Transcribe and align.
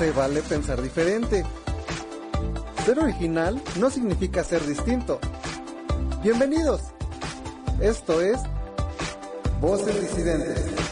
Se 0.00 0.12
vale 0.12 0.40
pensar 0.40 0.80
diferente. 0.80 1.44
Ser 2.86 2.98
original 3.00 3.60
no 3.78 3.90
significa 3.90 4.42
ser 4.42 4.66
distinto. 4.66 5.20
Bienvenidos. 6.22 6.80
Esto 7.82 8.18
es 8.22 8.40
Voces 9.60 10.00
Disidentes. 10.00 10.90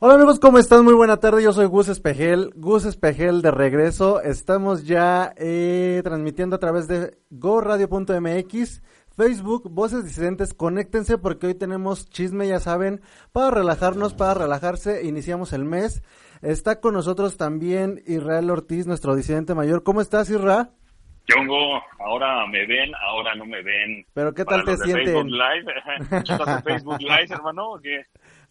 Hola 0.00 0.16
amigos, 0.16 0.38
¿cómo 0.38 0.58
están? 0.58 0.84
Muy 0.84 0.92
buena 0.92 1.16
tarde, 1.16 1.42
yo 1.42 1.54
soy 1.54 1.64
Gus 1.64 1.88
Espejel, 1.88 2.52
Gus 2.56 2.84
Espejel 2.84 3.40
de 3.40 3.50
regreso. 3.50 4.20
Estamos 4.20 4.84
ya 4.84 5.32
eh, 5.38 6.02
transmitiendo 6.04 6.56
a 6.56 6.58
través 6.58 6.88
de 6.88 7.16
goradio.mx, 7.30 8.82
Facebook, 9.16 9.70
Voces 9.70 10.04
Disidentes, 10.04 10.54
conéctense 10.54 11.18
porque 11.18 11.46
hoy 11.46 11.54
tenemos 11.54 12.08
chisme, 12.10 12.48
ya 12.48 12.58
saben, 12.58 13.00
para 13.32 13.50
relajarnos, 13.50 14.14
para 14.14 14.34
relajarse, 14.34 15.04
iniciamos 15.04 15.52
el 15.52 15.64
mes. 15.64 16.02
Está 16.42 16.80
con 16.80 16.94
nosotros 16.94 17.36
también 17.36 18.02
Israel 18.06 18.50
Ortiz, 18.50 18.86
nuestro 18.86 19.14
disidente 19.14 19.54
mayor. 19.54 19.82
¿Cómo 19.82 20.00
estás, 20.00 20.30
Isra? 20.30 20.70
Yongo, 21.26 21.80
ahora 22.00 22.46
me 22.48 22.66
ven, 22.66 22.92
ahora 23.02 23.34
no 23.34 23.46
me 23.46 23.62
ven. 23.62 24.04
Pero 24.12 24.34
¿qué 24.34 24.44
tal 24.44 24.62
Para 24.62 24.76
te 24.76 24.84
sienten? 24.84 25.04
Facebook 25.06 25.30
Live. 25.30 26.18
¿Estás 26.18 26.48
en 26.48 26.62
Facebook 26.62 26.98
Live, 27.00 27.26
hermano, 27.30 27.70
o 27.70 27.80
qué? 27.80 28.02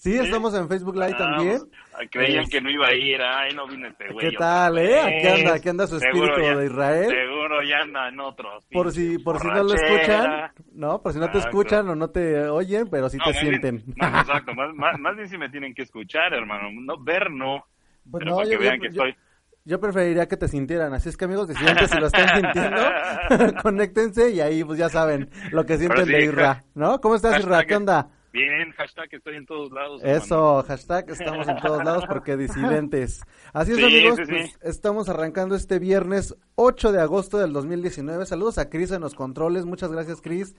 Sí, 0.04 0.18
estamos 0.18 0.54
en 0.54 0.68
Facebook 0.68 0.96
Live 0.96 1.14
Ah, 1.16 1.18
también. 1.18 1.60
pues, 1.96 2.10
creían 2.12 2.44
Es- 2.44 2.50
que 2.50 2.60
no 2.60 2.70
iba 2.70 2.88
a 2.88 2.94
ir, 2.94 3.22
ay, 3.22 3.54
no 3.56 3.66
vino 3.66 3.88
este 3.88 4.10
güey. 4.12 4.30
¿Qué 4.32 4.36
tal, 4.36 4.78
eh? 4.78 5.00
Aquí 5.00 5.28
anda, 5.30 5.54
aquí 5.54 5.70
anda 5.70 5.88
su 5.88 5.96
espíritu 5.96 6.42
de 6.42 6.66
Israel. 6.66 7.10
Seguro 7.10 7.64
ya 7.64 7.78
anda 7.84 8.10
en 8.10 8.20
otros. 8.20 8.66
Por 8.70 8.92
si, 8.92 9.18
por 9.20 9.40
si 9.40 9.48
no 9.48 9.64
lo 9.64 9.74
escuchan, 9.74 10.52
no, 10.74 11.02
por 11.02 11.14
si 11.14 11.20
no 11.20 11.32
te 11.32 11.38
escuchan 11.38 11.88
o 11.88 11.96
no 11.96 12.10
te 12.10 12.50
oyen, 12.50 12.90
pero 12.90 13.08
sí 13.08 13.18
te 13.24 13.34
sienten. 13.34 13.82
exacto, 13.96 14.54
más, 14.54 14.76
más, 14.76 15.00
más 15.00 15.16
bien 15.16 15.30
si 15.30 15.38
me 15.38 15.48
tienen 15.48 15.74
que 15.74 15.84
escuchar, 15.84 16.34
hermano. 16.34 16.68
No, 16.82 17.02
ver 17.02 17.32
no. 17.32 17.64
Pues 18.12 18.26
no, 18.26 18.40
que 18.40 18.58
vean 18.58 18.76
yo- 18.76 18.82
que 18.82 18.88
estoy. 18.90 19.16
Yo 19.64 19.80
preferiría 19.80 20.28
que 20.28 20.36
te 20.36 20.50
sintieran, 20.50 20.94
así 20.94 21.08
es 21.08 21.16
que 21.16 21.24
amigos 21.24 21.48
disidentes, 21.48 21.90
si 21.90 21.98
lo 21.98 22.08
están 22.08 22.28
sintiendo, 22.42 22.82
conéctense 23.64 24.32
y 24.32 24.42
ahí 24.42 24.62
pues 24.66 24.78
ya 24.78 24.90
saben 24.90 25.30
lo 25.54 25.66
que 25.66 25.78
sienten 25.78 26.06
sí, 26.08 26.12
de 26.12 26.24
Irra, 26.26 26.66
¿no? 26.76 27.00
¿Cómo 27.00 27.16
estás 27.16 27.40
Irra? 27.40 27.64
¿Qué 27.64 27.78
onda? 27.78 28.10
Bien, 28.34 28.72
hashtag 28.72 29.10
estoy 29.12 29.36
en 29.36 29.46
todos 29.46 29.72
lados. 29.72 30.02
Eso, 30.04 30.64
hashtag 30.68 31.08
estamos 31.12 31.48
en 31.48 31.56
todos 31.58 31.84
lados 31.84 32.04
porque 32.08 32.36
disidentes. 32.36 33.22
Así 33.54 33.74
es 33.74 33.78
Sí, 33.78 33.84
amigos, 33.86 34.16
sí, 34.18 34.26
sí. 34.26 34.32
pues 34.32 34.60
estamos 34.64 35.08
arrancando 35.08 35.54
este 35.56 35.78
viernes 35.78 36.36
8 36.56 36.92
de 36.92 37.00
agosto 37.00 37.38
del 37.38 37.54
2019. 37.54 38.26
Saludos 38.26 38.58
a 38.58 38.72
Cris 38.72 38.92
en 38.92 39.02
los 39.02 39.14
controles, 39.14 39.66
muchas 39.66 39.92
gracias 39.92 40.20
Cris. 40.20 40.56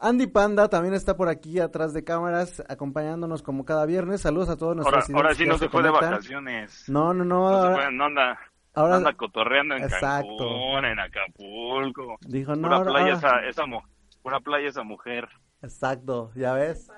Andy 0.00 0.28
Panda 0.28 0.68
también 0.68 0.94
está 0.94 1.16
por 1.16 1.28
aquí 1.28 1.58
atrás 1.58 1.92
de 1.92 2.04
cámaras 2.04 2.62
acompañándonos 2.68 3.42
como 3.42 3.64
cada 3.64 3.84
viernes. 3.84 4.20
Saludos 4.20 4.48
a 4.48 4.56
todos 4.56 4.76
nuestros 4.76 5.10
Ahora, 5.10 5.16
ahora 5.22 5.34
sí 5.34 5.44
no 5.44 5.58
se 5.58 5.68
fue 5.68 5.82
de 5.82 5.90
vacaciones. 5.90 6.88
No, 6.88 7.12
no, 7.12 7.24
no, 7.24 7.50
No, 7.50 7.60
se 7.62 7.66
ahora- 7.66 7.82
fue, 7.82 7.92
no 7.94 8.04
anda, 8.04 8.38
ahora- 8.74 8.94
anda 8.94 9.12
cotorreando 9.14 9.74
en 9.74 9.82
Exacto. 9.82 10.36
Cancún, 10.38 10.84
en 10.84 11.00
Acapulco. 11.00 12.16
Dijo, 12.28 12.54
no, 12.54 12.62
Pura 12.68 12.76
ahora- 12.76 12.90
playa 12.92 13.14
esa, 13.14 13.40
esa, 13.44 13.64
pura 14.22 14.38
playa 14.38 14.68
esa 14.68 14.84
mujer. 14.84 15.28
Exacto, 15.62 16.30
ya 16.36 16.52
ves. 16.52 16.88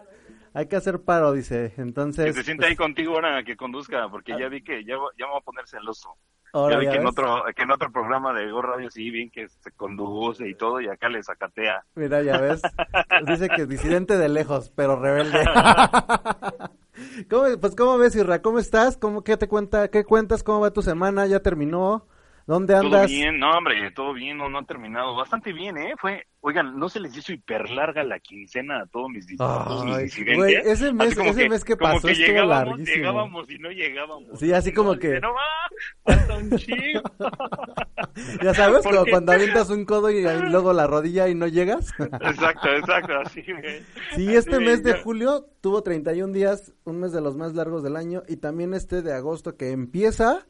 Hay 0.53 0.67
que 0.67 0.77
hacer 0.77 1.01
paro, 1.01 1.33
dice. 1.33 1.73
Entonces, 1.77 2.25
que 2.27 2.33
se 2.33 2.43
siente 2.43 2.63
pues, 2.63 2.71
ahí 2.71 2.77
contigo 2.77 3.15
ahora 3.15 3.43
que 3.45 3.57
conduzca, 3.57 4.09
porque 4.09 4.33
ya 4.39 4.49
vi 4.49 4.63
que 4.63 4.85
ya, 4.85 4.97
ya 5.19 5.27
me 5.27 5.33
va 5.33 5.39
a 5.39 5.43
poner 5.43 5.67
celoso. 5.69 6.17
ahora 6.53 6.75
ya 6.75 6.81
vi 6.81 6.89
que 6.89 6.97
en 6.97 7.07
otro, 7.07 7.45
que 7.55 7.63
en 7.63 7.71
otro 7.71 7.93
programa 7.93 8.33
de 8.33 8.51
Go 8.51 8.63
Radio 8.63 8.91
sí, 8.91 9.11
bien 9.11 9.31
que 9.31 9.49
se 9.49 9.71
conduce 9.73 10.49
y 10.49 10.55
todo, 10.55 10.81
y 10.81 10.89
acá 10.89 11.09
le 11.09 11.23
sacatea. 11.23 11.85
Mira, 11.95 12.23
ya 12.23 12.39
ves. 12.39 12.63
Dice 13.27 13.49
que 13.49 13.63
es 13.63 13.69
disidente 13.69 14.19
de 14.19 14.29
lejos, 14.29 14.73
pero 14.75 15.01
rebelde. 15.01 15.45
¿Cómo, 17.31 17.45
pues, 17.61 17.77
¿cómo 17.77 17.99
ves, 17.99 18.17
Irra? 18.17 18.43
¿Cómo 18.43 18.59
estás? 18.59 18.97
¿Cómo, 18.97 19.23
qué 19.23 19.37
te 19.37 19.49
cuenta, 19.49 19.89
qué 19.89 20.05
cuentas? 20.05 20.43
¿Cómo 20.43 20.61
va 20.61 20.73
tu 20.73 20.83
semana? 20.83 21.27
¿Ya 21.27 21.41
terminó? 21.41 22.07
¿Dónde 22.47 22.75
Todo 22.75 22.87
andas? 22.87 23.11
bien, 23.11 23.39
no 23.39 23.53
hombre, 23.53 23.91
todo 23.93 24.13
bien, 24.13 24.37
no, 24.37 24.49
no 24.49 24.59
ha 24.59 24.65
terminado. 24.65 25.15
Bastante 25.15 25.53
bien, 25.53 25.77
¿eh? 25.77 25.95
Fue, 25.99 26.27
oigan, 26.43 26.79
¿no 26.79 26.89
se 26.89 27.01
les 27.01 27.17
hizo 27.17 27.33
hiper 27.33 27.71
larga 27.71 28.03
la 28.03 28.19
quincena 28.19 28.81
a 28.83 28.87
todos 28.87 29.09
mis, 29.11 29.27
todos 29.37 29.85
mis 29.85 29.95
Ay, 29.97 30.05
disidentes? 30.05 30.37
güey, 30.39 30.55
ese 30.55 30.93
mes- 30.93 31.15
como 31.15 31.31
ese 31.31 31.49
mes 31.49 31.65
que 31.65 31.77
como 31.77 31.93
pasó 31.95 32.07
que 32.09 32.13
estuvo 32.13 32.27
llegábamos, 32.29 32.69
larguísimo. 32.69 32.97
llegábamos 32.97 33.51
y 33.51 33.59
no 33.59 33.71
llegábamos. 33.71 34.39
Sí, 34.39 34.53
así 34.53 34.73
como 34.73 34.95
No, 34.95 34.99
que- 35.01 35.21
No, 35.21 35.29
va, 35.35 36.37
un. 36.37 36.51
Ya 38.43 38.55
sabes, 38.55 38.83
como 38.83 39.05
cuando 39.07 39.33
avientas 39.33 39.71
un 39.71 39.85
codo 39.85 40.11
y 40.11 40.23
luego 40.51 40.73
la 40.73 40.87
rodilla 40.87 41.29
y 41.29 41.35
no 41.35 41.47
llegas. 41.47 41.91
Exacto, 41.99 42.69
exacto, 42.75 43.13
así, 43.25 43.43
güey. 43.43 43.83
Sí, 44.15 44.35
este 44.35 44.57
Así, 44.57 44.65
mes 44.65 44.83
de 44.83 44.95
julio 44.95 45.47
tuvo 45.61 45.83
31 45.83 46.33
días, 46.33 46.73
un 46.85 47.01
mes 47.01 47.13
de 47.13 47.21
los 47.21 47.37
más 47.37 47.55
largos 47.55 47.83
del 47.83 47.97
año, 47.97 48.23
y 48.29 48.37
también 48.37 48.75
este 48.75 49.03
de 49.03 49.13
agosto 49.13 49.57
que 49.57 49.71
empieza, 49.71 50.47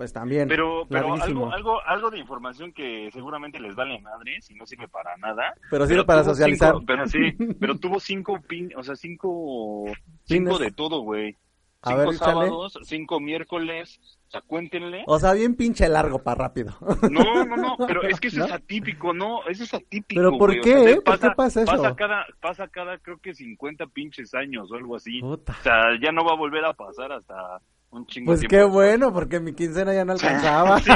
pues 0.00 0.14
también. 0.14 0.48
Pero, 0.48 0.86
pero 0.88 1.12
algo, 1.12 1.52
algo, 1.52 1.78
algo 1.84 2.10
de 2.10 2.18
información 2.18 2.72
que 2.72 3.10
seguramente 3.12 3.60
les 3.60 3.74
vale 3.74 4.00
madre, 4.00 4.40
si 4.40 4.54
no 4.54 4.64
sirve 4.64 4.88
para 4.88 5.14
nada. 5.18 5.52
Pero 5.70 5.86
sirve 5.86 6.04
para 6.06 6.22
tuvo 6.22 6.32
socializar. 6.32 6.72
cinco- 6.72 6.84
pero 6.86 7.06
sí, 7.06 7.18
pero 7.60 7.78
tuvo 7.78 8.00
cinco 8.00 8.40
pin, 8.40 8.70
o 8.78 8.82
sea, 8.82 8.96
cinco, 8.96 9.84
cinco 10.24 10.58
de 10.58 10.70
todo, 10.70 11.00
güey. 11.02 11.36
Cinco 11.84 11.96
ver, 11.98 12.08
échale. 12.14 12.18
sábados, 12.18 12.78
cinco 12.84 13.20
miércoles, 13.20 14.00
o 14.30 14.32
sea, 14.32 14.42
cuéntenle. 14.42 15.02
O 15.08 15.18
sea, 15.18 15.32
bien 15.32 15.56
pinche 15.56 15.88
largo 15.88 16.22
para 16.22 16.44
rápido. 16.44 16.72
No, 17.10 17.44
no, 17.44 17.56
no, 17.56 17.76
pero 17.84 18.04
es 18.04 18.20
que 18.20 18.28
eso 18.28 18.38
¿No? 18.38 18.44
es 18.44 18.52
atípico, 18.52 19.12
no, 19.12 19.44
eso 19.48 19.64
es 19.64 19.74
atípico. 19.74 20.20
¿Pero 20.20 20.38
por 20.38 20.50
güey, 20.50 20.60
o 20.60 20.62
qué, 20.62 20.84
sea? 20.84 21.00
¿Por 21.04 21.18
qué 21.18 21.30
pasa 21.36 21.62
eso? 21.62 21.72
Pasa 21.72 21.96
cada, 21.96 22.26
pasa 22.40 22.68
cada, 22.68 22.96
creo 22.98 23.18
que 23.18 23.34
50 23.34 23.88
pinches 23.88 24.32
años 24.34 24.70
o 24.70 24.76
algo 24.76 24.94
así. 24.94 25.20
Puta. 25.20 25.56
O 25.58 25.62
sea, 25.64 25.98
ya 26.00 26.12
no 26.12 26.24
va 26.24 26.34
a 26.34 26.36
volver 26.36 26.64
a 26.64 26.72
pasar 26.74 27.10
hasta 27.10 27.60
un 27.90 28.06
chingo 28.06 28.26
Pues 28.26 28.46
qué 28.48 28.62
bueno, 28.62 29.12
porque 29.12 29.40
mi 29.40 29.52
quincena 29.52 29.92
ya 29.92 30.04
no 30.04 30.12
alcanzaba. 30.12 30.78
Sí, 30.78 30.92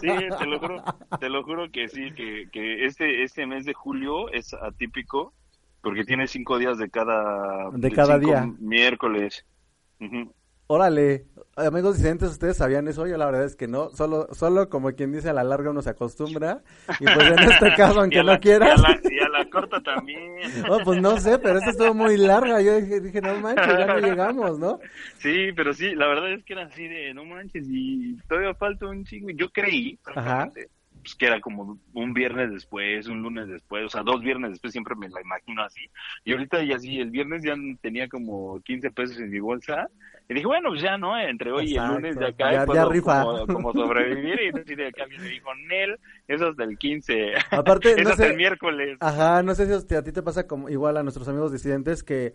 sí, 0.00 0.08
te 0.36 0.46
lo 0.46 0.58
juro, 0.58 0.82
te 1.20 1.28
lo 1.28 1.44
juro 1.44 1.70
que 1.70 1.86
sí, 1.86 2.12
que, 2.16 2.48
que 2.50 2.84
este, 2.84 3.22
este 3.22 3.46
mes 3.46 3.64
de 3.64 3.74
julio 3.74 4.28
es 4.32 4.52
atípico 4.54 5.32
porque 5.82 6.02
tiene 6.02 6.26
cinco 6.26 6.58
días 6.58 6.78
de 6.78 6.90
cada, 6.90 7.70
De 7.74 7.92
cada 7.92 8.18
día. 8.18 8.44
miércoles. 8.58 9.46
Órale, 10.68 11.26
amigos 11.54 11.96
disidentes, 11.96 12.28
¿ustedes 12.30 12.56
sabían 12.56 12.88
eso? 12.88 13.06
Yo 13.06 13.16
la 13.16 13.26
verdad 13.26 13.44
es 13.44 13.54
que 13.54 13.68
no, 13.68 13.90
solo, 13.90 14.26
solo 14.34 14.68
como 14.68 14.90
quien 14.92 15.12
dice 15.12 15.30
a 15.30 15.32
la 15.32 15.44
larga 15.44 15.70
uno 15.70 15.80
se 15.80 15.90
acostumbra, 15.90 16.62
y 16.98 17.04
pues 17.04 17.18
en 17.30 17.38
este 17.38 17.74
caso, 17.76 18.00
aunque 18.00 18.22
la- 18.24 18.34
no 18.34 18.40
quieras, 18.40 18.80
Y 18.80 18.84
a, 18.84 18.88
la, 18.88 19.00
y 19.14 19.18
a 19.20 19.28
la 19.28 19.48
corta 19.50 19.80
también. 19.80 20.38
oh, 20.68 20.78
pues 20.84 21.00
no 21.00 21.18
sé, 21.20 21.38
pero 21.38 21.58
esta 21.58 21.70
estuvo 21.70 21.94
muy 21.94 22.16
larga, 22.16 22.60
yo 22.60 22.80
dije, 22.80 23.00
dije, 23.00 23.20
no 23.20 23.38
manches, 23.40 23.66
ya 23.78 23.86
no 23.86 23.98
llegamos, 24.00 24.58
¿no? 24.58 24.80
Sí, 25.18 25.52
pero 25.54 25.72
sí, 25.72 25.94
la 25.94 26.08
verdad 26.08 26.32
es 26.32 26.44
que 26.44 26.54
era 26.54 26.64
así 26.64 26.88
de, 26.88 27.14
no 27.14 27.24
manches, 27.24 27.64
y 27.68 28.16
todavía 28.28 28.52
falta 28.54 28.86
un 28.86 29.04
chingo. 29.04 29.30
Yo 29.30 29.48
creí, 29.50 29.96
francamente, 30.02 30.68
pues 31.06 31.14
que 31.14 31.26
era 31.26 31.40
como 31.40 31.78
un 31.94 32.12
viernes 32.14 32.50
después, 32.50 33.06
un 33.06 33.22
lunes 33.22 33.46
después, 33.46 33.84
o 33.84 33.88
sea, 33.88 34.02
dos 34.02 34.20
viernes 34.22 34.50
después, 34.50 34.72
siempre 34.72 34.96
me 34.96 35.08
la 35.08 35.20
imagino 35.20 35.62
así. 35.62 35.82
Y 36.24 36.32
ahorita 36.32 36.64
ya 36.64 36.80
sí, 36.80 36.98
el 36.98 37.10
viernes 37.10 37.44
ya 37.44 37.54
tenía 37.80 38.08
como 38.08 38.60
15 38.62 38.90
pesos 38.90 39.16
en 39.20 39.30
mi 39.30 39.38
bolsa. 39.38 39.88
Y 40.28 40.34
dije, 40.34 40.46
bueno, 40.46 40.70
pues 40.70 40.82
ya, 40.82 40.98
¿no? 40.98 41.16
Entre 41.16 41.52
hoy 41.52 41.66
y 41.72 41.76
el 41.76 41.86
lunes 41.86 42.18
de 42.18 42.26
acá 42.26 42.52
Ya- 42.52 42.66
puedo 42.66 42.74
ya 42.88 42.92
rifa. 42.92 43.22
Como, 43.22 43.46
como 43.46 43.72
sobrevivir. 43.86 44.40
Y 44.42 44.58
así 44.58 44.74
de 44.74 44.88
acá 44.88 45.04
me 45.06 45.28
dijo, 45.28 45.54
Nel, 45.68 45.96
eso 46.26 46.48
es 46.48 46.56
del 46.56 46.76
15. 46.76 47.34
Aparte, 47.52 47.90
eso 47.92 48.02
no 48.02 48.10
es 48.10 48.16
sé- 48.16 48.26
el 48.30 48.36
miércoles. 48.36 48.96
Ajá, 48.98 49.44
no 49.44 49.54
sé 49.54 49.80
si 49.80 49.94
a 49.94 50.02
ti 50.02 50.10
te 50.10 50.24
pasa 50.24 50.48
como 50.48 50.68
igual 50.68 50.96
a 50.96 51.04
nuestros 51.04 51.28
amigos 51.28 51.52
disidentes 51.52 52.02
que 52.02 52.32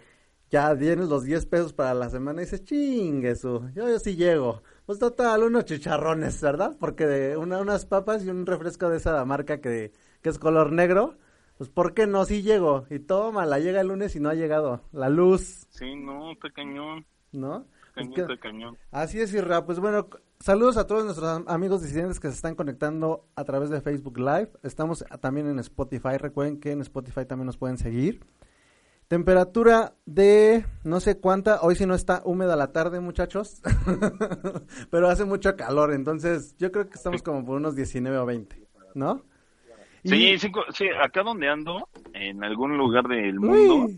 ya 0.50 0.74
tienes 0.78 1.10
los 1.10 1.26
10 1.26 1.46
pesos 1.46 1.74
para 1.74 1.94
la 1.94 2.10
semana 2.10 2.42
y 2.42 2.46
dices, 2.46 2.64
chingue 2.64 3.34
yo, 3.36 3.70
yo 3.76 4.00
sí 4.00 4.16
llego. 4.16 4.64
Pues 4.92 5.00
total, 5.00 5.44
unos 5.44 5.64
chicharrones, 5.64 6.42
¿verdad? 6.42 6.76
Porque 6.78 7.08
de 7.08 7.38
una, 7.38 7.62
unas 7.62 7.86
papas 7.86 8.26
y 8.26 8.30
un 8.30 8.46
refresco 8.46 8.90
de 8.90 8.98
esa 8.98 9.24
marca 9.24 9.62
que, 9.62 9.94
que 10.22 10.28
es 10.28 10.38
color 10.38 10.74
negro, 10.74 11.16
pues 11.58 11.70
¿por 11.70 11.94
qué 11.94 12.08
no? 12.08 12.26
Sí 12.26 12.42
llego. 12.42 12.86
Y 12.90 13.00
toma, 13.00 13.46
la 13.46 13.60
llega 13.60 13.80
el 13.80 13.88
lunes 13.88 14.18
y 14.18 14.20
no 14.20 14.28
ha 14.28 14.34
llegado. 14.34 14.82
La 14.92 15.08
luz, 15.08 15.66
Sí, 15.70 15.96
no, 15.96 16.34
está 16.34 16.50
cañón. 16.50 17.06
¿no? 17.32 17.64
Que- 17.96 18.38
cañón. 18.38 18.78
Así 18.92 19.22
es, 19.22 19.34
Irra. 19.34 19.66
Pues 19.66 19.80
bueno, 19.80 20.10
saludos 20.42 20.76
a 20.76 20.88
todos 20.88 21.06
nuestros 21.06 21.42
amigos 21.48 21.82
disidentes 21.82 22.20
que 22.20 22.28
se 22.28 22.36
están 22.36 22.56
conectando 22.56 23.24
a 23.38 23.46
través 23.46 23.70
de 23.70 23.80
Facebook 23.80 24.18
Live. 24.18 24.50
Estamos 24.62 25.06
también 25.22 25.48
en 25.48 25.60
Spotify. 25.60 26.18
Recuerden 26.18 26.60
que 26.60 26.74
en 26.74 26.82
Spotify 26.82 27.24
también 27.26 27.46
nos 27.46 27.56
pueden 27.56 27.78
seguir. 27.78 28.26
Temperatura 29.12 29.92
de 30.06 30.64
no 30.86 31.02
sé 31.02 31.20
cuánta, 31.20 31.60
hoy 31.64 31.76
si 31.76 31.86
no 31.86 31.96
está 31.96 32.22
húmeda 32.24 32.56
la 32.56 32.72
tarde, 32.72 33.02
muchachos, 33.02 33.62
pero 34.90 35.10
hace 35.10 35.26
mucho 35.26 35.58
calor, 35.58 35.92
entonces 35.92 36.56
yo 36.58 36.72
creo 36.72 36.88
que 36.88 36.94
estamos 36.94 37.22
como 37.22 37.44
por 37.44 37.58
unos 37.58 37.76
19 37.76 38.18
o 38.18 38.26
20, 38.26 38.56
¿no? 38.96 39.22
Sí, 40.06 40.38
sí, 40.38 40.50
acá 41.04 41.24
donde 41.24 41.50
ando, 41.50 41.90
en 42.14 42.42
algún 42.42 42.78
lugar 42.78 43.04
del 43.10 43.38
mundo, 43.38 43.90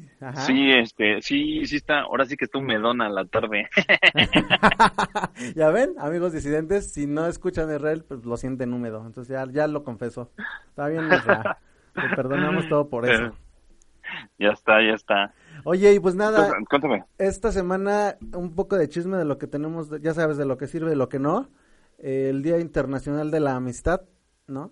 sí, 0.48 0.71
este, 0.71 1.21
sí, 1.21 1.63
sí 1.68 1.75
está, 1.75 2.00
ahora 2.01 2.25
sí 2.25 2.36
que 2.36 2.45
está 2.45 2.57
humedona 2.57 3.07
la 3.07 3.25
tarde. 3.25 3.69
ya 5.56 5.69
ven, 5.69 5.94
amigos 6.00 6.33
disidentes, 6.33 6.92
si 6.92 7.06
no 7.06 7.27
escuchan 7.27 7.71
Israel, 7.71 8.04
pues 8.07 8.25
lo 8.25 8.36
sienten 8.36 8.74
húmedo, 8.74 9.06
entonces 9.06 9.31
ya, 9.31 9.45
ya 9.51 9.68
lo 9.68 9.83
confesó. 9.83 10.31
Está 10.69 10.88
bien, 10.88 11.07
te 11.07 12.16
perdonamos 12.16 12.68
todo 12.68 12.89
por 12.89 13.06
eso. 13.07 13.31
Ya 14.38 14.50
está, 14.50 14.81
ya 14.81 14.94
está. 14.94 15.33
Oye, 15.63 15.94
y 15.94 16.00
pues 16.00 16.15
nada, 16.15 16.51
cuéntame. 16.69 17.06
Esta 17.18 17.51
semana 17.51 18.18
un 18.33 18.56
poco 18.56 18.77
de 18.77 18.89
chisme 18.89 19.18
de 19.18 19.25
lo 19.25 19.38
que 19.38 19.48
tenemos, 19.48 19.89
ya 20.01 20.13
sabes, 20.13 20.38
de 20.38 20.45
lo 20.45 20.57
que 20.57 20.68
sirve 20.68 20.94
y 20.94 20.95
lo 20.95 21.10
que 21.10 21.19
no. 21.19 21.50
el 22.00 22.42
Día 22.42 22.60
Internacional 22.60 23.31
de 23.31 23.39
la 23.39 23.56
Amistad, 23.56 24.01
¿no? 24.48 24.71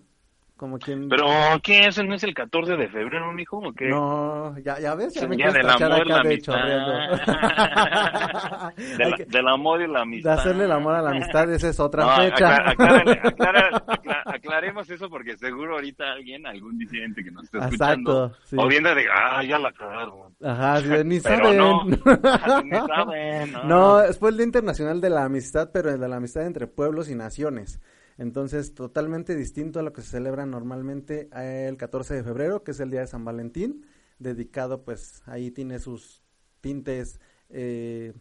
Como 0.62 0.78
quien... 0.78 1.08
Pero, 1.08 1.26
¿qué? 1.60 1.88
¿Ese 1.88 2.04
no 2.04 2.14
es 2.14 2.22
el 2.22 2.34
14 2.34 2.76
de 2.76 2.88
febrero, 2.88 3.32
mijo? 3.32 3.58
¿O 3.58 3.72
qué? 3.72 3.88
No, 3.88 4.56
ya, 4.60 4.78
ya 4.78 4.94
ves, 4.94 5.12
ya 5.12 5.26
me 5.26 5.34
día 5.34 5.50
del 5.50 5.68
amor, 5.68 6.06
la 6.06 6.20
amistad. 6.20 6.54
del 9.26 9.48
amor 9.48 9.82
y 9.82 9.88
la 9.88 10.02
amistad. 10.02 10.36
De 10.36 10.40
hacerle 10.40 10.66
el 10.66 10.70
amor 10.70 10.94
a 10.94 11.02
la 11.02 11.10
amistad, 11.10 11.52
esa 11.52 11.68
es 11.68 11.80
otra 11.80 12.14
fecha. 12.14 12.76
aclaremos 14.24 14.88
eso 14.88 15.10
porque 15.10 15.36
seguro 15.36 15.74
ahorita 15.74 16.12
alguien, 16.12 16.46
algún 16.46 16.78
disidente 16.78 17.24
que 17.24 17.32
nos 17.32 17.42
esté 17.42 17.58
escuchando, 17.58 18.26
Exacto, 18.26 18.44
sí. 18.44 18.56
o 18.56 18.68
viendo 18.68 18.94
de, 18.94 19.06
ah, 19.12 19.42
ya 19.42 19.58
la 19.58 19.72
cagaron. 19.72 20.32
Ajá, 20.44 20.80
ni 21.02 21.18
saben. 21.18 21.58
No, 21.58 21.84
ni 21.86 21.96
saben. 21.96 23.52
No, 23.64 24.00
no, 24.00 24.14
fue 24.14 24.30
el 24.30 24.36
Día 24.36 24.46
Internacional 24.46 25.00
de 25.00 25.10
la 25.10 25.24
Amistad, 25.24 25.70
pero 25.74 25.90
el 25.90 25.98
de 25.98 26.08
la 26.08 26.18
amistad 26.18 26.46
entre 26.46 26.68
pueblos 26.68 27.10
y 27.10 27.16
naciones. 27.16 27.80
Entonces, 28.18 28.74
totalmente 28.74 29.34
distinto 29.34 29.80
a 29.80 29.82
lo 29.82 29.92
que 29.92 30.02
se 30.02 30.10
celebra 30.10 30.46
normalmente 30.46 31.28
el 31.34 31.76
14 31.76 32.14
de 32.14 32.24
febrero, 32.24 32.62
que 32.62 32.72
es 32.72 32.80
el 32.80 32.90
día 32.90 33.00
de 33.00 33.06
San 33.06 33.24
Valentín, 33.24 33.86
dedicado, 34.18 34.84
pues 34.84 35.22
ahí 35.26 35.50
tiene 35.50 35.78
sus 35.78 36.22
tintes 36.60 37.20
eh, 37.48 38.12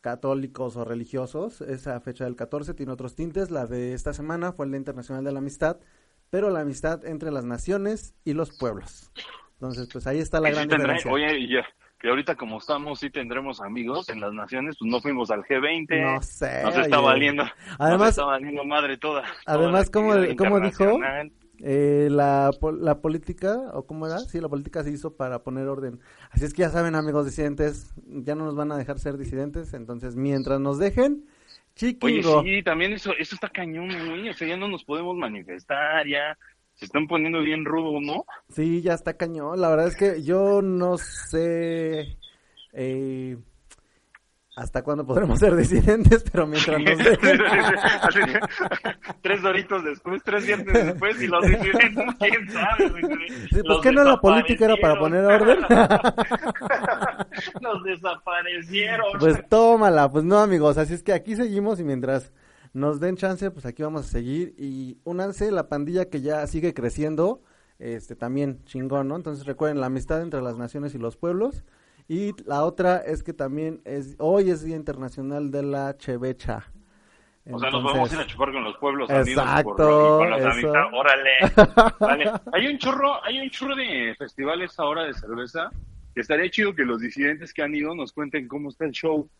católicos 0.00 0.76
o 0.76 0.84
religiosos. 0.84 1.60
Esa 1.60 2.00
fecha 2.00 2.24
del 2.24 2.36
14 2.36 2.74
tiene 2.74 2.92
otros 2.92 3.14
tintes. 3.14 3.50
La 3.50 3.66
de 3.66 3.92
esta 3.92 4.12
semana 4.12 4.52
fue 4.52 4.66
el 4.66 4.72
Día 4.72 4.78
Internacional 4.78 5.24
de 5.24 5.32
la 5.32 5.38
Amistad, 5.38 5.78
pero 6.30 6.50
la 6.50 6.60
amistad 6.60 7.04
entre 7.04 7.30
las 7.30 7.44
naciones 7.44 8.14
y 8.24 8.34
los 8.34 8.56
pueblos. 8.56 9.10
Entonces, 9.54 9.88
pues 9.90 10.06
ahí 10.06 10.18
está 10.18 10.38
la 10.38 10.50
gran 10.50 10.68
diferencia. 10.68 11.10
Oye, 11.10 11.48
ya, 11.48 11.64
que 12.06 12.10
ahorita 12.10 12.36
como 12.36 12.58
estamos 12.58 13.00
sí 13.00 13.10
tendremos 13.10 13.60
amigos 13.60 14.08
en 14.10 14.20
las 14.20 14.32
naciones, 14.32 14.76
pues 14.78 14.88
no 14.88 15.00
fuimos 15.00 15.32
al 15.32 15.42
G20. 15.42 16.14
No 16.14 16.22
sé. 16.22 16.62
Nos 16.62 16.76
está 16.76 17.00
valiendo. 17.00 17.42
Además, 17.80 18.10
está 18.10 18.24
valiendo 18.24 18.64
madre 18.64 18.96
toda. 18.96 19.24
Además, 19.44 19.90
como, 19.90 20.12
como 20.38 20.60
dijo, 20.60 21.00
eh, 21.64 22.06
la, 22.08 22.52
la 22.78 23.00
política, 23.00 23.56
o 23.72 23.88
cómo 23.88 24.06
era, 24.06 24.20
sí, 24.20 24.40
la 24.40 24.48
política 24.48 24.84
se 24.84 24.92
hizo 24.92 25.16
para 25.16 25.40
poner 25.42 25.66
orden. 25.66 25.98
Así 26.30 26.44
es 26.44 26.54
que 26.54 26.62
ya 26.62 26.68
saben, 26.68 26.94
amigos 26.94 27.26
disidentes, 27.26 27.92
ya 28.06 28.36
no 28.36 28.44
nos 28.44 28.54
van 28.54 28.70
a 28.70 28.76
dejar 28.76 29.00
ser 29.00 29.16
disidentes, 29.16 29.74
entonces 29.74 30.14
mientras 30.14 30.60
nos 30.60 30.78
dejen, 30.78 31.24
chiquingo. 31.74 32.38
Oye, 32.38 32.58
sí, 32.58 32.62
también 32.62 32.92
eso, 32.92 33.14
eso 33.18 33.34
está 33.34 33.48
cañón, 33.48 33.88
güey, 33.88 34.28
o 34.28 34.32
sea, 34.32 34.46
ya 34.46 34.56
no 34.56 34.68
nos 34.68 34.84
podemos 34.84 35.16
manifestar, 35.16 36.06
ya 36.06 36.38
se 36.76 36.84
están 36.84 37.06
poniendo 37.06 37.40
bien 37.40 37.64
rudo, 37.64 38.00
¿no? 38.00 38.24
Sí, 38.50 38.82
ya 38.82 38.94
está 38.94 39.16
cañón. 39.16 39.60
La 39.60 39.70
verdad 39.70 39.88
es 39.88 39.96
que 39.96 40.22
yo 40.22 40.62
no 40.62 40.98
sé 40.98 42.18
eh, 42.72 43.36
hasta 44.56 44.82
cuándo 44.82 45.06
podremos 45.06 45.38
ser 45.38 45.54
disidentes, 45.54 46.24
pero 46.30 46.46
mientras 46.46 46.80
nos 46.80 46.98
dejen... 46.98 47.40
tres 49.22 49.42
doritos 49.42 49.84
después, 49.84 50.22
tres 50.22 50.46
días 50.46 50.64
después 50.64 51.22
y 51.22 51.26
los 51.26 51.46
disidentes, 51.46 52.04
quién 52.18 52.50
sabe. 52.50 52.92
Sí, 53.50 53.62
¿Por 53.62 53.80
qué 53.80 53.92
no 53.92 54.04
la 54.04 54.18
política 54.18 54.66
era 54.66 54.76
para 54.76 54.98
poner 54.98 55.24
orden? 55.24 55.60
los 57.60 57.84
desaparecieron. 57.84 59.18
Pues 59.18 59.48
tómala, 59.48 60.10
pues 60.10 60.24
no 60.24 60.38
amigos, 60.38 60.76
así 60.78 60.92
es 60.92 61.02
que 61.02 61.12
aquí 61.12 61.36
seguimos 61.36 61.80
y 61.80 61.84
mientras 61.84 62.32
nos 62.76 63.00
den 63.00 63.16
chance, 63.16 63.50
pues 63.50 63.64
aquí 63.64 63.82
vamos 63.82 64.02
a 64.02 64.08
seguir. 64.08 64.54
Y 64.58 64.98
únanse, 65.04 65.50
la 65.50 65.68
pandilla 65.68 66.10
que 66.10 66.20
ya 66.20 66.46
sigue 66.46 66.74
creciendo, 66.74 67.40
este 67.78 68.16
también 68.16 68.62
chingón, 68.64 69.08
¿no? 69.08 69.16
Entonces 69.16 69.46
recuerden 69.46 69.80
la 69.80 69.86
amistad 69.86 70.20
entre 70.20 70.42
las 70.42 70.58
naciones 70.58 70.94
y 70.94 70.98
los 70.98 71.16
pueblos. 71.16 71.64
Y 72.06 72.32
la 72.44 72.64
otra 72.64 72.98
es 72.98 73.22
que 73.22 73.32
también 73.32 73.80
es 73.86 74.14
hoy 74.18 74.50
es 74.50 74.62
Día 74.62 74.76
Internacional 74.76 75.50
de 75.50 75.62
la 75.62 75.96
Chevecha. 75.96 76.70
o 77.50 77.58
sea, 77.58 77.70
nos 77.70 77.82
vamos 77.82 78.12
a 78.12 78.14
ir 78.14 78.20
a 78.20 78.26
chupar 78.26 78.52
con 78.52 78.62
los 78.62 78.76
pueblos 78.76 79.08
exacto, 79.08 80.18
con 80.18 80.30
las 80.30 80.44
amistades. 80.44 80.92
Órale. 80.92 81.30
vale. 81.98 82.32
Hay 82.52 82.66
un 82.66 82.76
churro, 82.76 83.24
hay 83.24 83.40
un 83.40 83.48
churro 83.48 83.74
de 83.74 84.14
festivales 84.18 84.78
ahora 84.78 85.04
de 85.04 85.14
cerveza. 85.14 85.70
Estaría 86.14 86.50
chido 86.50 86.74
que 86.74 86.84
los 86.84 87.00
disidentes 87.00 87.54
que 87.54 87.62
han 87.62 87.74
ido 87.74 87.94
nos 87.94 88.12
cuenten 88.12 88.46
cómo 88.46 88.68
está 88.68 88.84
el 88.84 88.92
show. 88.92 89.30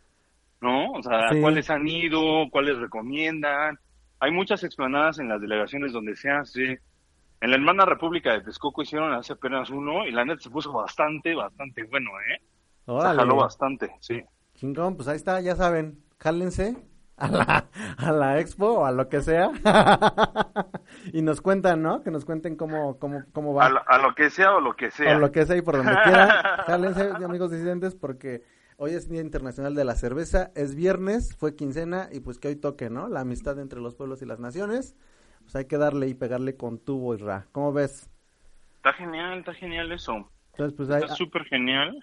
¿No? 0.60 0.92
O 0.92 1.02
sea, 1.02 1.30
cuáles 1.40 1.70
han 1.70 1.86
ido, 1.86 2.48
cuáles 2.50 2.78
recomiendan. 2.78 3.78
Hay 4.20 4.30
muchas 4.30 4.64
explanadas 4.64 5.18
en 5.18 5.28
las 5.28 5.40
delegaciones 5.40 5.92
donde 5.92 6.16
se 6.16 6.30
hace. 6.30 6.80
En 7.40 7.50
la 7.50 7.56
hermana 7.56 7.84
República 7.84 8.32
de 8.32 8.40
Texcoco 8.40 8.82
hicieron 8.82 9.12
hace 9.12 9.34
apenas 9.34 9.68
uno 9.70 10.06
y 10.06 10.10
la 10.10 10.24
net 10.24 10.38
se 10.38 10.50
puso 10.50 10.72
bastante, 10.72 11.34
bastante 11.34 11.84
bueno, 11.84 12.10
¿eh? 12.20 12.40
Se 12.86 12.92
jaló 12.92 13.36
bastante, 13.36 13.90
sí. 14.00 14.22
Chingón, 14.54 14.96
pues 14.96 15.08
ahí 15.08 15.16
está, 15.16 15.40
ya 15.40 15.54
saben, 15.54 16.02
jálense 16.18 16.76
a 17.16 17.28
la, 17.28 17.64
a 17.98 18.12
la 18.12 18.40
expo 18.40 18.66
o 18.66 18.84
a 18.84 18.92
lo 18.92 19.08
que 19.08 19.20
sea 19.22 19.50
y 21.12 21.22
nos 21.22 21.40
cuentan, 21.40 21.82
¿no? 21.82 22.02
Que 22.02 22.10
nos 22.10 22.24
cuenten 22.24 22.56
cómo, 22.56 22.98
cómo, 22.98 23.24
cómo 23.32 23.54
va. 23.54 23.66
A 23.66 23.98
lo, 23.98 24.14
que 24.14 24.30
sea 24.30 24.54
o 24.54 24.60
lo 24.60 24.74
que 24.74 24.90
sea. 24.90 25.16
O 25.16 25.18
lo 25.18 25.32
que 25.32 25.44
sea 25.44 25.56
y 25.56 25.62
por 25.62 25.76
donde 25.76 25.96
quiera. 26.04 26.62
jálense, 26.66 27.10
amigos 27.24 27.50
disidentes, 27.50 27.94
porque 27.94 28.42
Hoy 28.78 28.90
es 28.90 29.08
Día 29.08 29.23
Internacional 29.23 29.75
de 29.75 29.87
la 29.87 29.94
Cerveza, 29.94 30.50
es 30.55 30.75
viernes, 30.75 31.34
fue 31.34 31.56
quincena 31.56 32.11
y 32.12 32.20
pues 32.20 32.38
que 32.38 32.49
hoy 32.49 32.56
toque, 32.56 32.90
¿no? 32.90 33.08
La 33.08 33.20
amistad 33.20 33.58
entre 33.58 33.81
los 33.81 33.94
pueblos 33.94 34.20
y 34.20 34.26
las 34.26 34.38
naciones. 34.38 34.94
Pues 35.40 35.56
hay 35.56 35.64
que 35.64 35.78
darle 35.78 36.08
y 36.08 36.14
pegarle 36.14 36.56
con 36.56 36.78
tubo 36.78 37.14
y 37.14 37.19
ra. 37.19 37.46
¿Cómo 37.52 37.73
ves? 37.73 38.11
Está 38.76 38.93
genial, 38.93 39.38
está 39.38 39.55
genial 39.55 39.93
eso. 39.93 40.31
Entonces, 40.52 40.76
pues 40.76 40.90
Está 40.90 41.14
súper 41.14 41.44
genial. 41.44 41.99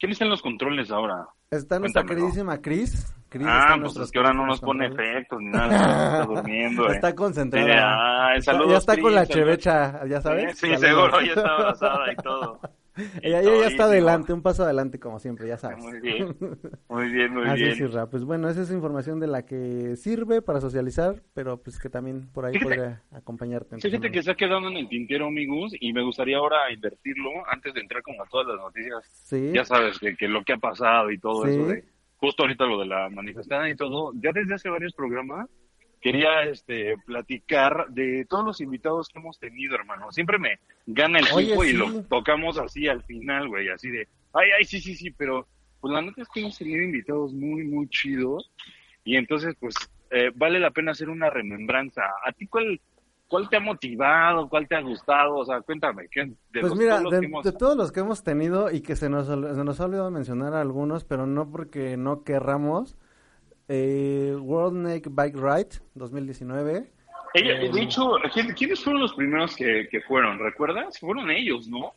¿Quién 0.00 0.10
está 0.10 0.24
en 0.24 0.30
los 0.30 0.42
controles 0.42 0.90
ahora? 0.90 1.28
Está 1.52 1.78
nuestra 1.78 2.02
queridísima 2.02 2.60
Cris. 2.60 3.14
ah, 3.44 3.76
pues 3.80 3.96
es 3.96 4.10
que 4.10 4.18
ahora 4.18 4.32
no 4.32 4.44
nos 4.44 4.60
pone 4.60 4.86
efectos 4.86 5.40
ni 5.40 5.50
nada, 5.50 6.20
está 6.20 6.24
durmiendo. 6.26 6.88
Eh. 6.88 6.94
Está 6.94 7.14
concentrada. 7.14 8.32
ah, 8.32 8.38
ya 8.38 8.76
está 8.76 9.00
con 9.00 9.14
la 9.14 9.24
chevecha, 9.24 10.04
ya 10.06 10.20
sabes. 10.20 10.58
Sí, 10.58 10.76
seguro, 10.78 11.20
ya 11.20 11.32
está 11.34 11.54
abrazada 11.54 12.12
y 12.12 12.16
todo. 12.16 12.58
ella, 13.22 13.42
ya 13.42 13.66
está 13.66 13.84
adelante, 13.84 14.32
un 14.32 14.42
paso 14.42 14.64
adelante 14.64 14.98
como 14.98 15.18
siempre, 15.18 15.46
ya 15.48 15.56
sabes. 15.56 15.78
Muy 15.78 16.00
bien, 16.00 16.36
muy 16.88 17.10
bien, 17.10 17.32
muy 17.34 17.44
Así 17.48 17.62
bien. 17.62 17.84
Es, 17.84 18.08
pues 18.10 18.24
bueno, 18.24 18.48
esa 18.48 18.62
es 18.62 18.70
información 18.70 19.20
de 19.20 19.26
la 19.26 19.44
que 19.44 19.96
sirve 19.96 20.42
para 20.42 20.60
socializar, 20.60 21.22
pero 21.34 21.62
pues 21.62 21.78
que 21.78 21.88
también 21.88 22.28
por 22.32 22.46
ahí 22.46 22.58
podría 22.58 23.02
acompañarte. 23.12 23.78
Fíjate 23.78 24.10
que 24.10 24.22
se 24.22 24.30
ha 24.30 24.34
quedado 24.34 24.68
en 24.68 24.76
el 24.76 24.88
tintero, 24.88 25.26
amigos, 25.26 25.72
y 25.78 25.92
me 25.92 26.02
gustaría 26.02 26.38
ahora 26.38 26.70
invertirlo 26.72 27.30
antes 27.50 27.74
de 27.74 27.80
entrar 27.80 28.02
como 28.02 28.22
a 28.22 28.26
todas 28.26 28.48
las 28.48 28.56
noticias. 28.56 29.04
Sí. 29.24 29.52
Ya 29.54 29.64
sabes, 29.64 29.98
que, 29.98 30.16
que 30.16 30.28
lo 30.28 30.44
que 30.44 30.54
ha 30.54 30.58
pasado 30.58 31.10
y 31.10 31.18
todo 31.18 31.46
eso 31.46 31.66
de... 31.66 31.84
Justo 32.16 32.42
ahorita 32.42 32.66
lo 32.66 32.80
de 32.80 32.86
la 32.86 33.08
manifestación 33.10 33.68
y 33.68 33.76
todo, 33.76 34.12
ya 34.20 34.32
desde 34.32 34.54
hace 34.54 34.68
varios 34.68 34.92
programas 34.92 35.48
quería 36.00 36.42
este 36.44 36.96
platicar 37.04 37.86
de 37.88 38.24
todos 38.28 38.44
los 38.44 38.60
invitados 38.60 39.08
que 39.08 39.18
hemos 39.18 39.38
tenido, 39.38 39.74
hermano. 39.74 40.10
Siempre 40.12 40.38
me 40.38 40.58
gana 40.86 41.18
el 41.18 41.26
tiempo 41.26 41.64
y 41.64 41.72
lo 41.72 42.02
tocamos 42.04 42.58
así 42.58 42.88
al 42.88 43.02
final, 43.02 43.48
güey, 43.48 43.68
así 43.68 43.90
de, 43.90 44.08
ay, 44.32 44.48
ay, 44.58 44.64
sí, 44.64 44.80
sí, 44.80 44.94
sí, 44.94 45.10
pero 45.10 45.46
pues 45.80 45.92
la 45.92 46.02
nota 46.02 46.22
es 46.22 46.28
que 46.28 46.40
hemos 46.40 46.58
tenido 46.58 46.82
invitados 46.82 47.32
muy, 47.32 47.64
muy 47.64 47.88
chidos 47.88 48.50
y 49.04 49.16
entonces, 49.16 49.54
pues, 49.58 49.74
eh, 50.10 50.30
vale 50.34 50.60
la 50.60 50.70
pena 50.70 50.92
hacer 50.92 51.08
una 51.08 51.30
remembranza. 51.30 52.02
¿A 52.26 52.32
ti 52.32 52.46
cuál, 52.46 52.80
cuál 53.26 53.48
te 53.48 53.56
ha 53.56 53.60
motivado? 53.60 54.48
¿Cuál 54.48 54.68
te 54.68 54.76
ha 54.76 54.82
gustado? 54.82 55.36
O 55.36 55.44
sea, 55.46 55.60
cuéntame. 55.62 56.08
¿qué, 56.10 56.26
de 56.52 56.60
pues 56.60 56.74
mira, 56.74 57.00
de, 57.00 57.52
todos 57.52 57.76
los 57.76 57.90
que 57.90 58.00
hemos 58.00 58.22
tenido 58.22 58.70
y 58.70 58.80
que 58.82 58.96
se 58.96 59.08
nos, 59.08 59.26
se 59.26 59.64
nos 59.64 59.80
ha 59.80 59.84
olvidado 59.84 60.10
mencionar 60.10 60.54
algunos, 60.54 61.04
pero 61.04 61.26
no 61.26 61.50
porque 61.50 61.96
no 61.96 62.22
querramos, 62.22 62.98
eh, 63.68 64.34
World 64.40 64.76
Naked 64.76 65.12
Bike 65.12 65.36
Ride 65.36 65.80
2019. 65.94 66.90
Ella, 67.34 67.58
de 67.58 67.66
eh, 67.66 67.82
hecho, 67.82 68.12
¿quiénes 68.56 68.82
fueron 68.82 69.02
los 69.02 69.12
primeros 69.12 69.54
que, 69.54 69.86
fueron? 70.06 70.38
¿Recuerdas? 70.38 70.98
Fueron 70.98 71.30
ellos, 71.30 71.68
¿no? 71.68 71.94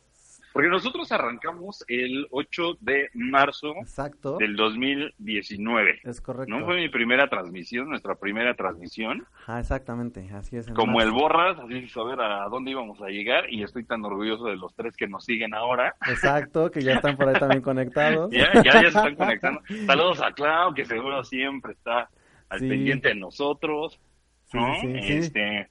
Porque 0.52 0.68
nosotros 0.68 1.10
arrancamos 1.12 1.84
el 1.88 2.26
8 2.30 2.76
de 2.80 3.08
marzo 3.14 3.74
Exacto. 3.80 4.36
del 4.38 4.54
2019. 4.56 6.00
Es 6.04 6.20
correcto. 6.20 6.54
¿No? 6.58 6.64
Fue 6.66 6.76
mi 6.76 6.88
primera 6.88 7.28
transmisión, 7.28 7.88
nuestra 7.88 8.14
primera 8.16 8.54
transmisión. 8.54 9.26
Ajá, 9.42 9.60
exactamente, 9.60 10.28
así 10.34 10.56
es. 10.56 10.66
Como 10.72 10.94
marzo. 10.94 11.08
el 11.08 11.12
Borras, 11.14 11.58
así 11.58 11.88
saber 11.88 12.20
a 12.20 12.44
dónde 12.48 12.70
íbamos 12.72 13.00
a 13.00 13.08
llegar 13.08 13.50
y 13.50 13.62
estoy 13.62 13.84
tan 13.84 14.04
orgulloso 14.04 14.46
de 14.46 14.56
los 14.56 14.74
tres 14.74 14.96
que 14.96 15.06
nos 15.08 15.24
siguen 15.24 15.54
ahora. 15.54 15.94
Exacto, 16.08 16.70
que 16.70 16.82
ya 16.82 16.94
están 16.94 17.16
por 17.16 17.28
ahí 17.28 17.34
también 17.38 17.62
conectados. 17.62 18.30
Ya, 18.42 18.52
ya, 18.54 18.62
ya 18.62 18.80
se 18.82 18.86
están 18.88 19.14
conectando. 19.16 19.60
Saludos 19.86 20.20
a 20.22 20.32
Clau, 20.32 20.74
que 20.74 20.84
seguro 20.84 21.22
siempre 21.24 21.72
está 21.72 22.08
al 22.48 22.58
Sí. 22.60 22.68
pendiente 22.68 23.08
de 23.08 23.14
nosotros. 23.14 24.00
Sí, 24.44 24.58
¿no? 24.58 24.74
sí, 24.80 25.00
sí. 25.02 25.12
Este, 25.14 25.68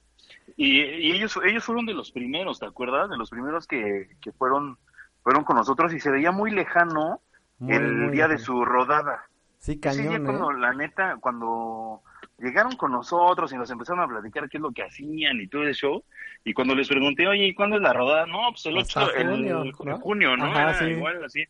y, 0.56 0.80
y 0.80 1.12
ellos, 1.12 1.38
ellos 1.44 1.64
fueron 1.64 1.86
de 1.86 1.94
los 1.94 2.10
primeros, 2.12 2.58
¿te 2.60 2.66
acuerdas? 2.66 3.08
De 3.10 3.16
los 3.16 3.30
primeros 3.30 3.66
que, 3.66 4.08
que 4.20 4.32
fueron, 4.32 4.78
fueron 5.22 5.44
con 5.44 5.56
nosotros 5.56 5.92
y 5.94 6.00
se 6.00 6.10
veía 6.10 6.30
muy 6.32 6.50
lejano 6.50 7.20
Muy, 7.58 7.74
el 7.74 7.92
muy 7.94 8.12
día 8.12 8.28
de 8.28 8.38
su 8.38 8.64
rodada. 8.64 9.24
Sí, 9.58 9.78
cañón, 9.78 10.14
¿eh? 10.16 10.24
cuando, 10.24 10.50
la 10.52 10.72
neta, 10.74 11.16
cuando 11.20 12.02
llegaron 12.38 12.74
con 12.76 12.90
nosotros 12.90 13.52
y 13.52 13.56
nos 13.56 13.70
empezaron 13.70 14.00
a 14.02 14.08
platicar 14.08 14.48
qué 14.48 14.56
es 14.56 14.62
lo 14.62 14.72
que 14.72 14.82
hacían 14.82 15.40
y 15.40 15.46
todo 15.46 15.62
el 15.62 15.74
show, 15.74 16.02
y 16.44 16.52
cuando 16.52 16.74
les 16.74 16.88
pregunté, 16.88 17.28
oye, 17.28 17.46
¿y 17.46 17.54
cuándo 17.54 17.76
es 17.76 17.82
la 17.82 17.92
rodada? 17.92 18.26
No, 18.26 18.50
pues 18.50 18.66
el 18.66 18.78
Hasta 18.78 19.04
8 19.04 19.14
el- 19.14 19.28
junio, 19.28 19.62
el 19.62 19.72
¿no? 19.84 19.98
junio, 20.00 20.36
¿no? 20.36 20.44
Ajá, 20.46 20.62
Era 20.70 20.74
sí. 20.80 20.84
igual 20.86 21.24
así. 21.24 21.44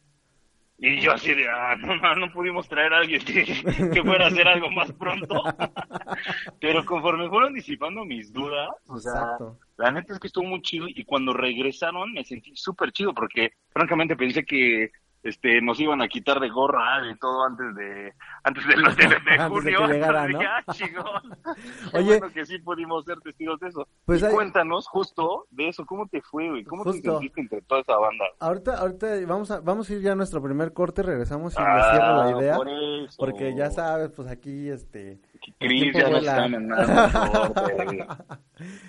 Y 0.84 1.00
yo 1.00 1.12
así 1.12 1.32
de, 1.32 1.48
ah, 1.48 1.76
no, 1.76 1.96
no, 1.96 2.16
no 2.16 2.32
pudimos 2.32 2.68
traer 2.68 2.92
a 2.92 2.98
alguien 2.98 3.24
que, 3.24 3.44
que 3.44 4.02
fuera 4.02 4.24
a 4.24 4.28
hacer 4.28 4.48
algo 4.48 4.68
más 4.68 4.90
pronto. 4.92 5.44
Pero 6.60 6.84
conforme 6.84 7.28
fueron 7.28 7.54
disipando 7.54 8.04
mis 8.04 8.32
dudas, 8.32 8.68
o 8.88 8.98
sea, 8.98 9.12
Exacto. 9.12 9.60
la 9.76 9.92
neta 9.92 10.12
es 10.12 10.18
que 10.18 10.26
estuvo 10.26 10.44
muy 10.44 10.60
chido 10.60 10.86
y 10.88 11.04
cuando 11.04 11.32
regresaron 11.34 12.12
me 12.12 12.24
sentí 12.24 12.56
súper 12.56 12.90
chido 12.90 13.14
porque 13.14 13.52
francamente 13.72 14.16
pensé 14.16 14.44
que 14.44 14.90
este 15.22 15.60
nos 15.62 15.78
iban 15.80 16.02
a 16.02 16.08
quitar 16.08 16.40
de 16.40 16.48
gorra 16.50 17.00
y 17.10 17.16
todo 17.16 17.44
antes 17.44 17.74
de 17.76 18.12
antes 18.42 18.66
de, 18.66 18.74
de 18.74 18.82
Antes 19.38 19.64
de 19.64 19.74
junio. 19.74 19.86
que 19.86 19.92
llegara, 19.94 20.28
¿no? 20.28 20.40
"Ah, 20.66 20.72
chingón". 20.72 21.36
Qué 21.92 21.96
Oye. 21.98 22.18
bueno 22.18 22.32
que 22.34 22.44
sí 22.46 22.58
pudimos 22.58 23.04
ser 23.04 23.20
testigos 23.20 23.60
de 23.60 23.68
eso. 23.68 23.86
Pues 24.04 24.20
Y 24.22 24.24
hay- 24.26 24.32
cuéntanos 24.34 24.88
justo 24.88 25.46
de 25.50 25.68
eso, 25.68 25.86
¿cómo 25.86 26.06
te 26.08 26.20
fue, 26.22 26.48
güey? 26.50 26.64
¿Cómo 26.64 26.84
te 26.84 27.00
sentiste 27.00 27.40
entre 27.40 27.62
toda 27.62 27.80
esa 27.82 27.96
banda? 27.96 28.24
Ahorita, 28.40 28.78
ahorita 28.78 29.06
vamos 29.26 29.50
a, 29.50 29.60
vamos 29.60 29.88
a 29.88 29.92
ir 29.94 30.00
ya 30.02 30.12
a 30.12 30.16
nuestro 30.16 30.42
primer 30.42 30.72
corte, 30.72 31.02
regresamos 31.02 31.54
y 31.54 31.58
les 31.58 31.66
Ah, 31.68 31.90
cierro 31.92 32.24
la 32.24 32.40
idea. 32.42 32.56
por 32.56 32.68
eso. 32.68 33.16
Porque 33.18 33.54
ya 33.54 33.70
sabes, 33.70 34.10
pues 34.10 34.28
aquí, 34.28 34.68
este... 34.68 35.20
Cris 35.58 35.92
ya 35.94 36.08
vuela. 36.08 36.46
está. 36.46 38.24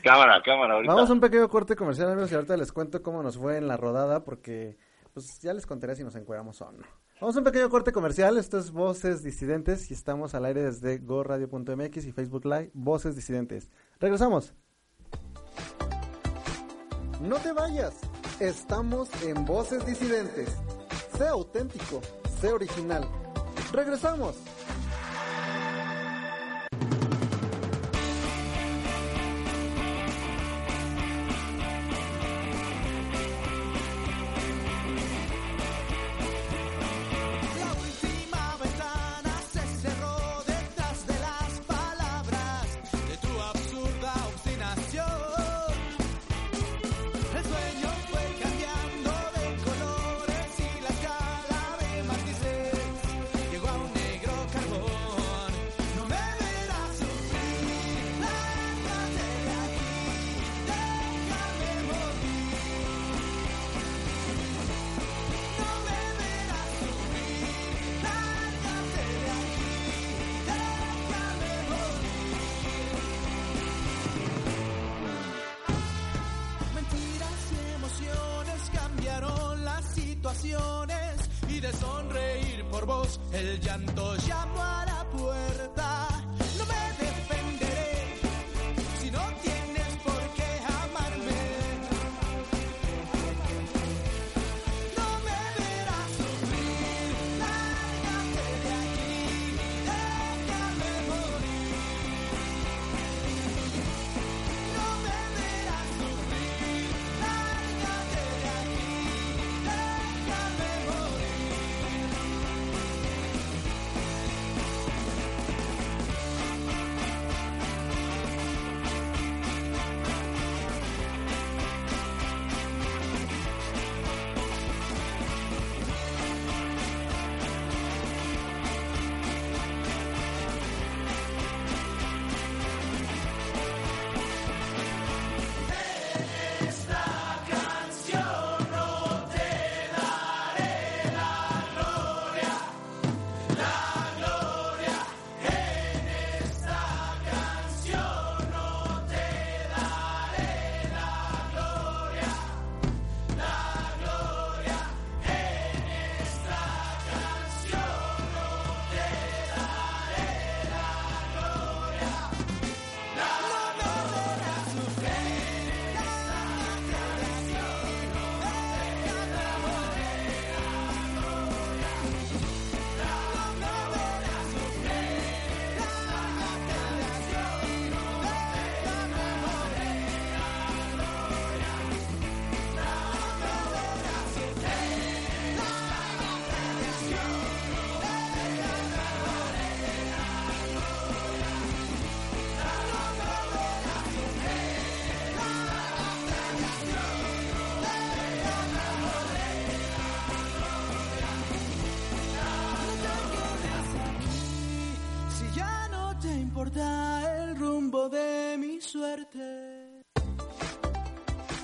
Cámara, 0.04 0.42
cámara, 0.44 0.74
ahorita. 0.76 0.94
Vamos 0.94 1.10
a 1.10 1.14
un 1.14 1.20
pequeño 1.20 1.48
corte 1.50 1.76
comercial, 1.76 2.12
amigos, 2.12 2.32
y 2.32 2.36
ahorita 2.36 2.58
les 2.58 2.72
cuento 2.72 3.02
cómo 3.02 3.24
nos 3.24 3.38
fue 3.38 3.58
en 3.58 3.68
la 3.68 3.78
rodada, 3.78 4.24
porque 4.24 4.78
pues 5.14 5.40
ya 5.40 5.54
les 5.54 5.66
contaré 5.66 5.96
si 5.96 6.04
nos 6.04 6.16
encueramos 6.16 6.62
o 6.62 6.72
no. 6.72 6.84
Vamos 7.22 7.36
a 7.36 7.40
un 7.40 7.46
pequeño 7.46 7.70
corte 7.70 7.92
comercial, 7.92 8.38
esto 8.38 8.58
es 8.58 8.72
Voces 8.72 9.24
Disidentes 9.24 9.90
y 9.92 9.94
estamos 9.94 10.34
al 10.36 10.46
aire 10.46 10.64
desde 10.64 10.98
goradio.mx 10.98 12.06
y 12.06 12.12
Facebook 12.12 12.46
Live, 12.46 12.72
Voces 12.74 13.16
Disidentes. 13.16 13.70
Regresamos. 14.00 14.54
No 17.22 17.38
te 17.38 17.54
vayas, 17.54 17.96
estamos 18.40 19.10
en 19.24 19.46
Voces 19.46 19.86
Disidentes. 19.86 20.50
Sé 21.18 21.28
auténtico, 21.28 22.02
sé 22.42 22.52
original. 22.52 23.08
Regresamos. 23.72 24.36
Por 82.86 82.98
vos. 82.98 83.20
El 83.32 83.60
llanto 83.62 84.16
llamó 84.18 84.62
a 84.62 84.73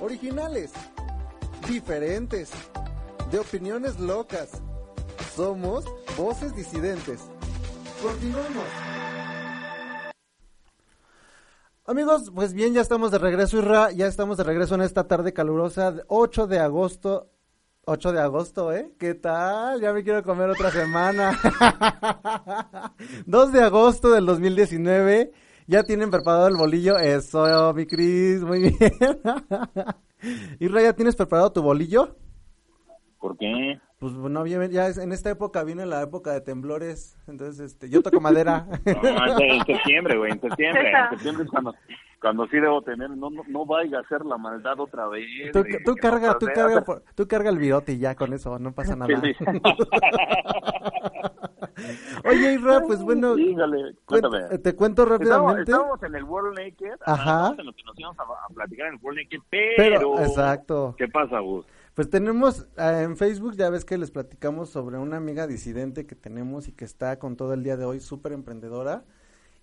Originales, 0.09 0.71
diferentes, 1.67 2.49
de 3.29 3.37
opiniones 3.37 3.99
locas. 3.99 4.49
Somos 5.35 5.85
voces 6.17 6.55
disidentes. 6.55 7.19
Continuamos. 8.01 8.65
Amigos, 11.85 12.31
pues 12.33 12.53
bien, 12.55 12.73
ya 12.73 12.81
estamos 12.81 13.11
de 13.11 13.19
regreso, 13.19 13.59
Irra, 13.59 13.91
ya 13.91 14.07
estamos 14.07 14.37
de 14.37 14.45
regreso 14.45 14.73
en 14.73 14.81
esta 14.81 15.07
tarde 15.07 15.31
calurosa, 15.31 15.93
8 16.07 16.47
de 16.47 16.57
agosto 16.57 17.29
8 17.85 18.11
de 18.11 18.19
agosto, 18.19 18.73
¿eh? 18.73 18.91
¿Qué 18.97 19.13
tal? 19.13 19.79
Ya 19.79 19.93
me 19.93 20.03
quiero 20.03 20.23
comer 20.23 20.49
otra 20.49 20.71
semana. 20.71 21.37
2 23.25 23.51
de 23.51 23.61
agosto 23.61 24.11
del 24.11 24.25
2019. 24.25 25.31
Ya 25.69 25.83
tienen 25.83 26.09
preparado 26.09 26.47
el 26.47 26.55
bolillo. 26.55 26.97
Eso, 26.97 27.71
mi 27.75 27.85
Cris, 27.85 28.41
muy 28.41 28.59
bien. 28.59 28.73
Irra, 30.59 30.81
¿ya 30.81 30.93
tienes 30.93 31.15
preparado 31.15 31.53
tu 31.53 31.61
bolillo? 31.61 32.15
¿Por 33.19 33.37
qué? 33.37 33.79
Pues 33.99 34.13
no, 34.13 34.47
ya 34.47 34.87
en 34.87 35.11
esta 35.11 35.29
época 35.29 35.63
viene 35.63 35.85
la 35.85 36.01
época 36.01 36.31
de 36.31 36.41
temblores, 36.41 37.19
entonces 37.27 37.73
este, 37.73 37.87
yo 37.87 38.01
toco 38.01 38.19
madera. 38.19 38.65
No, 39.03 39.39
en 39.39 39.63
septiembre, 39.63 40.17
güey, 40.17 40.31
en 40.31 40.41
septiembre, 40.41 40.89
en 40.89 41.09
septiembre 41.11 41.43
es 41.43 41.51
cuando, 41.51 41.75
cuando 42.19 42.47
sí 42.47 42.57
debo 42.57 42.81
tener, 42.81 43.11
no, 43.11 43.29
no, 43.29 43.43
no 43.47 43.65
vaya 43.67 43.99
a 43.99 44.01
hacer 44.01 44.25
la 44.25 44.37
maldad 44.37 44.79
otra 44.79 45.07
vez. 45.07 45.51
Tú, 45.53 45.63
tú 45.85 45.93
carga, 46.01 46.35
tú 46.39 46.47
carga, 46.47 46.83
tú 47.13 47.27
carga 47.27 47.51
el 47.51 47.59
virote 47.59 47.93
y 47.93 47.99
ya 47.99 48.15
con 48.15 48.33
eso, 48.33 48.57
no 48.57 48.71
pasa 48.71 48.95
nada. 48.95 49.13
Oye, 52.25 52.53
Isra, 52.53 52.81
pues 52.81 53.01
bueno, 53.01 53.35
Dígale, 53.35 53.95
cuéntame. 54.05 54.57
te 54.59 54.75
cuento 54.75 55.05
rápidamente. 55.05 55.71
Estábamos, 55.71 56.03
en 56.03 56.15
el 56.15 56.23
World 56.23 56.57
Naked, 56.57 56.99
Ajá. 57.05 57.55
en 57.57 57.65
lo 57.65 57.73
que 57.73 57.83
nos 57.83 57.99
íbamos 57.99 58.17
a, 58.19 58.53
platicar 58.53 58.87
en 58.87 58.93
el 58.95 58.99
World 59.01 59.19
Naked, 59.23 59.39
pero... 59.49 60.19
exacto. 60.19 60.95
¿Qué 60.97 61.07
pasa, 61.07 61.39
Gus? 61.39 61.65
Pues 61.93 62.09
tenemos 62.09 62.67
eh, 62.77 63.01
en 63.03 63.17
Facebook, 63.17 63.55
ya 63.57 63.69
ves 63.69 63.83
que 63.83 63.97
les 63.97 64.09
platicamos 64.11 64.69
sobre 64.69 64.97
una 64.97 65.17
amiga 65.17 65.47
disidente 65.47 66.05
que 66.05 66.15
tenemos 66.15 66.67
y 66.67 66.71
que 66.71 66.85
está 66.85 67.19
con 67.19 67.35
todo 67.35 67.53
el 67.53 67.63
día 67.63 67.75
de 67.75 67.85
hoy, 67.85 67.99
súper 67.99 68.31
emprendedora. 68.31 69.03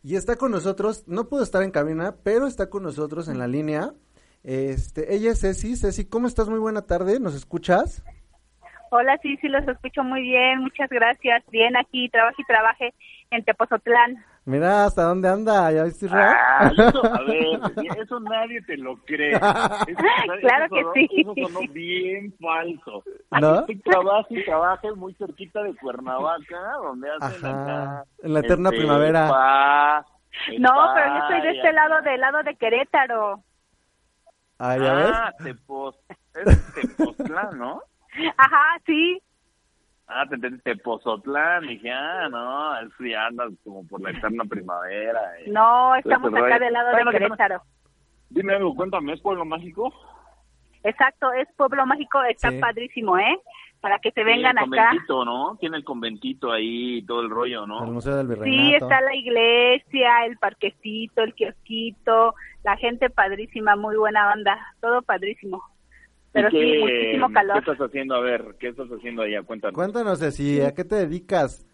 Y 0.03 0.17
está 0.17 0.37
con 0.37 0.51
nosotros, 0.51 1.05
no 1.07 1.29
pudo 1.29 1.43
estar 1.43 1.63
en 1.63 1.71
cabina, 1.71 2.17
pero 2.23 2.47
está 2.47 2.69
con 2.69 2.83
nosotros 2.83 3.29
en 3.29 3.39
la 3.39 3.49
línea. 3.49 3.95
Este, 4.45 5.15
ella 5.15 5.33
es 5.33 5.41
Ceci. 5.41 5.77
Ceci, 5.77 6.05
¿cómo 6.05 6.29
estás? 6.29 6.49
Muy 6.49 6.59
buena 6.59 6.83
tarde, 6.83 7.19
¿nos 7.19 7.35
escuchas? 7.35 8.05
Hola, 8.91 9.19
sí, 9.23 9.37
sí, 9.39 9.49
los 9.49 9.67
escucho 9.67 10.05
muy 10.05 10.23
bien, 10.23 10.61
muchas 10.61 10.89
gracias. 10.91 11.43
Bien 11.51 11.77
aquí, 11.77 12.09
trabajo 12.09 12.37
y 12.39 12.45
trabaje 12.45 12.95
en 13.31 13.45
Tepozotlán. 13.45 14.25
Mira, 14.45 14.85
¿hasta 14.85 15.03
dónde 15.03 15.29
anda? 15.29 15.73
¿Ya 15.73 15.83
viste, 15.83 16.07
ah, 16.09 16.71
eso, 16.79 17.05
A 17.05 17.23
ver, 17.23 17.99
eso 18.01 18.21
nadie 18.21 18.63
te 18.63 18.77
lo 18.77 18.97
cree. 18.99 19.33
claro 20.41 20.67
que 20.73 20.85
sí. 20.95 21.09
Eso 21.21 21.35
sonó 21.35 21.61
bien 21.73 22.33
falso. 22.41 23.03
¿No? 23.41 23.65
Tú 23.65 23.73
trabajas 23.81 24.31
y 24.31 24.45
trabajas 24.45 24.97
muy 24.97 25.15
cerquita 25.15 25.65
de 25.65 25.75
Cuernavaca, 25.75 26.61
donde 26.81 27.09
hacen 27.11 27.45
Ajá, 27.45 28.05
en 28.23 28.35
la 28.35 28.41
eterna 28.41 28.69
este, 28.69 28.79
primavera. 28.81 29.27
no, 30.59 30.93
pero 30.95 31.07
yo 31.09 31.19
estoy 31.25 31.41
de 31.41 31.57
este 31.57 31.73
lado, 31.73 32.03
del 32.03 32.21
lado 32.21 32.43
de 32.45 32.55
Querétaro. 32.55 33.43
Ah, 34.61 34.79
¿ya 34.79 34.95
ves? 34.95 35.11
Ah, 35.13 35.33
Tepoz, 35.43 35.97
es 36.35 36.75
Tepoztlán, 36.75 37.59
¿no? 37.59 37.83
Ajá, 38.37 38.81
sí. 38.87 39.21
Ah, 40.09 40.25
te 40.29 40.37
entendí, 40.37 40.61
Tepozotlán, 40.63 41.67
dije, 41.67 41.91
ah, 41.91 42.29
no, 42.31 42.79
es 42.79 42.93
ya 43.01 43.27
andas 43.27 43.51
como 43.65 43.85
por 43.87 44.01
la 44.01 44.11
eterna 44.11 44.45
primavera. 44.45 45.21
no, 45.49 45.97
estamos 45.97 46.33
acá 46.33 46.59
del 46.61 46.73
lado 46.73 46.97
de 46.97 47.11
Querétaro. 47.11 47.63
Dime 48.31 48.55
algo, 48.55 48.75
cuéntame, 48.75 49.15
¿es 49.15 49.21
Pueblo 49.21 49.45
Mágico? 49.45 49.93
Exacto, 50.85 51.33
es 51.33 51.49
Pueblo 51.57 51.85
Mágico, 51.87 52.23
está 52.23 52.51
padrísimo, 52.61 53.19
¿eh? 53.19 53.41
Para 53.81 53.99
que 53.99 54.13
se 54.13 54.23
vengan 54.23 54.57
el 54.59 54.65
acá. 54.65 54.89
conventito, 54.89 55.25
¿no? 55.25 55.57
Tiene 55.59 55.77
el 55.79 55.85
conventito 55.85 56.53
ahí 56.53 56.99
y 56.99 57.03
todo 57.07 57.23
el 57.23 57.31
rollo, 57.31 57.67
¿no? 57.67 57.85
El 57.85 57.91
Museo 57.91 58.17
del 58.17 58.29
Virreinato. 58.29 58.63
Sí, 58.63 58.75
está 58.75 59.01
la 59.01 59.15
iglesia, 59.15 60.25
el 60.27 60.39
parquecito, 60.39 61.23
el 61.23 61.35
kiosquito, 61.35 62.35
la 62.63 62.77
gente 62.77 63.11
padrísima, 63.11 63.75
muy 63.75 63.97
buena 63.97 64.27
banda, 64.27 64.59
todo 64.81 65.03
padrísimo 65.03 65.65
pero 66.37 66.51
sí, 66.51 66.79
muchísimo 66.79 67.33
calor. 67.33 67.55
¿Qué 67.55 67.71
estás 67.71 67.87
haciendo? 67.89 68.15
A 68.15 68.21
ver, 68.21 68.45
¿qué 68.61 68.69
estás 68.69 68.89
haciendo 68.89 69.23
allá? 69.23 69.43
Cuéntanos. 69.43 69.75
Cuéntanos, 69.75 70.19
Ceci, 70.19 70.61
¿a 70.61 70.75
qué 70.75 70.85
te 70.85 70.97
dedicas? 70.97 71.67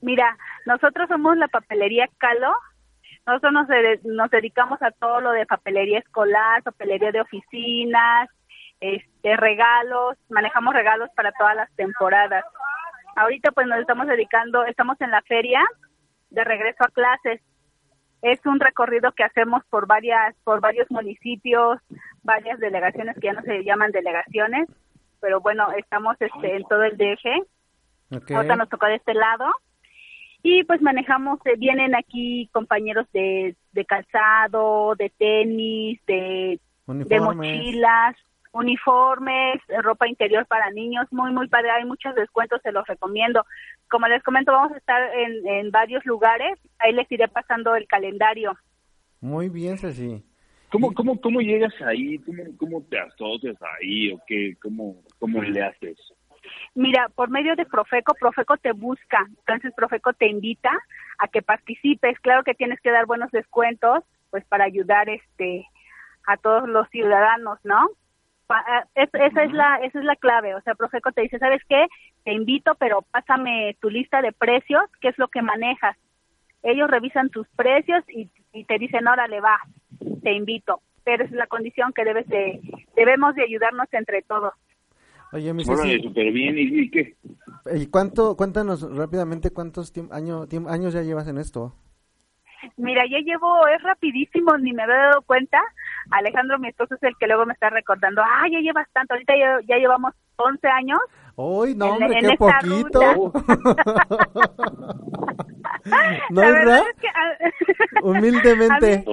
Mira, 0.00 0.38
nosotros 0.64 1.06
somos 1.08 1.36
la 1.36 1.48
papelería 1.48 2.08
Calo. 2.16 2.54
Nosotros 3.26 3.52
nos, 3.52 3.68
nos 4.04 4.30
dedicamos 4.30 4.80
a 4.80 4.90
todo 4.90 5.20
lo 5.20 5.32
de 5.32 5.44
papelería 5.44 5.98
escolar, 5.98 6.62
papelería 6.62 7.12
de 7.12 7.20
oficinas, 7.20 8.30
este, 8.80 9.36
regalos, 9.36 10.16
manejamos 10.30 10.72
regalos 10.72 11.10
para 11.14 11.32
todas 11.32 11.54
las 11.54 11.70
temporadas. 11.76 12.42
Ahorita 13.16 13.52
pues 13.52 13.66
nos 13.66 13.80
estamos 13.80 14.06
dedicando, 14.06 14.64
estamos 14.64 14.98
en 15.02 15.10
la 15.10 15.20
feria 15.22 15.60
de 16.30 16.42
regreso 16.42 16.84
a 16.84 16.88
clases 16.88 17.42
es 18.24 18.44
un 18.46 18.58
recorrido 18.58 19.12
que 19.12 19.22
hacemos 19.22 19.62
por 19.70 19.86
varias 19.86 20.34
por 20.44 20.60
varios 20.60 20.90
municipios 20.90 21.78
varias 22.22 22.58
delegaciones 22.58 23.14
que 23.16 23.26
ya 23.26 23.34
no 23.34 23.42
se 23.42 23.62
llaman 23.64 23.92
delegaciones 23.92 24.68
pero 25.20 25.40
bueno 25.40 25.70
estamos 25.76 26.16
este 26.18 26.56
en 26.56 26.64
todo 26.64 26.82
el 26.84 26.96
DG 26.96 27.46
okay. 28.16 28.36
ahora 28.36 28.56
nos 28.56 28.68
tocó 28.68 28.86
de 28.86 28.96
este 28.96 29.14
lado. 29.14 29.46
Y 30.42 30.64
pues 30.64 30.82
manejamos 30.82 31.38
eh, 31.46 31.54
vienen 31.56 31.94
aquí 31.94 32.50
compañeros 32.52 33.06
de, 33.12 33.56
de 33.72 33.84
calzado 33.86 34.94
de 34.94 35.10
tenis 35.10 35.98
de, 36.06 36.60
de 36.86 37.20
mochilas 37.20 38.14
uniformes, 38.54 39.60
ropa 39.82 40.08
interior 40.08 40.46
para 40.46 40.70
niños, 40.70 41.06
muy, 41.10 41.32
muy 41.32 41.48
padre, 41.48 41.70
hay 41.70 41.84
muchos 41.84 42.14
descuentos, 42.14 42.60
se 42.62 42.72
los 42.72 42.86
recomiendo. 42.86 43.44
Como 43.90 44.06
les 44.06 44.22
comento, 44.22 44.52
vamos 44.52 44.72
a 44.72 44.78
estar 44.78 45.02
en, 45.14 45.46
en 45.46 45.70
varios 45.70 46.04
lugares, 46.06 46.58
ahí 46.78 46.92
les 46.92 47.10
iré 47.10 47.28
pasando 47.28 47.74
el 47.74 47.86
calendario. 47.86 48.56
Muy 49.20 49.48
bien, 49.48 49.76
Ceci. 49.76 50.24
¿Cómo, 50.70 50.92
cómo, 50.92 51.20
cómo 51.20 51.40
llegas 51.40 51.74
ahí? 51.82 52.18
¿Cómo, 52.18 52.42
¿Cómo 52.58 52.82
te 52.82 52.98
asocias 52.98 53.56
ahí? 53.78 54.12
¿O 54.12 54.20
qué? 54.26 54.54
¿Cómo, 54.60 54.96
cómo 55.18 55.42
le 55.42 55.62
haces? 55.62 55.98
Mira, 56.74 57.08
por 57.14 57.30
medio 57.30 57.54
de 57.56 57.64
Profeco, 57.64 58.14
Profeco 58.14 58.56
te 58.56 58.72
busca, 58.72 59.24
entonces 59.28 59.72
Profeco 59.74 60.12
te 60.12 60.26
invita 60.26 60.70
a 61.18 61.28
que 61.28 61.42
participes. 61.42 62.18
Claro 62.20 62.42
que 62.44 62.54
tienes 62.54 62.80
que 62.80 62.90
dar 62.90 63.06
buenos 63.06 63.30
descuentos, 63.30 64.04
pues 64.30 64.44
para 64.46 64.64
ayudar 64.64 65.08
este 65.08 65.66
a 66.26 66.36
todos 66.36 66.68
los 66.68 66.88
ciudadanos, 66.88 67.58
¿no? 67.64 67.88
Eh, 68.94 69.08
esa 69.14 69.42
es 69.44 69.52
la 69.52 69.76
esa 69.76 69.98
es 69.98 70.04
la 70.04 70.16
clave. 70.16 70.54
O 70.54 70.60
sea 70.62 70.74
Profeco 70.74 71.12
te 71.12 71.22
dice 71.22 71.38
sabes 71.38 71.62
qué 71.68 71.86
te 72.24 72.32
invito 72.32 72.74
pero 72.78 73.02
pásame 73.02 73.76
tu 73.80 73.90
lista 73.90 74.20
de 74.22 74.32
precios 74.32 74.82
qué 75.00 75.08
es 75.08 75.18
lo 75.18 75.28
que 75.28 75.42
manejas 75.42 75.96
ellos 76.62 76.90
revisan 76.90 77.28
tus 77.30 77.46
precios 77.56 78.02
y, 78.08 78.30
te 78.64 78.78
dicen 78.78 79.06
órale 79.06 79.40
va 79.40 79.58
te 80.22 80.32
invito 80.32 80.80
pero 81.04 81.24
es 81.24 81.32
la 81.32 81.46
condición 81.46 81.92
que 81.92 82.04
debes 82.04 82.26
de 82.28 82.60
debemos 82.96 83.34
de 83.34 83.42
ayudarnos 83.42 83.88
entre 83.92 84.22
todos. 84.22 84.52
Oye, 85.32 85.52
mi 85.52 85.64
súper 85.64 86.30
bien, 86.30 86.56
¿y 86.56 86.90
qué? 86.90 87.16
¿Y 87.74 87.86
cuánto, 87.86 88.36
cuéntanos 88.36 88.88
rápidamente 88.96 89.50
cuántos 89.50 89.92
años 90.12 90.48
años 90.68 90.94
ya 90.94 91.02
llevas 91.02 91.26
en 91.26 91.38
esto? 91.38 91.74
Mira, 92.76 93.02
ya 93.10 93.18
llevo, 93.18 93.66
es 93.68 93.82
rapidísimo, 93.82 94.56
ni 94.58 94.72
me 94.72 94.82
había 94.82 94.96
dado 94.96 95.22
cuenta. 95.22 95.60
Alejandro, 96.10 96.58
mi 96.58 96.68
esposo, 96.68 96.94
es 96.94 97.02
el 97.02 97.16
que 97.18 97.26
luego 97.26 97.46
me 97.46 97.54
está 97.54 97.70
recordando, 97.70 98.22
ah, 98.22 98.44
ya 98.50 98.60
llevas 98.60 98.88
tanto, 98.92 99.14
ahorita 99.14 99.34
ya, 99.36 99.58
ya 99.66 99.76
llevamos 99.76 100.14
11 100.36 100.68
años. 100.68 101.00
¡Uy, 101.36 101.74
no, 101.74 101.94
hombre, 101.94 102.20
qué 102.20 102.36
poquito! 102.36 103.32
¿No, 106.30 106.40
verdad 106.40 106.82
Humildemente. 108.02 109.04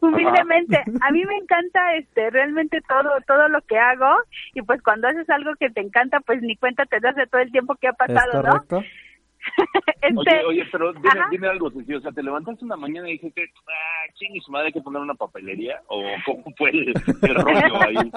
humildemente 0.00 0.78
a 1.00 1.10
mí 1.10 1.24
me 1.24 1.36
encanta 1.36 1.94
este 1.96 2.30
realmente 2.30 2.80
todo 2.88 3.10
todo 3.26 3.48
lo 3.48 3.60
que 3.62 3.76
hago 3.78 4.14
y 4.54 4.62
pues 4.62 4.80
cuando 4.82 5.08
haces 5.08 5.28
algo 5.28 5.52
que 5.58 5.70
te 5.70 5.80
encanta 5.80 6.20
pues 6.20 6.40
ni 6.40 6.56
cuenta 6.56 6.84
te 6.86 7.00
das 7.00 7.16
de 7.16 7.26
todo 7.26 7.40
el 7.40 7.50
tiempo 7.50 7.74
que 7.74 7.88
ha 7.88 7.92
pasado 7.92 8.42
¿no? 8.42 8.82
Este, 10.02 10.16
oye, 10.18 10.44
oye, 10.46 10.68
pero 10.72 10.92
dime, 10.94 11.10
dime 11.30 11.48
algo, 11.48 11.66
O 11.68 12.00
sea, 12.00 12.10
¿te 12.10 12.24
levantaste 12.24 12.64
una 12.64 12.76
mañana 12.76 13.08
y 13.08 13.12
dijiste, 13.12 13.48
ah, 13.68 14.12
ching, 14.14 14.34
y 14.34 14.40
su 14.40 14.50
madre 14.50 14.66
hay 14.66 14.72
que 14.72 14.80
poner 14.80 15.00
una 15.00 15.14
papelería? 15.14 15.80
¿O 15.86 16.02
cómo 16.26 16.44
fue 16.58 16.70
el, 16.70 16.92
rollo 17.22 17.82
ahí? 17.82 18.10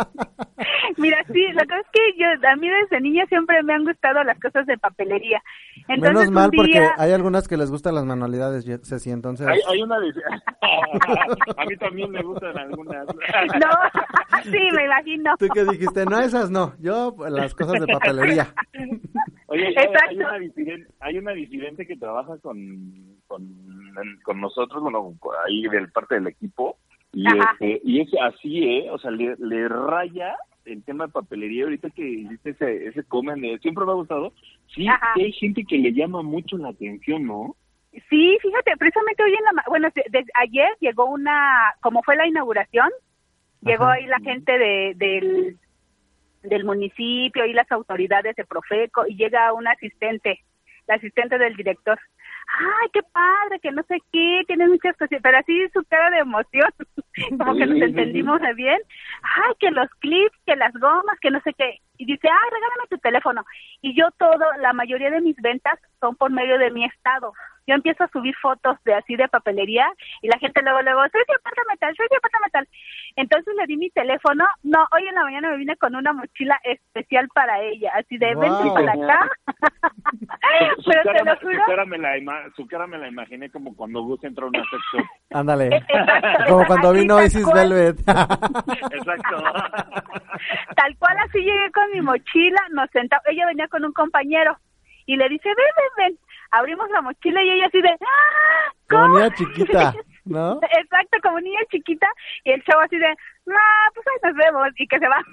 Mira, 0.97 1.23
sí, 1.31 1.45
la 1.53 1.63
cosa 1.65 1.79
es 1.81 1.87
que 1.93 1.99
yo, 2.17 2.25
a 2.49 2.55
mí 2.55 2.67
desde 2.69 3.01
niña 3.01 3.25
siempre 3.27 3.61
me 3.61 3.73
han 3.73 3.85
gustado 3.85 4.23
las 4.23 4.39
cosas 4.39 4.65
de 4.65 4.79
papelería. 4.79 5.43
Entonces, 5.87 6.29
Menos 6.29 6.31
mal, 6.31 6.49
porque 6.55 6.87
hay 6.97 7.11
algunas 7.11 7.47
que 7.47 7.57
les 7.57 7.69
gustan 7.69 7.93
las 7.93 8.05
manualidades, 8.05 8.65
Ceci, 8.83 9.11
entonces... 9.11 9.47
Hay, 9.47 9.59
hay 9.67 9.81
una 9.83 9.99
de... 9.99 10.09
a 11.57 11.65
mí 11.65 11.77
también 11.77 12.09
me 12.09 12.23
gustan 12.23 12.57
algunas. 12.57 13.05
no, 13.05 14.41
sí, 14.43 14.71
me 14.73 14.85
imagino. 14.85 15.35
¿Tú 15.37 15.47
qué 15.53 15.65
dijiste? 15.65 16.05
No, 16.05 16.19
esas 16.19 16.49
no, 16.49 16.73
yo 16.79 17.15
las 17.29 17.53
cosas 17.53 17.79
de 17.79 17.93
papelería. 17.93 18.47
Oye, 19.47 19.75
hay, 19.77 20.17
una 20.17 20.39
disidente, 20.39 20.91
hay 20.99 21.17
una 21.17 21.31
disidente 21.31 21.85
que 21.85 21.97
trabaja 21.97 22.37
con, 22.39 23.17
con, 23.27 23.47
con 24.23 24.41
nosotros, 24.41 24.81
bueno, 24.81 25.13
ahí 25.45 25.63
del 25.63 25.91
parte 25.91 26.15
del 26.15 26.27
equipo, 26.27 26.77
y, 27.13 27.25
este, 27.27 27.81
y 27.83 28.01
es 28.01 28.09
así, 28.21 28.63
¿eh? 28.63 28.89
O 28.91 28.97
sea, 28.97 29.11
le, 29.11 29.35
le 29.37 29.69
raya 29.69 30.35
el 30.65 30.83
tema 30.83 31.05
de 31.05 31.13
papelería, 31.13 31.63
ahorita 31.65 31.89
que 31.91 32.07
hiciste 32.07 32.49
ese, 32.51 32.87
ese 32.87 33.03
comen, 33.03 33.59
siempre 33.61 33.85
me 33.85 33.91
ha 33.91 33.95
gustado. 33.95 34.33
Sí, 34.73 34.87
hay 35.15 35.31
gente 35.33 35.63
que 35.63 35.77
le 35.77 35.93
llama 35.93 36.23
mucho 36.23 36.57
la 36.57 36.69
atención, 36.69 37.25
¿no? 37.25 37.55
Sí, 38.09 38.37
fíjate, 38.41 38.75
precisamente 38.77 39.23
hoy 39.23 39.33
en 39.33 39.43
la, 39.55 39.63
bueno, 39.69 39.87
desde 39.93 40.31
ayer 40.41 40.67
llegó 40.81 41.05
una, 41.05 41.73
como 41.81 42.03
fue 42.03 42.17
la 42.17 42.27
inauguración, 42.27 42.89
llegó 43.61 43.85
ahí 43.85 44.05
la 44.07 44.19
gente 44.19 44.57
de, 44.57 44.93
del, 44.95 45.57
del 46.47 46.65
municipio 46.65 47.45
y 47.45 47.53
las 47.53 47.71
autoridades 47.71 48.35
de 48.35 48.45
Profeco 48.45 49.05
y 49.07 49.15
llega 49.15 49.53
un 49.53 49.67
asistente, 49.67 50.39
la 50.87 50.95
asistente 50.95 51.37
del 51.37 51.55
director. 51.55 51.99
Ay, 52.47 52.89
qué 52.93 53.01
padre, 53.11 53.59
que 53.59 53.71
no 53.71 53.81
sé 53.83 53.97
qué, 54.11 54.43
tiene 54.47 54.67
muchas 54.67 54.95
cosas, 54.97 55.19
pero 55.21 55.37
así 55.37 55.67
su 55.73 55.83
cara 55.85 56.11
de 56.11 56.19
emoción, 56.19 56.69
como 57.37 57.55
que 57.55 57.65
nos 57.65 57.81
entendimos 57.81 58.39
bien, 58.55 58.79
ay, 59.23 59.53
que 59.59 59.71
los 59.71 59.89
clips, 59.99 60.37
que 60.45 60.55
las 60.55 60.73
gomas, 60.73 61.19
que 61.21 61.31
no 61.31 61.41
sé 61.41 61.53
qué, 61.57 61.79
y 61.97 62.05
dice, 62.05 62.27
ay, 62.29 62.49
regálame 62.51 62.87
tu 62.89 62.97
teléfono, 62.99 63.43
y 63.81 63.95
yo 63.95 64.09
todo, 64.19 64.45
la 64.61 64.73
mayoría 64.73 65.09
de 65.09 65.21
mis 65.21 65.35
ventas 65.37 65.79
son 65.99 66.15
por 66.15 66.31
medio 66.31 66.59
de 66.59 66.69
mi 66.69 66.85
estado, 66.85 67.33
yo 67.67 67.75
empiezo 67.75 68.03
a 68.03 68.07
subir 68.09 68.35
fotos 68.41 68.77
de 68.83 68.93
así 68.93 69.15
de 69.15 69.27
papelería 69.27 69.87
y 70.21 70.27
la 70.27 70.37
gente 70.39 70.61
luego 70.61 70.81
luego 70.81 71.01
soy 71.11 71.21
de 71.27 71.35
metal, 71.69 71.95
soy 71.95 72.07
de 72.09 72.39
metal. 72.43 72.67
Entonces 73.15 73.53
le 73.55 73.65
di 73.65 73.77
mi 73.77 73.89
teléfono. 73.89 74.45
No, 74.63 74.85
hoy 74.91 75.07
en 75.07 75.15
la 75.15 75.23
mañana 75.23 75.49
me 75.49 75.57
vine 75.57 75.75
con 75.77 75.95
una 75.95 76.13
mochila 76.13 76.59
especial 76.63 77.27
para 77.33 77.61
ella, 77.61 77.91
así 77.95 78.17
de 78.17 78.35
vente 78.35 78.69
para 78.73 78.93
acá. 78.93 79.29
Pero 80.85 81.01
te 81.03 81.23
lo 81.23 81.35
juro. 81.37 81.59
Su 81.59 81.71
cara, 81.71 81.85
me 81.85 81.97
la 81.97 82.15
su 82.55 82.67
cara 82.67 82.87
me 82.87 82.97
la 82.97 83.07
imaginé 83.07 83.49
como 83.49 83.75
cuando 83.75 84.03
Gus 84.03 84.23
entró 84.23 84.45
a 84.45 84.49
una 84.49 84.63
sección. 84.69 85.03
Ándale. 85.31 85.83
como 86.47 86.65
cuando 86.65 86.93
vino 86.93 87.23
Isis 87.23 87.45
Velvet. 87.51 87.99
Exacto. 87.99 89.37
Tal 90.75 90.97
cual 90.97 91.17
así 91.25 91.39
llegué 91.39 91.71
con 91.71 91.91
mi 91.91 92.01
mochila, 92.01 92.61
nos 92.71 92.89
sentamos, 92.91 93.25
ella 93.27 93.47
venía 93.47 93.67
con 93.67 93.83
un 93.85 93.93
compañero 93.93 94.57
y 95.05 95.15
le 95.15 95.29
dice, 95.29 95.49
ven, 95.49 95.55
ven, 95.97 96.05
ven 96.13 96.24
abrimos 96.51 96.89
la 96.91 97.01
mochila 97.01 97.43
y 97.43 97.49
ella 97.49 97.67
así 97.67 97.81
de 97.81 97.89
¡Ah! 97.89 98.71
como 98.89 99.17
niña 99.17 99.29
chiquita 99.35 99.93
¿no? 100.25 100.59
exacto 100.79 101.17
como 101.23 101.39
niña 101.39 101.59
chiquita 101.71 102.07
y 102.43 102.51
el 102.51 102.63
chavo 102.63 102.81
así 102.81 102.97
de 102.97 103.07
ah 103.07 103.89
pues 103.93 104.05
ahí 104.07 104.19
nos 104.23 104.35
vemos 104.37 104.67
y 104.77 104.87
que 104.87 104.99
se 104.99 105.07
va 105.07 105.23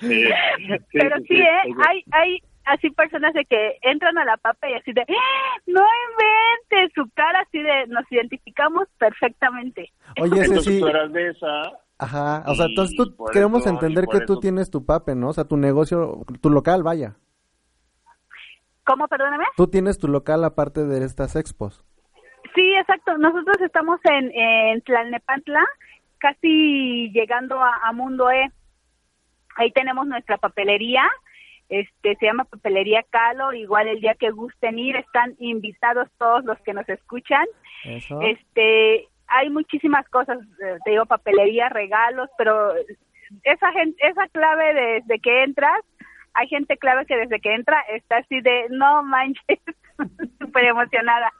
pero 0.92 1.16
sí, 1.28 1.40
eh 1.40 1.74
hay 1.86 2.04
hay 2.12 2.42
así 2.66 2.90
personas 2.90 3.34
de 3.34 3.44
que 3.44 3.78
entran 3.82 4.16
a 4.18 4.24
la 4.24 4.36
papa 4.38 4.68
y 4.68 4.74
así 4.74 4.92
de 4.92 5.02
¡Ah! 5.02 5.56
no 5.66 5.84
inventes 6.10 6.92
su 6.94 7.08
cara 7.14 7.40
así 7.40 7.62
de 7.62 7.86
nos 7.88 8.10
identificamos 8.10 8.88
perfectamente 8.98 9.92
oye 10.20 10.40
ese 10.40 10.60
sí 10.60 10.80
de 11.10 11.30
esa 11.30 11.72
Ajá, 11.96 12.42
o 12.48 12.54
sea, 12.54 12.66
entonces 12.66 12.96
tú 12.96 13.14
queremos 13.32 13.66
entender 13.66 14.06
que 14.10 14.20
tú 14.20 14.40
tienes 14.40 14.68
tu 14.68 14.84
pape, 14.84 15.14
¿no? 15.14 15.28
O 15.28 15.32
sea, 15.32 15.44
tu 15.44 15.56
negocio, 15.56 16.24
tu 16.40 16.50
local, 16.50 16.82
vaya. 16.82 17.16
¿Cómo, 18.84 19.08
perdóname? 19.08 19.44
Tú 19.56 19.66
tienes 19.68 19.98
tu 19.98 20.08
local 20.08 20.44
aparte 20.44 20.84
de 20.84 21.04
estas 21.04 21.36
expos. 21.36 21.84
Sí, 22.54 22.74
exacto. 22.76 23.16
Nosotros 23.18 23.56
estamos 23.60 23.98
en, 24.04 24.30
en 24.34 24.80
Tlalnepantla, 24.82 25.64
casi 26.18 27.10
llegando 27.12 27.60
a, 27.60 27.90
Mundo 27.92 28.30
E. 28.30 28.50
Ahí 29.56 29.70
tenemos 29.72 30.06
nuestra 30.06 30.36
papelería, 30.36 31.08
este 31.68 32.16
se 32.16 32.26
llama 32.26 32.44
Papelería 32.44 33.04
Calo, 33.08 33.52
igual 33.52 33.88
el 33.88 34.00
día 34.00 34.14
que 34.14 34.30
gusten 34.30 34.78
ir, 34.78 34.96
están 34.96 35.34
invitados 35.38 36.08
todos 36.18 36.44
los 36.44 36.58
que 36.60 36.74
nos 36.74 36.88
escuchan. 36.88 37.46
Este, 37.84 39.08
hay 39.28 39.50
muchísimas 39.50 40.08
cosas, 40.08 40.38
eh, 40.38 40.78
te 40.84 40.90
digo 40.90 41.06
papelería, 41.06 41.68
regalos, 41.68 42.28
pero 42.36 42.72
esa 43.44 43.72
gente, 43.72 44.06
esa 44.06 44.26
clave 44.28 44.74
desde 44.74 45.02
de 45.06 45.18
que 45.20 45.44
entras 45.44 45.80
hay 46.34 46.48
gente 46.48 46.76
clave 46.76 47.06
que 47.06 47.16
desde 47.16 47.40
que 47.40 47.54
entra 47.54 47.80
está 47.94 48.18
así 48.18 48.40
de, 48.40 48.66
no 48.70 49.02
manches, 49.02 49.60
súper 50.40 50.64
emocionada. 50.64 51.32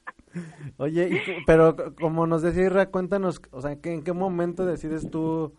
Oye, 0.79 1.23
pero 1.47 1.77
como 2.01 2.27
nos 2.27 2.43
decía 2.43 2.65
Irra, 2.65 2.87
cuéntanos, 2.87 3.41
o 3.51 3.61
sea, 3.61 3.73
¿en 3.73 4.03
qué 4.03 4.13
momento 4.13 4.67
decides 4.67 5.09
tú, 5.11 5.55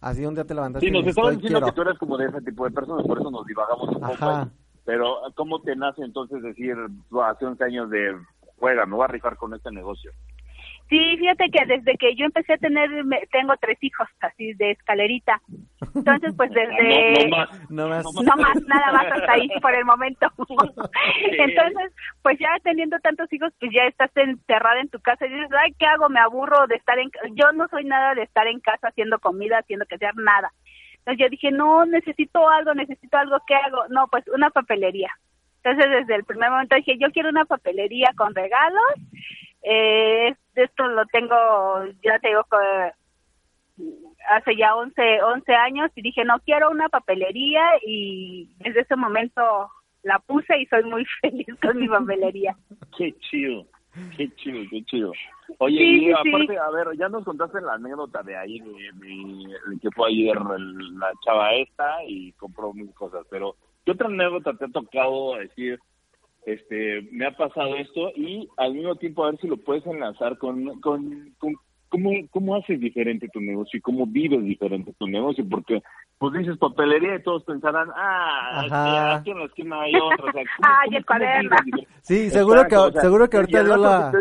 así 0.00 0.24
un 0.24 0.34
día 0.34 0.44
te 0.44 0.54
levantaste? 0.54 0.86
Sí, 0.86 0.92
nos 0.92 1.06
estabas 1.06 1.36
diciendo 1.36 1.64
que 1.64 1.72
tú 1.72 1.82
eres 1.82 1.98
como 1.98 2.16
de 2.16 2.26
ese 2.26 2.40
tipo 2.40 2.64
de 2.64 2.70
personas, 2.70 3.06
por 3.06 3.20
eso 3.20 3.30
nos 3.30 3.46
divagamos 3.46 3.88
un 3.88 4.00
poco. 4.00 4.50
Pero, 4.84 5.16
¿cómo 5.34 5.60
te 5.62 5.74
nace 5.74 6.02
entonces 6.02 6.42
decir, 6.42 6.76
hace 7.24 7.44
11 7.44 7.64
años 7.64 7.90
de, 7.90 8.16
juega, 8.56 8.86
me 8.86 8.94
voy 8.94 9.04
a 9.04 9.08
rifar 9.08 9.36
con 9.36 9.52
este 9.52 9.70
negocio? 9.72 10.12
Sí, 10.88 11.16
fíjate 11.18 11.50
que 11.50 11.66
desde 11.66 11.96
que 11.96 12.14
yo 12.14 12.26
empecé 12.26 12.52
a 12.52 12.58
tener, 12.58 12.88
tengo 13.32 13.54
tres 13.60 13.76
hijos 13.80 14.06
así 14.20 14.52
de 14.54 14.70
escalerita. 14.70 15.40
Entonces, 15.94 16.32
pues 16.36 16.50
desde... 16.54 17.28
No, 17.28 17.36
más, 17.36 17.70
no, 17.70 17.88
más. 17.88 18.04
no 18.04 18.36
más, 18.36 18.62
nada 18.66 18.92
más 18.92 19.06
hasta 19.10 19.32
ahí 19.32 19.48
por 19.60 19.74
el 19.74 19.84
momento. 19.84 20.28
Entonces, 21.38 21.92
pues 22.22 22.38
ya 22.38 22.48
teniendo 22.62 22.98
tantos 23.00 23.32
hijos, 23.32 23.52
pues 23.58 23.72
ya 23.74 23.82
estás 23.84 24.10
encerrada 24.14 24.80
en 24.80 24.88
tu 24.88 25.00
casa 25.00 25.26
y 25.26 25.30
dices, 25.30 25.50
ay, 25.60 25.72
¿qué 25.76 25.86
hago? 25.86 26.08
Me 26.08 26.20
aburro 26.20 26.66
de 26.68 26.76
estar 26.76 26.98
en... 26.98 27.10
Yo 27.34 27.50
no 27.52 27.66
soy 27.68 27.84
nada 27.84 28.14
de 28.14 28.22
estar 28.22 28.46
en 28.46 28.60
casa 28.60 28.88
haciendo 28.88 29.18
comida, 29.18 29.58
haciendo 29.58 29.86
que 29.86 29.98
sea 29.98 30.12
nada. 30.14 30.52
Entonces 30.98 31.24
yo 31.24 31.28
dije, 31.30 31.50
no, 31.50 31.84
necesito 31.84 32.48
algo, 32.48 32.74
necesito 32.74 33.16
algo, 33.16 33.38
¿qué 33.46 33.56
hago? 33.56 33.88
No, 33.88 34.06
pues 34.08 34.24
una 34.28 34.50
papelería. 34.50 35.10
Entonces 35.64 35.90
desde 35.90 36.14
el 36.14 36.24
primer 36.24 36.50
momento 36.50 36.76
dije, 36.76 36.96
yo 36.98 37.10
quiero 37.10 37.28
una 37.30 37.44
papelería 37.44 38.12
con 38.16 38.34
regalos 38.36 38.94
eh, 39.68 40.36
esto 40.54 40.86
lo 40.86 41.04
tengo, 41.06 41.34
ya 42.04 42.18
te 42.20 42.28
digo, 42.28 42.46
hace 44.28 44.56
ya 44.56 44.76
11, 44.76 45.22
11 45.22 45.54
años 45.54 45.90
y 45.96 46.02
dije, 46.02 46.24
no 46.24 46.38
quiero 46.44 46.70
una 46.70 46.88
papelería 46.88 47.62
y 47.84 48.48
desde 48.58 48.82
ese 48.82 48.94
momento 48.94 49.42
la 50.04 50.20
puse 50.20 50.60
y 50.60 50.66
soy 50.66 50.84
muy 50.84 51.04
feliz 51.20 51.48
con 51.60 51.78
mi 51.78 51.88
papelería. 51.88 52.56
Qué 52.96 53.12
chido, 53.18 53.66
qué 54.16 54.30
chido, 54.36 54.62
qué 54.70 54.84
chido. 54.84 55.12
Oye, 55.58 55.82
y 55.82 56.12
aparte, 56.12 56.58
a 56.58 56.70
ver, 56.70 56.96
ya 56.96 57.08
nos 57.08 57.24
contaste 57.24 57.60
la 57.60 57.74
anécdota 57.74 58.22
de 58.22 58.36
ahí, 58.36 58.60
de, 58.60 59.78
que 59.80 59.90
fue 59.96 60.10
ayer 60.10 60.36
la 60.36 61.12
chava 61.24 61.54
esta 61.54 62.04
y 62.06 62.32
compró 62.34 62.72
mil 62.72 62.94
cosas, 62.94 63.26
pero 63.30 63.56
¿qué 63.84 63.92
otra 63.92 64.06
anécdota 64.06 64.54
te 64.54 64.66
ha 64.66 64.68
tocado 64.68 65.36
decir? 65.36 65.80
Este, 66.46 67.02
me 67.10 67.26
ha 67.26 67.32
pasado 67.32 67.74
esto 67.74 68.12
y 68.14 68.48
al 68.56 68.72
mismo 68.72 68.94
tiempo 68.94 69.24
a 69.24 69.32
ver 69.32 69.40
si 69.40 69.48
lo 69.48 69.56
puedes 69.56 69.84
enlazar 69.84 70.38
con, 70.38 70.80
con, 70.80 71.34
cómo, 71.88 72.10
cómo 72.30 72.54
haces 72.54 72.78
diferente 72.78 73.28
tu 73.28 73.40
negocio 73.40 73.78
y 73.78 73.80
cómo 73.80 74.06
vives 74.06 74.44
diferente 74.44 74.94
tu 74.96 75.08
negocio, 75.08 75.44
porque 75.50 75.82
pues 76.18 76.34
dices 76.34 76.56
papelería 76.56 77.16
y 77.16 77.22
todos 77.24 77.42
pensarán, 77.42 77.88
ah, 77.96 79.16
aquí 79.18 79.32
en 79.32 79.40
la 79.40 79.44
esquina 79.46 79.82
hay 79.82 79.92
otro. 79.96 80.28
O 80.28 80.32
sea, 80.32 80.42
Ay, 80.62 80.96
el 80.96 81.04
cuaderno. 81.04 81.56
Sí, 82.02 82.30
seguro 82.30 82.62
que, 82.68 83.00
seguro 83.00 83.28
que 83.28 83.36
ahorita 83.38 83.64
dio 83.64 83.76
la, 83.76 84.12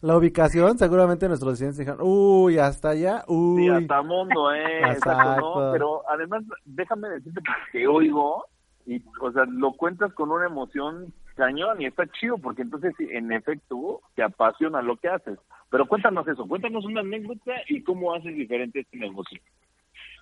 la 0.00 0.16
ubicación, 0.16 0.78
seguramente 0.78 1.28
nuestros 1.28 1.58
clientes 1.58 1.76
dijeron, 1.76 2.00
uy, 2.02 2.56
hasta 2.58 2.90
allá, 2.90 3.22
uy. 3.28 3.64
Sí, 3.64 3.68
hasta 3.68 4.00
mundo, 4.00 4.50
eh, 4.50 4.80
exacto, 4.92 5.66
¿no? 5.66 5.72
Pero 5.72 6.02
además, 6.08 6.42
déjame 6.64 7.10
decirte 7.10 7.42
que 7.70 7.86
oigo 7.86 8.46
y, 8.86 9.02
o 9.20 9.30
sea, 9.30 9.44
lo 9.44 9.72
cuentas 9.74 10.10
con 10.14 10.30
una 10.30 10.46
emoción 10.46 11.12
cañón 11.40 11.80
y 11.80 11.86
está 11.86 12.06
chido 12.06 12.36
porque 12.38 12.62
entonces 12.62 12.94
en 12.98 13.32
efecto 13.32 14.02
te 14.14 14.22
apasiona 14.22 14.82
lo 14.82 14.96
que 14.96 15.08
haces. 15.08 15.38
Pero 15.70 15.86
cuéntanos 15.86 16.28
eso, 16.28 16.46
cuéntanos 16.46 16.84
una 16.84 17.00
anécdota 17.00 17.52
y 17.68 17.82
cómo 17.82 18.14
haces 18.14 18.34
diferente 18.36 18.80
este 18.80 18.98
negocio. 18.98 19.40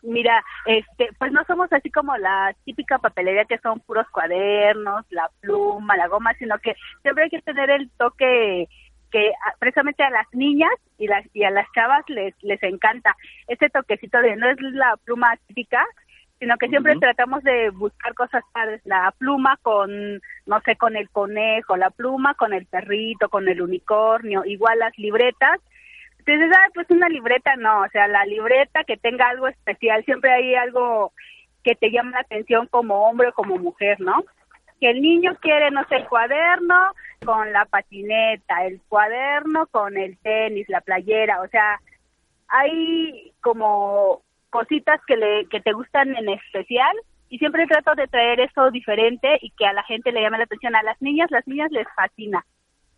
Mira, 0.03 0.45
este, 0.65 1.09
pues 1.19 1.33
no 1.33 1.43
somos 1.45 1.73
así 1.73 1.91
como 1.91 2.17
la 2.17 2.55
típica 2.65 2.99
papelería 2.99 3.47
que 3.47 3.59
son 3.59 3.81
puros 3.81 4.07
cuadernos, 4.11 5.05
la 5.11 5.29
pluma, 5.41 5.97
la 5.97 6.07
goma, 6.07 6.35
sino 6.35 6.57
que 6.59 6.77
siempre 7.03 7.25
hay 7.25 7.31
que 7.31 7.43
tener 7.43 7.69
el 7.71 7.91
toque 7.99 8.69
que 9.11 9.33
precisamente 9.59 10.05
a 10.05 10.11
las 10.11 10.27
niñas 10.33 10.71
y 10.99 11.09
las 11.09 11.25
y 11.35 11.43
a 11.43 11.51
las 11.51 11.67
chavas 11.73 12.05
les 12.09 12.35
les 12.43 12.63
encanta 12.63 13.17
ese 13.47 13.71
toquecito 13.71 14.21
de 14.21 14.37
no 14.37 14.51
es 14.51 14.61
la 14.61 14.99
pluma 15.03 15.35
típica 15.47 15.83
sino 16.39 16.57
que 16.57 16.69
siempre 16.69 16.97
tratamos 16.97 17.43
de 17.43 17.71
buscar 17.71 18.15
cosas 18.15 18.45
padres, 18.53 18.81
la 18.85 19.13
pluma 19.19 19.59
con, 19.63 20.21
no 20.47 20.61
sé, 20.65 20.77
con 20.77 20.97
el 20.97 21.11
conejo, 21.11 21.77
la 21.77 21.91
pluma 21.91 22.35
con 22.35 22.53
el 22.53 22.67
perrito, 22.67 23.29
con 23.29 23.49
el 23.49 23.61
unicornio, 23.61 24.45
igual 24.45 24.79
las 24.79 24.97
libretas. 24.99 25.61
Entonces, 26.19 26.51
ah, 26.57 26.69
pues 26.75 26.89
una 26.91 27.09
libreta 27.09 27.57
no, 27.57 27.81
o 27.81 27.89
sea, 27.89 28.07
la 28.07 28.25
libreta 28.25 28.85
que 28.85 28.97
tenga 28.97 29.29
algo 29.29 29.49
especial, 29.49 30.05
siempre 30.05 30.33
hay 30.33 30.55
algo 30.55 31.13
que 31.65 31.75
te 31.75 31.91
llama 31.91 32.13
la 32.13 32.21
atención 32.21 32.67
como 32.69 33.09
hombre 33.09 33.29
o 33.29 33.33
como 33.33 33.57
mujer, 33.57 34.01
¿no? 34.01 34.25
Que 34.81 34.91
el 34.91 35.03
niño 35.03 35.37
quiere, 35.41 35.73
no 35.73 35.85
sé, 35.89 35.97
el 35.97 36.09
cuaderno 36.09 36.95
con 37.25 37.53
la 37.53 37.65
patineta, 37.65 38.65
el 38.65 38.81
cuaderno 38.89 39.67
con 39.67 39.97
el 39.97 40.17
tenis, 40.19 40.69
la 40.69 40.83
playera, 40.83 41.41
o 41.41 41.49
sea, 41.49 41.81
hay 42.47 43.33
como 43.41 44.23
cositas 44.51 45.01
que, 45.07 45.17
le, 45.17 45.47
que 45.47 45.61
te 45.61 45.73
gustan 45.73 46.17
en 46.17 46.29
especial 46.29 46.97
y 47.29 47.39
siempre 47.39 47.67
trato 47.67 47.95
de 47.95 48.09
traer 48.09 48.41
eso 48.41 48.71
diferente 48.71 49.39
y 49.43 49.51
que 49.51 49.67
a 49.67 49.73
la 49.73 49.83
gente 49.85 50.13
le 50.13 50.23
llame 50.23 50.39
la 50.39 50.45
atención. 50.45 50.75
A 50.75 50.83
las 50.83 51.01
niñas, 51.03 51.31
las 51.31 51.47
niñas 51.47 51.71
les 51.71 51.87
fascina. 51.95 52.45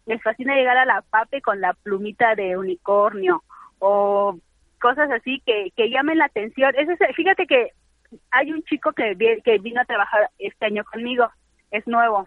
Les 0.07 0.23
fascina 0.23 0.55
llegar 0.55 0.77
a 0.77 0.85
la 0.85 1.03
pape 1.03 1.43
con 1.43 1.61
la 1.61 1.75
plumita 1.75 2.35
de 2.35 2.57
unicornio 2.57 3.43
o 3.79 4.39
cosas 4.81 5.11
así 5.11 5.43
que, 5.45 5.73
que 5.77 5.91
llamen 5.91 6.19
la 6.19 6.27
atención. 6.27 6.73
Es 6.77 6.89
fíjate 7.15 7.47
que 7.47 7.71
hay 8.31 8.53
un 8.53 8.63
chico 8.65 8.93
que, 8.93 9.17
que 9.45 9.59
vino 9.59 9.81
a 9.81 9.85
trabajar 9.85 10.31
este 10.39 10.67
año 10.67 10.85
conmigo, 10.85 11.29
es 11.71 11.87
nuevo. 11.87 12.27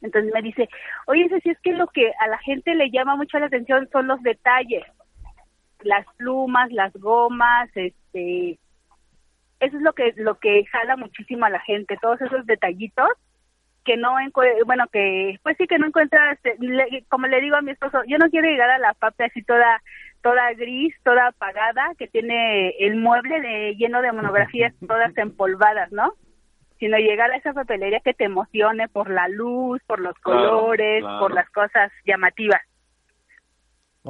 Entonces 0.00 0.32
me 0.32 0.42
dice, 0.42 0.68
oye, 1.06 1.28
si 1.42 1.50
es 1.50 1.58
que 1.60 1.72
lo 1.72 1.88
que 1.88 2.12
a 2.20 2.28
la 2.28 2.38
gente 2.38 2.74
le 2.74 2.90
llama 2.90 3.16
mucho 3.16 3.38
la 3.38 3.46
atención 3.46 3.88
son 3.90 4.06
los 4.06 4.22
detalles, 4.22 4.84
las 5.80 6.06
plumas, 6.16 6.70
las 6.70 6.92
gomas, 6.94 7.68
este, 7.74 7.97
eso 9.60 9.76
es 9.76 9.82
lo 9.82 9.92
que 9.92 10.12
lo 10.16 10.38
que 10.38 10.64
jala 10.66 10.96
muchísimo 10.96 11.44
a 11.44 11.50
la 11.50 11.60
gente, 11.60 11.98
todos 12.00 12.20
esos 12.20 12.46
detallitos 12.46 13.08
que 13.88 13.96
no 13.96 14.16
bueno 14.66 14.84
que 14.92 15.38
pues 15.42 15.56
sí 15.56 15.66
que 15.66 15.78
no 15.78 15.86
encuentras 15.86 16.38
como 17.08 17.26
le 17.26 17.40
digo 17.40 17.56
a 17.56 17.62
mi 17.62 17.70
esposo 17.70 18.02
yo 18.06 18.18
no 18.18 18.28
quiero 18.28 18.46
llegar 18.46 18.68
a 18.68 18.78
la 18.78 18.92
papel 18.92 19.30
así 19.30 19.42
toda 19.42 19.82
toda 20.22 20.52
gris 20.52 20.94
toda 21.04 21.28
apagada 21.28 21.94
que 21.98 22.06
tiene 22.06 22.70
el 22.80 22.96
mueble 22.96 23.40
de 23.40 23.76
lleno 23.76 24.02
de 24.02 24.12
monografías 24.12 24.74
todas 24.86 25.16
empolvadas 25.16 25.90
no 25.90 26.12
sino 26.78 26.98
llegar 26.98 27.30
a 27.30 27.36
esa 27.36 27.54
papelería 27.54 28.00
que 28.00 28.12
te 28.12 28.24
emocione 28.24 28.88
por 28.88 29.08
la 29.08 29.26
luz 29.28 29.80
por 29.86 30.00
los 30.00 30.18
colores 30.18 31.02
por 31.18 31.32
las 31.32 31.48
cosas 31.48 31.90
llamativas 32.04 32.60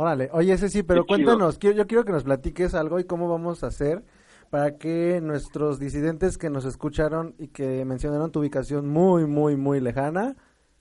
Órale, 0.00 0.28
oye, 0.30 0.52
ese 0.52 0.68
sí, 0.68 0.84
pero 0.84 1.04
cuéntanos, 1.04 1.58
yo 1.58 1.72
quiero 1.88 2.04
que 2.04 2.12
nos 2.12 2.22
platiques 2.22 2.72
algo 2.76 3.00
y 3.00 3.04
cómo 3.04 3.28
vamos 3.28 3.64
a 3.64 3.66
hacer 3.66 4.04
para 4.48 4.78
que 4.78 5.20
nuestros 5.20 5.80
disidentes 5.80 6.38
que 6.38 6.50
nos 6.50 6.64
escucharon 6.66 7.34
y 7.36 7.48
que 7.48 7.84
mencionaron 7.84 8.30
tu 8.30 8.38
ubicación 8.38 8.86
muy, 8.86 9.26
muy, 9.26 9.56
muy 9.56 9.80
lejana, 9.80 10.36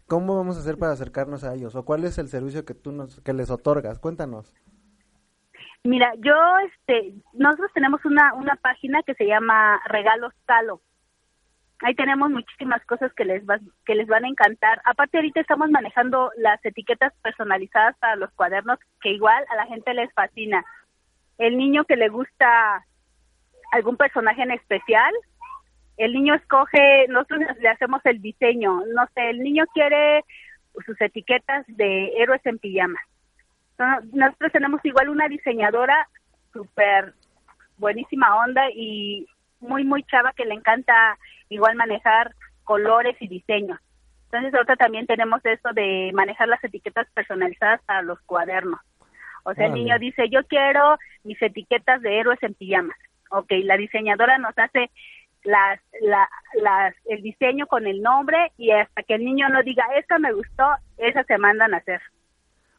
¿cómo 0.05 0.35
vamos 0.35 0.55
a 0.55 0.59
hacer 0.59 0.77
para 0.77 0.91
acercarnos 0.91 1.43
a 1.43 1.55
ellos? 1.55 1.73
¿O 1.73 1.83
cuál 1.83 2.03
es 2.03 2.19
el 2.19 2.27
servicio 2.27 2.63
que 2.63 2.75
tú 2.75 2.91
nos, 2.91 3.19
que 3.21 3.33
les 3.33 3.49
otorgas? 3.49 3.97
Cuéntanos. 3.97 4.53
Mira, 5.83 6.13
yo, 6.19 6.35
este, 6.67 7.15
nosotros 7.33 7.71
tenemos 7.73 8.05
una, 8.05 8.35
una 8.35 8.55
página 8.57 9.01
que 9.01 9.15
se 9.15 9.25
llama 9.25 9.79
Regalos 9.89 10.35
Talo. 10.45 10.79
Ahí 11.81 11.93
tenemos 11.93 12.31
muchísimas 12.31 12.83
cosas 12.85 13.13
que 13.13 13.25
les, 13.25 13.47
va, 13.47 13.59
que 13.85 13.95
les 13.95 14.07
van 14.07 14.25
a 14.25 14.29
encantar. 14.29 14.81
Aparte, 14.83 15.17
ahorita 15.17 15.41
estamos 15.41 15.69
manejando 15.69 16.31
las 16.37 16.63
etiquetas 16.65 17.13
personalizadas 17.21 17.95
para 17.97 18.15
los 18.15 18.31
cuadernos, 18.31 18.79
que 19.01 19.11
igual 19.11 19.45
a 19.49 19.55
la 19.55 19.67
gente 19.67 19.93
les 19.93 20.11
fascina. 20.13 20.65
El 21.37 21.57
niño 21.57 21.85
que 21.85 21.95
le 21.95 22.09
gusta 22.09 22.83
algún 23.71 23.97
personaje 23.97 24.41
en 24.41 24.51
especial. 24.51 25.13
El 25.97 26.13
niño 26.13 26.35
escoge, 26.35 27.07
nosotros 27.09 27.41
le 27.59 27.69
hacemos 27.69 28.01
el 28.05 28.21
diseño, 28.21 28.83
no 28.93 29.07
sé, 29.15 29.31
el 29.31 29.39
niño 29.39 29.65
quiere 29.73 30.23
sus 30.85 30.99
etiquetas 31.01 31.65
de 31.67 32.13
héroes 32.17 32.45
en 32.45 32.59
pijama. 32.59 32.99
Nosotros 34.11 34.51
tenemos 34.51 34.83
igual 34.85 35.09
una 35.09 35.27
diseñadora 35.27 36.07
súper 36.53 37.13
buenísima 37.77 38.35
onda 38.37 38.69
y 38.71 39.27
muy, 39.59 39.83
muy 39.83 40.03
chava 40.03 40.33
que 40.33 40.45
le 40.45 40.53
encanta 40.53 41.17
igual 41.49 41.75
manejar 41.75 42.33
colores 42.63 43.15
y 43.19 43.27
diseños. 43.27 43.79
Entonces 44.25 44.53
ahorita 44.53 44.75
también 44.75 45.07
tenemos 45.07 45.43
esto 45.45 45.71
de 45.73 46.11
manejar 46.13 46.47
las 46.49 46.63
etiquetas 46.63 47.07
personalizadas 47.13 47.81
para 47.85 48.01
los 48.01 48.19
cuadernos. 48.21 48.79
O 49.43 49.53
sea, 49.53 49.67
el 49.67 49.73
niño 49.73 49.97
dice, 49.97 50.27
yo 50.29 50.45
quiero 50.45 50.97
mis 51.23 51.41
etiquetas 51.41 52.01
de 52.01 52.19
héroes 52.19 52.41
en 52.43 52.53
pijamas 52.53 52.97
ok, 53.29 53.51
la 53.63 53.77
diseñadora 53.77 54.37
nos 54.37 54.57
hace 54.57 54.91
las, 55.43 55.79
las, 56.01 56.95
el 57.05 57.21
diseño 57.21 57.67
con 57.67 57.87
el 57.87 58.01
nombre 58.01 58.51
y 58.57 58.71
hasta 58.71 59.03
que 59.03 59.15
el 59.15 59.25
niño 59.25 59.49
no 59.49 59.63
diga, 59.63 59.85
esta 59.95 60.19
me 60.19 60.33
gustó, 60.33 60.65
esas 60.97 61.25
se 61.25 61.37
mandan 61.37 61.73
a 61.73 61.77
hacer. 61.77 62.01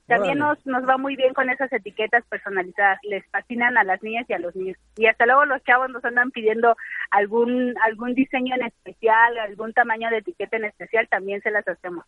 También 0.08 0.38
nos, 0.38 0.64
nos 0.66 0.88
va 0.88 0.96
muy 0.96 1.16
bien 1.16 1.34
con 1.34 1.50
esas 1.50 1.70
etiquetas 1.70 2.24
personalizadas, 2.30 2.98
les 3.02 3.24
fascinan 3.26 3.76
a 3.76 3.84
las 3.84 4.02
niñas 4.02 4.24
y 4.28 4.32
a 4.32 4.38
los 4.38 4.56
niños. 4.56 4.78
Y 4.96 5.04
hasta 5.04 5.26
luego 5.26 5.44
los 5.44 5.62
chavos 5.64 5.90
nos 5.90 6.02
andan 6.02 6.30
pidiendo 6.30 6.74
algún, 7.10 7.74
algún 7.84 8.14
diseño 8.14 8.54
en 8.54 8.62
especial, 8.62 9.38
algún 9.38 9.74
tamaño 9.74 10.08
de 10.08 10.18
etiqueta 10.18 10.56
en 10.56 10.64
especial, 10.64 11.06
también 11.10 11.42
se 11.42 11.50
las 11.50 11.68
hacemos. 11.68 12.06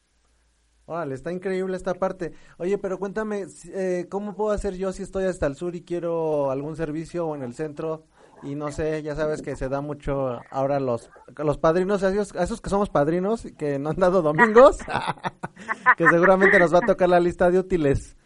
Órale, 0.87 1.15
está 1.15 1.31
increíble 1.31 1.77
esta 1.77 1.93
parte. 1.93 2.33
Oye, 2.57 2.79
pero 2.79 2.99
cuéntame, 2.99 3.45
eh, 3.75 4.07
¿cómo 4.09 4.35
puedo 4.35 4.51
hacer 4.51 4.75
yo 4.77 4.93
si 4.93 5.03
estoy 5.03 5.25
hasta 5.25 5.47
el 5.47 5.55
sur 5.55 5.77
y 5.77 5.85
quiero 5.85 6.51
algún 6.51 6.77
servicio 6.77 7.27
o 7.27 7.37
en 7.37 7.43
el 7.43 7.53
centro? 7.53 8.07
Y 8.43 8.55
no 8.55 8.71
sé, 8.71 9.03
ya 9.03 9.15
sabes 9.15 9.43
que 9.43 9.57
se 9.57 9.69
da 9.69 9.81
mucho 9.81 10.41
ahora 10.51 10.81
los 10.81 11.11
los 11.37 11.59
padrinos, 11.59 12.03
a 12.03 12.11
esos, 12.11 12.35
esos 12.35 12.61
que 12.61 12.71
somos 12.71 12.89
padrinos 12.89 13.47
que 13.59 13.79
no 13.79 13.91
han 13.91 13.97
dado 13.97 14.23
domingos, 14.23 14.79
que 15.97 16.09
seguramente 16.09 16.59
nos 16.59 16.73
va 16.73 16.79
a 16.79 16.87
tocar 16.87 17.09
la 17.09 17.21
lista 17.21 17.51
de 17.51 17.59
útiles 17.59 18.17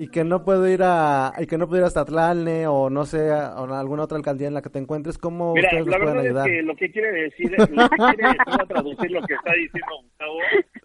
y 0.00 0.08
que 0.08 0.24
no 0.24 0.46
puedo 0.46 0.66
ir 0.66 0.80
a 0.82 1.34
y 1.38 1.46
que 1.46 1.58
no 1.58 1.68
puedo 1.68 1.82
ir 1.82 1.86
hasta 1.86 2.06
Tlalne 2.06 2.66
o 2.66 2.88
no 2.88 3.04
sé 3.04 3.30
a, 3.30 3.48
alguna 3.58 4.04
otra 4.04 4.16
alcaldía 4.16 4.48
en 4.48 4.54
la 4.54 4.62
que 4.62 4.70
te 4.70 4.78
encuentres 4.78 5.18
cómo 5.18 5.52
ustedes 5.52 5.86
la 5.86 5.98
pueden 5.98 6.18
ayudar 6.20 6.48
es 6.48 6.56
que 6.56 6.62
lo 6.62 6.74
que 6.74 6.90
quiere 6.90 7.12
decir 7.12 7.50
lo 7.50 7.66
que 7.66 7.96
quiere 7.96 8.28
decir, 8.28 8.66
traducir 8.66 9.10
lo 9.10 9.20
que 9.26 9.34
está 9.34 9.52
diciendo 9.52 10.00
Gustavo 10.02 10.38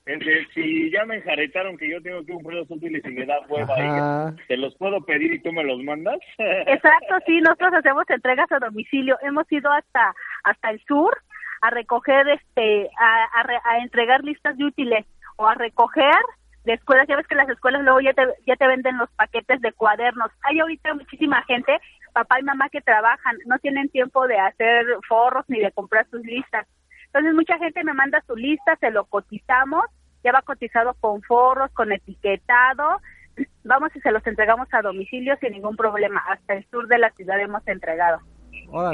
es 0.06 0.20
que 0.20 0.46
si 0.54 0.92
ya 0.92 1.06
me 1.06 1.16
enjaretaron 1.16 1.78
que 1.78 1.90
yo 1.90 2.02
tengo 2.02 2.26
que 2.26 2.34
comprar 2.34 2.56
los 2.56 2.70
útiles 2.70 3.02
y 3.06 3.10
me 3.12 3.26
da 3.26 3.40
hueva 3.48 4.36
te 4.50 4.58
los 4.58 4.76
puedo 4.76 5.00
pedir 5.06 5.32
y 5.32 5.40
tú 5.40 5.54
me 5.54 5.64
los 5.64 5.82
mandas. 5.82 6.20
Exacto 6.38 7.16
sí 7.26 7.40
nosotros 7.40 7.74
hacemos 7.74 8.04
entregas 8.10 8.52
a 8.52 8.60
domicilio. 8.60 9.18
Hemos 9.22 9.50
ido 9.50 9.72
hasta 9.72 10.14
hasta 10.44 10.72
el 10.72 10.82
sur 10.90 11.18
a 11.62 11.70
recoger 11.70 12.28
este 12.28 12.90
a, 13.00 13.46
a 13.64 13.78
entregar 13.80 14.26
listas 14.26 14.58
de 14.58 14.66
útiles 14.66 15.06
o 15.38 15.48
a 15.48 15.56
recoger 15.56 16.20
de 16.66 16.74
escuelas, 16.74 17.08
ya 17.08 17.16
ves 17.16 17.28
que 17.28 17.36
las 17.36 17.50
escuelas 17.50 17.84
luego 17.84 18.02
ya 18.02 18.14
te, 18.14 18.24
ya 18.46 18.56
te 18.56 18.68
venden 18.68 18.98
los 18.98 19.10
paquetes 19.12 19.62
de 19.62 19.72
cuadernos. 19.74 20.32
Hay 20.44 20.60
ahorita 20.60 20.94
muchísima 20.94 21.44
gente, 21.44 21.80
papá 22.14 22.40
y 22.40 22.44
mamá 22.44 22.70
que 22.70 22.82
trabajan, 22.82 23.38
no 23.46 23.58
tienen 23.60 23.90
tiempo 23.90 24.28
de 24.28 24.40
hacer 24.40 24.86
forros 25.08 25.46
ni 25.48 25.60
de 25.60 25.72
comprar 25.72 26.08
sus 26.10 26.22
listas. 26.22 26.68
Entonces 27.08 27.34
mucha 27.34 27.58
gente 27.60 27.84
me 27.84 27.94
manda 27.94 28.24
su 28.28 28.36
lista, 28.36 28.76
se 28.78 28.92
lo 28.92 29.06
cotizamos, 29.06 29.86
ya 30.24 30.32
va 30.32 30.42
cotizado 30.42 30.96
con 31.00 31.22
forros, 31.22 31.72
con 31.72 31.92
etiquetado, 31.92 33.00
vamos 33.64 33.96
y 33.96 34.02
se 34.02 34.12
los 34.12 34.26
entregamos 34.26 34.68
a 34.74 34.82
domicilio 34.82 35.38
sin 35.40 35.54
ningún 35.54 35.78
problema. 35.78 36.24
Hasta 36.28 36.56
el 36.56 36.66
sur 36.70 36.88
de 36.88 36.98
la 36.98 37.12
ciudad 37.12 37.40
hemos 37.40 37.66
entregado. 37.68 38.20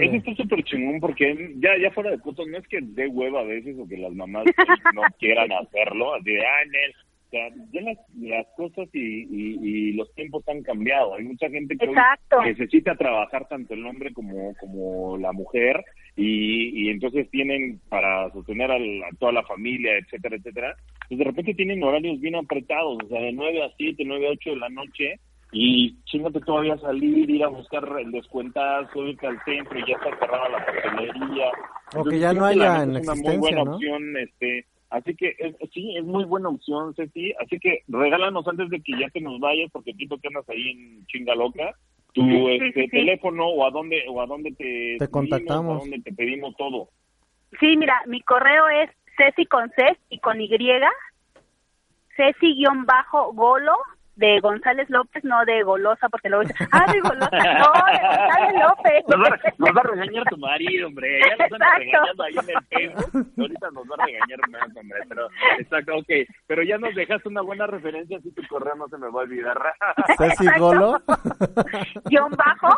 Eso 0.01 0.15
está 0.17 0.35
súper 0.35 0.63
chingón 0.63 0.99
porque 0.99 1.55
ya, 1.57 1.71
ya 1.81 1.91
fuera 1.91 2.11
de 2.11 2.17
puto, 2.17 2.45
no 2.45 2.57
es 2.57 2.67
que 2.67 2.79
dé 2.81 3.07
hueva 3.07 3.39
a 3.39 3.43
veces 3.43 3.77
o 3.79 3.87
que 3.87 3.97
las 3.97 4.11
mamás 4.13 4.43
no 4.93 5.01
quieran 5.17 5.51
hacerlo, 5.53 6.13
así 6.15 6.31
de, 6.33 6.45
ah, 6.45 6.63
sea, 7.31 7.49
ya 7.71 7.81
las, 7.81 8.47
cosas 8.55 8.89
y, 8.93 9.93
los 9.93 10.13
tiempos 10.13 10.47
han 10.47 10.61
cambiado. 10.61 11.15
Hay 11.15 11.23
mucha 11.23 11.49
gente 11.49 11.75
que 11.77 11.89
necesita 12.45 12.95
trabajar 12.95 13.47
tanto 13.47 13.73
el 13.73 13.85
hombre 13.85 14.13
como, 14.13 14.53
como 14.59 15.17
la 15.17 15.31
mujer 15.31 15.83
y, 16.15 16.89
entonces 16.89 17.29
tienen 17.31 17.79
para 17.89 18.29
sostener 18.31 18.71
a, 18.71 18.77
toda 19.17 19.31
la 19.31 19.43
familia, 19.43 19.97
etcétera, 19.97 20.35
etcétera. 20.35 20.75
Pues 21.07 21.17
de 21.17 21.23
repente 21.23 21.53
tienen 21.53 21.83
horarios 21.83 22.19
bien 22.19 22.35
apretados, 22.35 22.97
o 23.03 23.07
sea, 23.07 23.21
de 23.21 23.31
9 23.31 23.63
a 23.63 23.71
7, 23.77 24.03
9 24.05 24.27
a 24.27 24.31
8 24.31 24.49
de 24.51 24.55
la 24.57 24.69
noche 24.69 25.19
y 25.53 25.97
chingate 26.05 26.39
todavía 26.41 26.77
salir, 26.77 27.29
ir 27.29 27.43
a 27.43 27.49
buscar 27.49 27.83
el 27.99 28.11
descuentazo, 28.11 29.05
irte 29.05 29.27
al 29.27 29.41
centro 29.43 29.79
y 29.79 29.83
ya 29.87 29.95
está 29.95 30.17
cerrada 30.17 30.49
la 30.49 30.65
papelería. 30.65 31.51
O 31.95 32.03
que 32.05 32.19
ya 32.19 32.33
no 32.33 32.45
haya 32.45 32.83
en 32.83 32.95
es 32.95 33.07
una 33.07 33.15
muy 33.15 33.37
buena 33.37 33.63
opción, 33.63 34.17
este 34.17 34.65
Así 34.91 35.15
que 35.15 35.35
sí, 35.73 35.95
es 35.95 36.03
muy 36.03 36.25
buena 36.25 36.49
opción, 36.49 36.93
Ceci. 36.95 37.33
Así 37.39 37.57
que 37.59 37.79
regálanos 37.87 38.45
antes 38.45 38.69
de 38.69 38.81
que 38.81 38.91
ya 38.99 39.09
te 39.09 39.21
nos 39.21 39.39
vayas, 39.39 39.71
porque 39.71 39.93
tú 39.93 40.19
que 40.19 40.27
andas 40.27 40.47
ahí 40.49 40.71
en 40.71 41.05
chinga 41.07 41.33
loca, 41.33 41.73
tu 42.13 42.49
este, 42.49 42.89
teléfono 42.89 43.47
o 43.47 43.65
a 43.65 43.71
dónde 43.71 44.03
o 44.09 44.21
a 44.21 44.25
dónde 44.25 44.51
te, 44.51 44.97
te 44.99 45.07
contactamos, 45.07 45.77
a 45.77 45.79
dónde 45.79 46.01
te 46.01 46.13
pedimos 46.13 46.57
todo. 46.57 46.89
Sí, 47.61 47.77
mira, 47.77 48.01
mi 48.05 48.19
correo 48.21 48.67
es 48.67 48.89
Ceci 49.15 49.45
con 49.45 49.69
C 49.69 49.97
y 50.09 50.19
con 50.19 50.41
Y, 50.41 50.49
Ceci-golo 52.17 53.77
de 54.15 54.39
González 54.39 54.89
López, 54.89 55.23
no 55.23 55.45
de 55.45 55.61
Golosa, 55.63 56.09
porque 56.09 56.29
luego 56.29 56.43
dice, 56.43 56.55
ah, 56.71 56.91
de 56.91 56.99
Golosa, 56.99 57.29
no, 57.31 57.71
de 57.91 57.99
González 58.07 58.53
López. 58.61 59.03
Nos 59.57 59.75
va, 59.75 59.81
a 59.81 59.83
regañar 59.83 60.23
tu 60.29 60.37
marido, 60.37 60.87
hombre, 60.87 61.19
ya 61.21 61.35
nos 61.35 61.51
están 61.51 61.79
regañando 61.79 62.23
ahí 62.23 62.33
en 62.33 62.49
el 62.49 62.61
Facebook, 62.69 63.27
ahorita 63.37 63.71
nos 63.71 63.83
va 63.83 63.95
a 63.97 64.05
regañar 64.05 64.39
más, 64.49 64.75
hombre, 64.75 64.99
pero, 65.07 65.29
exacto, 65.59 65.95
ok, 65.97 66.09
pero 66.47 66.63
ya 66.63 66.77
nos 66.77 66.95
dejaste 66.95 67.29
una 67.29 67.41
buena 67.41 67.67
referencia, 67.67 68.17
así 68.17 68.31
tu 68.31 68.41
correo 68.47 68.75
no 68.75 68.87
se 68.87 68.97
me 68.97 69.09
va 69.09 69.21
a 69.21 69.23
olvidar. 69.23 69.57
Ceci 70.17 70.47
Golo. 70.59 70.99
Guión 72.05 72.31
bajo, 72.31 72.69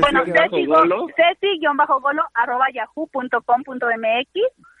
bueno, 0.00 0.24
Ceci 0.24 0.66
Golo, 0.66 1.06
Ceci 1.16 1.58
guion 1.58 1.76
bajo 1.76 2.00
Golo, 2.00 2.22
arroba 2.34 2.66
yahoo.com.mx 2.72 4.71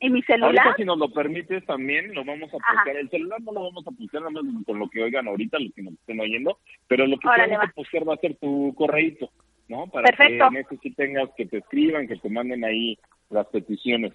¿Y 0.00 0.08
mi 0.08 0.22
celular? 0.22 0.74
si 0.76 0.84
nos 0.84 0.98
lo 0.98 1.12
permites, 1.12 1.64
también 1.66 2.14
lo 2.14 2.24
vamos 2.24 2.48
a 2.48 2.56
postear. 2.56 2.96
El 2.96 3.10
celular 3.10 3.40
no 3.42 3.52
lo 3.52 3.64
vamos 3.64 3.86
a 3.86 3.90
postear 3.90 4.22
nada 4.22 4.42
más 4.42 4.64
con 4.64 4.78
lo 4.78 4.88
que 4.88 5.02
oigan 5.02 5.28
ahorita, 5.28 5.58
los 5.58 5.74
que 5.74 5.82
nos 5.82 5.92
estén 5.92 6.20
oyendo, 6.20 6.58
pero 6.88 7.06
lo 7.06 7.18
que 7.18 7.28
vamos 7.28 7.58
a 7.62 7.72
postear 7.74 8.08
va 8.08 8.14
a 8.14 8.18
ser 8.18 8.34
tu 8.36 8.74
correíto, 8.76 9.30
¿no? 9.68 9.86
Para 9.88 10.10
que 10.10 10.38
en 10.38 10.56
este 10.56 10.78
sí 10.78 10.90
tengas 10.94 11.28
que 11.36 11.44
te 11.44 11.58
escriban, 11.58 12.08
que 12.08 12.16
te 12.16 12.30
manden 12.30 12.64
ahí 12.64 12.98
las 13.28 13.46
peticiones. 13.48 14.12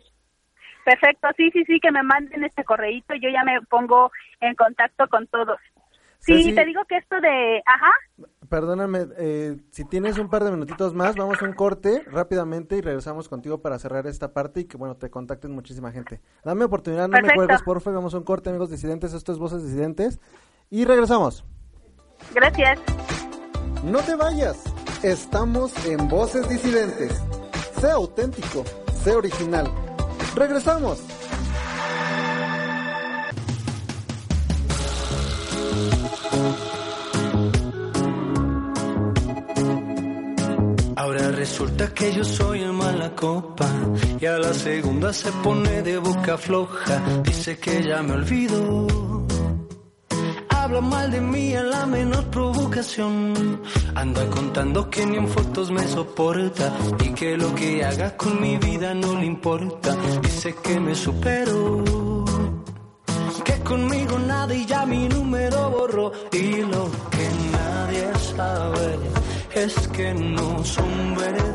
Perfecto, 0.83 1.27
sí, 1.37 1.51
sí, 1.51 1.63
sí, 1.65 1.79
que 1.79 1.91
me 1.91 2.03
manden 2.03 2.43
este 2.43 2.63
correíto, 2.63 3.13
yo 3.15 3.29
ya 3.29 3.43
me 3.43 3.61
pongo 3.69 4.11
en 4.39 4.55
contacto 4.55 5.07
con 5.07 5.27
todos. 5.27 5.59
Sí, 6.19 6.55
te 6.55 6.65
digo 6.65 6.83
que 6.85 6.97
esto 6.97 7.21
de, 7.21 7.61
ajá. 7.65 7.91
Perdóname, 8.49 9.07
eh, 9.17 9.57
si 9.71 9.85
tienes 9.85 10.17
un 10.17 10.29
par 10.29 10.43
de 10.43 10.51
minutitos 10.51 10.93
más, 10.93 11.15
vamos 11.15 11.41
a 11.41 11.45
un 11.45 11.53
corte 11.53 12.03
rápidamente 12.07 12.77
y 12.77 12.81
regresamos 12.81 13.29
contigo 13.29 13.61
para 13.61 13.79
cerrar 13.79 14.07
esta 14.07 14.33
parte 14.33 14.61
y 14.61 14.65
que, 14.65 14.77
bueno, 14.77 14.95
te 14.95 15.09
contacten 15.09 15.51
muchísima 15.51 15.91
gente. 15.91 16.21
Dame 16.43 16.65
oportunidad, 16.65 17.07
no 17.07 17.21
me 17.21 17.33
cuelgues, 17.33 17.61
porfa, 17.61 17.91
vamos 17.91 18.13
a 18.13 18.17
un 18.17 18.23
corte, 18.23 18.49
amigos 18.49 18.69
disidentes, 18.69 19.13
esto 19.13 19.31
es 19.31 19.37
Voces 19.37 19.63
Disidentes, 19.63 20.19
y 20.69 20.85
regresamos. 20.85 21.45
Gracias. 22.33 22.79
No 23.83 23.99
te 23.99 24.15
vayas, 24.15 24.63
estamos 25.03 25.73
en 25.85 26.07
Voces 26.07 26.47
Disidentes. 26.49 27.21
Sé 27.79 27.91
auténtico, 27.91 28.63
sé 29.03 29.15
original. 29.15 29.69
Regresamos. 30.35 31.03
Ahora 41.05 41.29
resulta 41.29 41.93
que 41.93 42.11
yo 42.15 42.23
soy 42.23 42.63
el 42.63 42.73
mala 42.73 43.15
copa 43.15 43.69
y 44.19 44.25
a 44.25 44.39
la 44.39 44.51
segunda 44.55 45.13
se 45.13 45.31
pone 45.43 45.83
de 45.83 45.99
boca 45.99 46.35
floja. 46.35 46.99
Dice 47.21 47.59
que 47.59 47.83
ya 47.83 48.01
me 48.01 48.13
olvido. 48.13 48.87
Habla 50.49 50.81
mal 50.81 51.11
de 51.11 51.21
mí 51.21 51.53
a 51.53 51.61
la 51.61 51.85
menor 51.85 52.25
provocación. 52.31 53.61
Anda 53.93 54.27
contando 54.31 54.89
que 54.89 55.05
ni 55.05 55.17
en 55.17 55.27
fotos 55.27 55.69
me 55.69 55.87
soporta 55.87 56.75
y 56.99 57.09
que 57.09 57.37
lo 57.37 57.53
que 57.53 57.85
haga 57.85 58.17
con 58.17 58.41
mi 58.41 58.57
vida 58.57 58.95
no 58.95 59.13
le 59.19 59.27
importa. 59.27 59.95
Dice 60.23 60.55
que 60.55 60.79
me 60.79 60.95
supero. 60.95 61.83
Que 63.43 63.59
conmigo 63.59 64.17
nada 64.17 64.55
y 64.55 64.65
ya 64.65 64.87
mi 64.87 65.07
número 65.07 65.69
borró 65.69 66.11
que 69.95 70.13
no 70.13 70.63
son 70.63 71.15
verdades. 71.15 71.54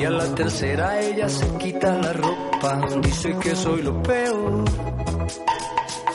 Y 0.00 0.04
a 0.06 0.10
la 0.10 0.34
tercera 0.34 0.98
ella 0.98 1.28
se 1.28 1.46
quita 1.58 1.94
la 1.98 2.14
ropa. 2.14 2.80
Dice 3.02 3.36
que 3.38 3.54
soy 3.54 3.82
lo 3.82 4.02
peor, 4.02 4.64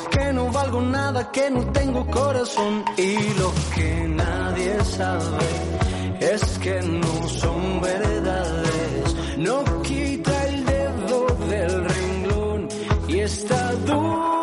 que 0.09 0.33
no 0.33 0.51
valgo 0.51 0.81
nada, 0.81 1.31
que 1.31 1.51
no 1.51 1.61
tengo 1.71 2.03
corazón 2.07 2.83
y 2.97 3.13
lo 3.39 3.53
que 3.75 4.07
nadie 4.07 4.83
sabe 4.85 5.45
es 6.19 6.57
que 6.57 6.81
no 6.81 7.27
son 7.27 7.81
verdades. 7.81 9.15
No 9.37 9.63
quita 9.83 10.47
el 10.47 10.65
dedo 10.65 11.27
del 11.47 11.85
renglón 11.85 12.67
y 13.07 13.19
está 13.19 13.71
duro 13.85 14.34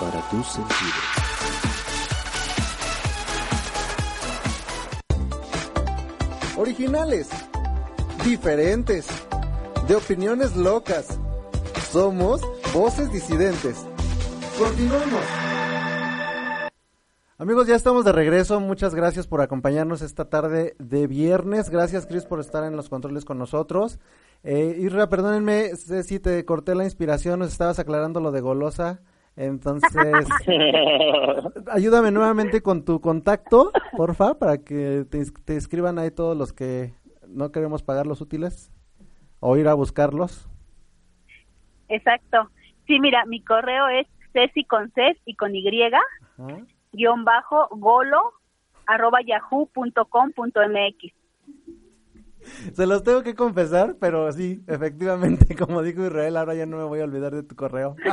Para 0.00 0.20
tus 0.30 0.46
sentidos. 0.46 0.94
Originales, 6.56 7.28
diferentes, 8.24 9.06
de 9.86 9.96
opiniones 9.96 10.56
locas. 10.56 11.18
Somos 11.92 12.40
Voces 12.72 13.12
Disidentes. 13.12 13.84
Continuamos. 14.58 15.20
Amigos, 17.36 17.66
ya 17.66 17.76
estamos 17.76 18.06
de 18.06 18.12
regreso. 18.12 18.60
Muchas 18.60 18.94
gracias 18.94 19.26
por 19.26 19.42
acompañarnos 19.42 20.00
esta 20.00 20.30
tarde 20.30 20.74
de 20.78 21.06
viernes. 21.06 21.68
Gracias, 21.68 22.06
Chris, 22.06 22.24
por 22.24 22.40
estar 22.40 22.64
en 22.64 22.76
los 22.76 22.88
controles 22.88 23.26
con 23.26 23.36
nosotros. 23.36 23.98
Eh, 24.42 24.78
Irra, 24.80 25.10
perdónenme 25.10 25.76
si 25.76 26.18
te 26.18 26.42
corté 26.46 26.74
la 26.74 26.84
inspiración, 26.84 27.40
nos 27.40 27.52
estabas 27.52 27.78
aclarando 27.78 28.20
lo 28.20 28.32
de 28.32 28.40
golosa. 28.40 29.02
Entonces, 29.36 30.28
ayúdame 31.70 32.10
nuevamente 32.12 32.62
con 32.62 32.84
tu 32.84 33.00
contacto, 33.00 33.72
porfa, 33.96 34.38
para 34.38 34.58
que 34.58 35.04
te, 35.10 35.24
te 35.44 35.56
escriban 35.56 35.98
ahí 35.98 36.10
todos 36.10 36.36
los 36.36 36.52
que 36.52 36.94
no 37.26 37.50
queremos 37.50 37.82
pagar 37.82 38.06
los 38.06 38.20
útiles 38.20 38.70
o 39.40 39.56
ir 39.56 39.68
a 39.68 39.74
buscarlos. 39.74 40.48
Exacto. 41.88 42.50
Sí, 42.86 43.00
mira, 43.00 43.24
mi 43.26 43.42
correo 43.42 43.88
es 43.88 44.06
ceci 44.32 44.64
con 44.64 44.90
C 44.92 45.18
y 45.24 45.34
con 45.34 45.54
Y, 45.54 45.64
Ajá. 45.82 46.02
guion 46.92 47.24
bajo, 47.24 47.68
golo, 47.72 48.34
arroba 48.86 49.20
yahoo 49.22 49.66
punto 49.66 50.04
com 50.06 50.32
punto 50.32 50.60
mx. 50.60 51.12
Se 52.74 52.86
los 52.86 53.02
tengo 53.02 53.22
que 53.22 53.34
confesar, 53.34 53.96
pero 54.00 54.30
sí, 54.32 54.62
efectivamente, 54.66 55.54
como 55.58 55.82
dijo 55.82 56.04
Israel, 56.06 56.36
ahora 56.36 56.54
ya 56.54 56.66
no 56.66 56.76
me 56.78 56.84
voy 56.84 57.00
a 57.00 57.04
olvidar 57.04 57.34
de 57.34 57.42
tu 57.42 57.54
correo. 57.54 57.96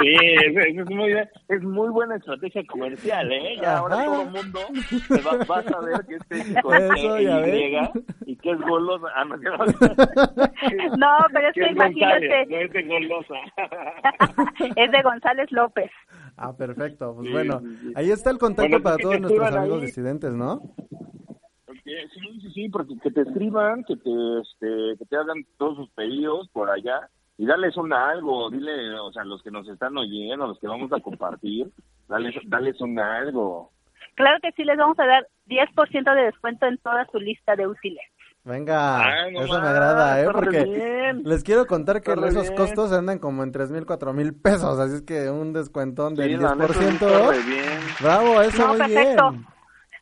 Sí, 0.00 0.08
es, 0.12 0.56
es 0.76 0.90
muy, 0.90 1.12
es 1.12 1.62
muy 1.62 1.88
buena 1.90 2.16
estrategia 2.16 2.62
comercial, 2.66 3.30
¿eh? 3.30 3.56
Ya 3.62 3.78
ahora 3.78 4.04
todo 4.04 4.22
el 4.22 4.30
mundo 4.30 4.58
se 5.06 5.20
va, 5.22 5.36
va 5.44 5.58
a 5.58 5.62
saber 5.62 6.06
que 6.06 6.16
es 6.16 6.22
Ceci 6.28 6.54
con 6.60 6.74
Eso, 6.74 7.16
E 7.16 7.92
Y 8.26 8.32
y 8.32 8.36
que 8.36 8.50
es 8.50 8.60
golosa. 8.60 9.06
Ah, 9.14 9.24
no, 9.24 9.38
que 9.38 9.44
no. 9.48 10.96
No, 10.96 11.06
pero 11.32 11.48
es 11.48 11.54
que 11.54 11.62
es 11.66 11.70
imagínate, 11.72 12.46
no 12.46 12.56
es 12.58 12.72
de 12.72 12.82
golosa. 12.82 13.34
es 14.74 14.90
de 14.90 15.02
González 15.02 15.52
López. 15.52 15.90
Ah, 16.36 16.56
perfecto. 16.56 17.14
Pues 17.16 17.30
bueno, 17.30 17.62
ahí 17.94 18.10
está 18.10 18.30
el 18.30 18.38
contacto 18.38 18.70
Bueno, 18.70 18.82
para 18.82 18.96
todos 18.96 19.20
nuestros 19.20 19.52
amigos 19.54 19.78
ahí. 19.80 19.86
disidentes, 19.86 20.34
¿no? 20.34 20.60
Sí, 22.12 22.40
sí, 22.40 22.50
sí, 22.52 22.68
porque 22.68 22.94
que 23.02 23.10
te 23.10 23.22
escriban, 23.22 23.84
que 23.84 23.96
te, 23.96 24.10
este, 24.40 24.98
que 24.98 25.04
te 25.08 25.16
hagan 25.16 25.44
todos 25.58 25.76
sus 25.76 25.90
pedidos 25.90 26.48
por 26.50 26.70
allá 26.70 27.08
y 27.36 27.46
darles 27.46 27.76
una 27.76 28.10
algo, 28.10 28.50
dile, 28.50 28.98
o 29.00 29.12
sea, 29.12 29.24
los 29.24 29.42
que 29.42 29.50
nos 29.50 29.68
están 29.68 29.96
oyendo, 29.96 30.46
los 30.46 30.58
que 30.58 30.68
vamos 30.68 30.92
a 30.92 31.00
compartir, 31.00 31.68
dales, 32.08 32.34
dales 32.46 32.80
una 32.80 33.18
algo. 33.18 33.70
Claro 34.14 34.38
que 34.42 34.52
sí, 34.52 34.64
les 34.64 34.76
vamos 34.76 34.98
a 35.00 35.06
dar 35.06 35.26
10% 35.46 36.14
de 36.14 36.22
descuento 36.22 36.66
en 36.66 36.78
toda 36.78 37.04
su 37.10 37.18
lista 37.18 37.56
de 37.56 37.66
útiles. 37.66 38.04
Venga, 38.44 38.98
Ay, 38.98 39.32
no 39.32 39.40
eso 39.42 39.58
me 39.58 39.66
agrada, 39.68 40.20
¿eh? 40.20 40.28
Porque 40.30 40.64
bien. 40.64 41.22
les 41.24 41.42
quiero 41.42 41.66
contar 41.66 42.02
que 42.02 42.12
esos 42.12 42.42
bien. 42.42 42.56
costos 42.56 42.92
andan 42.92 43.18
como 43.18 43.42
en 43.42 43.50
tres 43.52 43.70
mil, 43.70 43.86
cuatro 43.86 44.12
mil 44.12 44.34
pesos, 44.34 44.78
así 44.78 44.96
es 44.96 45.02
que 45.02 45.30
un 45.30 45.54
descuentón 45.54 46.14
del 46.14 46.36
Sí, 46.36 46.36
la 46.36 46.54
neta, 46.54 46.74
10%. 46.74 46.92
está 46.92 47.30
re 47.32 47.42
bien. 47.42 47.78
Bravo, 48.02 48.40
eso 48.42 48.58
No, 48.58 48.68
muy 48.68 48.78
perfecto. 48.78 49.30
bien. 49.30 49.46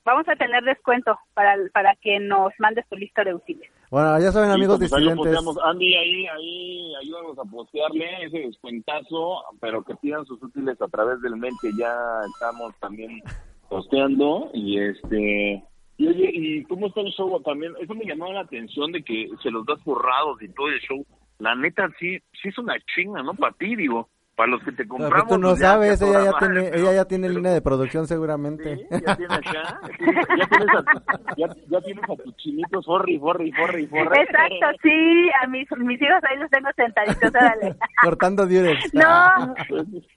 Vamos 0.04 0.28
a 0.28 0.34
tener 0.34 0.64
descuento 0.64 1.16
para, 1.34 1.56
para 1.72 1.94
que 1.96 2.18
nos 2.18 2.52
mande 2.58 2.84
su 2.88 2.96
lista 2.96 3.22
de 3.22 3.34
útiles. 3.34 3.70
Bueno, 3.90 4.18
ya 4.18 4.32
saben, 4.32 4.50
amigos 4.50 4.80
Sí, 4.80 4.86
pues 4.88 5.00
disidentes. 5.00 5.38
Andy, 5.64 5.94
ahí, 5.94 6.26
ahí, 6.26 6.94
ayúdanos 7.02 7.38
a 7.38 7.44
postearle 7.44 8.24
ese 8.24 8.38
descuentazo, 8.38 9.44
pero 9.60 9.84
que 9.84 9.94
pidan 9.96 10.24
sus 10.26 10.42
útiles 10.42 10.80
a 10.80 10.88
través 10.88 11.20
del 11.22 11.36
mail 11.36 11.54
que 11.60 11.70
ya 11.78 11.94
estamos 12.34 12.74
también 12.80 13.22
posteando. 13.68 14.50
Y 14.54 14.78
este, 14.78 15.62
y 15.98 16.08
oye, 16.08 16.30
¿y 16.32 16.64
cómo 16.64 16.88
está 16.88 17.00
el 17.00 17.12
show 17.12 17.40
también? 17.42 17.74
Eso 17.80 17.94
me 17.94 18.04
llamó 18.04 18.32
la 18.32 18.40
atención 18.40 18.90
de 18.92 19.04
que 19.04 19.28
se 19.42 19.50
los 19.50 19.64
das 19.66 19.80
forrados 19.82 20.42
y 20.42 20.48
todo 20.48 20.68
el 20.68 20.80
show. 20.80 21.06
La 21.38 21.54
neta, 21.54 21.88
sí, 22.00 22.18
sí 22.40 22.48
es 22.48 22.58
una 22.58 22.74
chinga, 22.94 23.22
¿no? 23.22 23.34
Para 23.34 23.52
ti, 23.54 23.76
digo. 23.76 24.08
Para 24.34 24.50
los 24.52 24.62
que 24.62 24.70
te 24.72 24.76
Pero 24.84 24.88
compramos. 24.88 25.28
tú 25.28 25.38
no 25.38 25.48
pues, 25.50 25.60
ya, 25.60 25.66
sabes, 25.68 26.00
ella 26.00 26.24
ya 26.24 26.38
tiene, 26.38 26.62
pero- 26.62 26.76
ella 26.76 26.92
ya 26.94 27.04
tiene 27.04 27.26
pero- 27.28 27.36
línea 27.36 27.52
de 27.52 27.60
producción 27.60 28.06
seguramente. 28.06 28.76
Sí, 28.76 28.86
ya 29.06 29.14
tienes 29.16 29.38
acá, 29.38 29.80
ya 30.38 30.46
tienes 30.46 30.68
a, 30.74 30.82
tu- 30.82 31.34
ya, 31.36 31.46
ya 31.68 31.80
tienes 31.82 32.04
a 32.10 32.16
tus 32.16 32.36
chinitos, 32.38 32.86
forri, 32.86 33.18
forri, 33.18 33.52
forri, 33.52 33.86
forri. 33.88 34.20
Exacto, 34.22 34.66
sí, 34.82 35.30
a 35.42 35.46
mis, 35.48 35.68
mis 35.76 36.00
hijos 36.00 36.18
ahí 36.24 36.38
los 36.38 36.50
tengo 36.50 36.70
sentaditos, 36.74 37.30
órale. 37.30 37.76
Cortando 38.02 38.46
diurex. 38.46 38.94
No, 38.94 39.54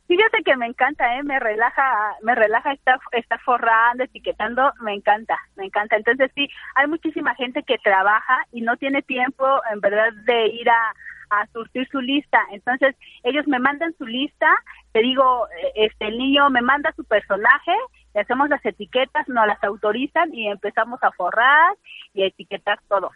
fíjate 0.07 0.43
que 0.45 0.55
me 0.55 0.67
encanta, 0.67 1.17
¿eh? 1.17 1.23
Me 1.23 1.37
relaja, 1.39 1.83
me 2.23 2.35
relaja 2.35 2.71
estar, 2.71 2.99
estar 3.11 3.39
forrando, 3.41 4.05
etiquetando, 4.05 4.71
me 4.81 4.93
encanta, 4.93 5.37
me 5.57 5.65
encanta. 5.65 5.97
Entonces 5.97 6.31
sí, 6.35 6.47
hay 6.75 6.87
muchísima 6.87 7.35
gente 7.35 7.63
que 7.63 7.77
trabaja 7.79 8.45
y 8.53 8.61
no 8.61 8.77
tiene 8.77 9.01
tiempo, 9.01 9.45
en 9.73 9.81
verdad, 9.81 10.13
de 10.25 10.47
ir 10.47 10.69
a, 10.69 10.93
a 11.29 11.47
surtir 11.47 11.87
su 11.89 11.99
lista. 12.01 12.39
Entonces 12.51 12.95
ellos 13.23 13.47
me 13.47 13.59
mandan 13.59 13.93
su 13.97 14.05
lista, 14.05 14.47
te 14.91 14.99
digo, 14.99 15.47
eh, 15.47 15.85
este, 15.87 16.07
el 16.07 16.17
niño 16.17 16.49
me 16.49 16.61
manda 16.61 16.93
su 16.95 17.03
personaje, 17.03 17.73
le 18.13 18.21
hacemos 18.21 18.49
las 18.49 18.65
etiquetas, 18.65 19.27
nos 19.27 19.47
las 19.47 19.63
autorizan 19.63 20.33
y 20.33 20.47
empezamos 20.47 21.01
a 21.03 21.11
forrar 21.11 21.75
y 22.13 22.23
a 22.23 22.27
etiquetar 22.27 22.79
todo. 22.87 23.11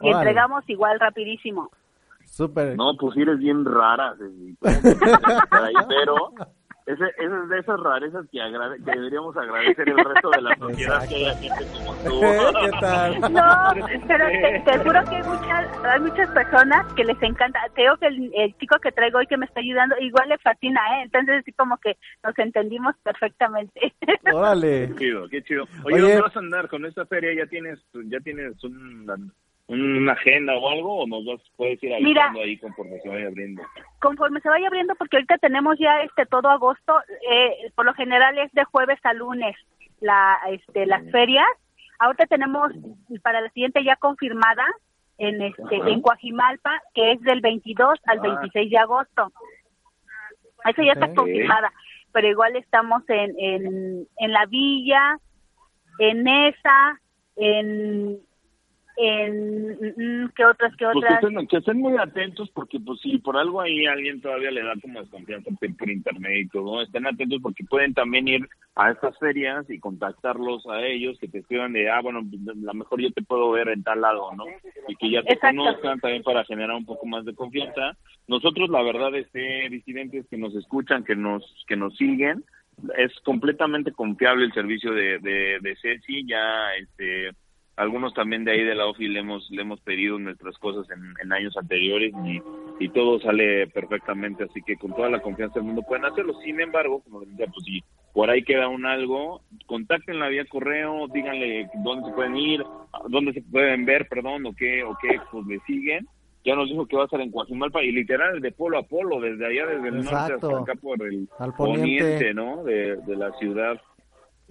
Y 0.00 0.10
entregamos 0.10 0.68
igual 0.68 0.98
rapidísimo. 0.98 1.70
Súper. 2.24 2.76
No, 2.76 2.96
pues 2.98 3.16
eres 3.16 3.38
bien 3.38 3.64
rara, 3.64 4.14
Ceci. 4.16 4.56
Pero 5.88 6.32
ese, 6.86 7.04
ese 7.04 7.24
es 7.42 7.48
de 7.48 7.58
esas 7.60 7.80
rarezas 7.80 8.26
que, 8.30 8.38
agrade- 8.38 8.84
que 8.84 8.90
deberíamos 8.90 9.36
agradecer 9.36 9.88
el 9.88 9.96
resto 9.96 10.30
de 10.30 10.42
la 10.42 10.56
sociedad 10.56 11.08
que 11.08 11.14
haya 11.16 11.34
gente 11.36 11.64
como 11.72 11.94
tú. 12.04 12.20
¿Qué 12.60 12.70
tal? 12.80 13.20
No, 13.20 14.06
pero 14.08 14.26
te, 14.28 14.62
te 14.64 14.78
juro 14.78 15.00
que 15.08 15.16
hay 15.16 15.22
muchas, 15.22 15.84
hay 15.84 16.00
muchas 16.00 16.30
personas 16.30 16.92
que 16.94 17.04
les 17.04 17.22
encanta. 17.22 17.60
Te 17.74 17.82
digo 17.82 17.96
que 17.98 18.06
el, 18.06 18.32
el 18.34 18.56
chico 18.58 18.76
que 18.80 18.92
traigo 18.92 19.18
hoy 19.18 19.26
que 19.26 19.36
me 19.36 19.46
está 19.46 19.60
ayudando 19.60 19.94
igual 20.00 20.28
le 20.28 20.38
fascina, 20.38 20.80
¿eh? 20.98 21.02
Entonces 21.04 21.40
así 21.40 21.52
como 21.52 21.76
que 21.78 21.96
nos 22.24 22.36
entendimos 22.38 22.94
perfectamente. 23.02 23.94
Órale. 24.32 24.88
Qué 24.88 24.94
chido, 24.96 25.28
qué 25.28 25.42
chido. 25.42 25.64
Oye, 25.84 25.94
Oye. 25.96 26.00
¿dónde 26.02 26.20
vas 26.22 26.36
a 26.36 26.40
andar 26.40 26.68
con 26.68 26.84
esta 26.86 27.06
feria? 27.06 27.32
¿Ya 27.34 27.46
tienes, 27.48 27.78
ya 28.06 28.18
tienes 28.20 28.62
un- 28.64 29.32
una 29.68 30.12
agenda 30.12 30.56
o 30.56 30.68
algo? 30.68 30.98
¿O 31.02 31.06
nos 31.06 31.24
vas, 31.24 31.40
puedes 31.56 31.82
ir 31.82 31.90
Mira. 32.00 32.24
avisando 32.26 32.40
ahí 32.40 32.56
conforme 32.58 32.98
se 33.00 33.08
vaya 33.08 33.26
abriendo? 33.28 33.62
Conforme 34.00 34.40
se 34.40 34.48
vaya 34.48 34.66
abriendo, 34.66 34.94
porque 34.96 35.16
ahorita 35.16 35.38
tenemos 35.38 35.78
ya 35.78 36.02
este 36.02 36.26
todo 36.26 36.48
agosto, 36.50 36.94
eh, 37.30 37.70
por 37.74 37.84
lo 37.86 37.94
general 37.94 38.36
es 38.38 38.52
de 38.52 38.64
jueves 38.64 38.98
a 39.04 39.12
lunes 39.14 39.56
la, 40.00 40.38
este, 40.50 40.86
las 40.86 41.02
ferias. 41.10 41.46
Ahorita 41.98 42.26
tenemos 42.26 42.72
para 43.22 43.40
la 43.40 43.48
siguiente 43.50 43.84
ya 43.84 43.96
confirmada 43.96 44.66
en 45.18 45.40
este 45.42 45.76
Ajá. 45.76 45.88
en 45.88 46.00
Coajimalpa, 46.02 46.82
que 46.94 47.12
es 47.12 47.20
del 47.20 47.40
22 47.40 47.98
al 48.06 48.18
Ah. 48.18 48.22
26 48.22 48.70
de 48.70 48.78
agosto. 48.78 49.32
Eso 50.64 50.82
ya 50.82 50.92
está 50.92 51.12
confirmada, 51.14 51.72
pero 52.12 52.28
igual 52.28 52.56
estamos 52.56 53.02
en, 53.08 53.34
en, 53.38 54.06
en 54.16 54.32
la 54.32 54.46
villa, 54.46 55.18
en 55.98 56.26
esa, 56.28 57.00
en 57.36 58.18
en 58.96 59.72
mm, 59.72 60.32
qué 60.34 60.44
otras 60.44 60.74
qué 60.76 60.86
Pues 60.92 61.04
que 61.04 61.14
otras 61.14 61.24
estén, 61.24 61.46
que 61.46 61.56
estén 61.56 61.78
muy 61.78 61.96
atentos 61.96 62.50
porque 62.50 62.78
pues 62.80 63.00
si 63.00 63.18
por 63.18 63.36
algo 63.36 63.60
ahí 63.60 63.86
alguien 63.86 64.20
todavía 64.20 64.50
le 64.50 64.62
da 64.62 64.74
como 64.80 65.00
desconfianza 65.00 65.50
por, 65.58 65.90
internet 65.90 66.32
y 66.36 66.48
todo, 66.48 66.82
estén 66.82 67.06
atentos 67.06 67.40
porque 67.42 67.64
pueden 67.64 67.94
también 67.94 68.28
ir 68.28 68.48
a 68.74 68.90
estas 68.90 69.18
ferias 69.18 69.68
y 69.68 69.78
contactarlos 69.78 70.66
a 70.66 70.84
ellos, 70.86 71.18
que 71.18 71.28
te 71.28 71.38
escriban 71.38 71.72
de, 71.72 71.90
ah, 71.90 72.00
bueno, 72.00 72.20
a 72.20 72.54
lo 72.54 72.74
mejor 72.74 73.00
yo 73.00 73.10
te 73.12 73.22
puedo 73.22 73.50
ver 73.50 73.68
en 73.68 73.82
tal 73.82 74.00
lado, 74.00 74.30
¿no? 74.34 74.44
Y 74.88 74.96
que 74.96 75.10
ya 75.10 75.22
te 75.22 75.34
Exacto. 75.34 75.58
conozcan 75.58 76.00
también 76.00 76.22
para 76.22 76.44
generar 76.44 76.76
un 76.76 76.86
poco 76.86 77.06
más 77.06 77.24
de 77.24 77.34
confianza. 77.34 77.96
Nosotros, 78.28 78.70
la 78.70 78.82
verdad, 78.82 79.14
este, 79.14 79.68
disidentes 79.68 80.26
que 80.28 80.38
nos 80.38 80.54
escuchan, 80.54 81.04
que 81.04 81.14
nos, 81.14 81.44
que 81.68 81.76
nos 81.76 81.94
siguen, 81.96 82.44
es 82.96 83.12
completamente 83.20 83.92
confiable 83.92 84.46
el 84.46 84.52
servicio 84.52 84.92
de, 84.92 85.18
de, 85.18 85.58
de 85.60 85.76
Ceci, 85.76 86.26
ya, 86.26 86.74
este, 86.80 87.32
algunos 87.76 88.12
también 88.14 88.44
de 88.44 88.52
ahí 88.52 88.62
de 88.64 88.74
la 88.74 88.86
OFI 88.86 89.08
le 89.08 89.20
hemos 89.20 89.50
le 89.50 89.62
hemos 89.62 89.80
pedido 89.80 90.18
nuestras 90.18 90.56
cosas 90.58 90.86
en, 90.90 91.14
en 91.22 91.32
años 91.32 91.56
anteriores 91.56 92.12
y, 92.24 92.40
y 92.84 92.88
todo 92.90 93.18
sale 93.20 93.66
perfectamente 93.68 94.44
así 94.44 94.60
que 94.62 94.76
con 94.76 94.94
toda 94.94 95.08
la 95.08 95.20
confianza 95.20 95.54
del 95.54 95.64
mundo 95.64 95.82
pueden 95.82 96.04
hacerlo 96.04 96.34
sin 96.44 96.60
embargo 96.60 97.00
como 97.02 97.20
les 97.20 97.30
decía 97.30 97.46
pues 97.46 97.64
si 97.64 97.82
por 98.12 98.28
ahí 98.28 98.42
queda 98.42 98.68
un 98.68 98.84
algo 98.84 99.40
contáctenla 99.66 100.28
vía 100.28 100.44
correo 100.44 101.08
díganle 101.08 101.68
dónde 101.82 102.08
se 102.10 102.14
pueden 102.14 102.36
ir 102.36 102.62
dónde 103.08 103.32
se 103.32 103.42
pueden 103.42 103.84
ver 103.86 104.06
perdón 104.08 104.44
o 104.46 104.52
qué 104.54 104.82
o 104.84 104.96
qué 105.00 105.18
pues 105.30 105.46
le 105.46 105.58
siguen 105.60 106.06
ya 106.44 106.56
nos 106.56 106.68
dijo 106.68 106.86
que 106.86 106.96
va 106.96 107.02
a 107.02 107.04
estar 107.06 107.20
en 107.20 107.30
Coajimalpa 107.30 107.82
y 107.84 107.92
literal 107.92 108.40
de 108.40 108.50
polo 108.52 108.76
a 108.78 108.82
polo 108.82 109.20
desde 109.20 109.46
allá 109.46 109.64
desde 109.66 109.88
el 109.88 109.94
norte 109.94 110.10
Exacto. 110.10 110.58
hasta 110.58 110.72
acá 110.72 110.74
por 110.80 111.00
el 111.06 111.28
Al 111.38 111.54
poniente. 111.54 112.02
poniente 112.02 112.34
no 112.34 112.64
de, 112.64 112.96
de 112.96 113.16
la 113.16 113.32
ciudad 113.38 113.80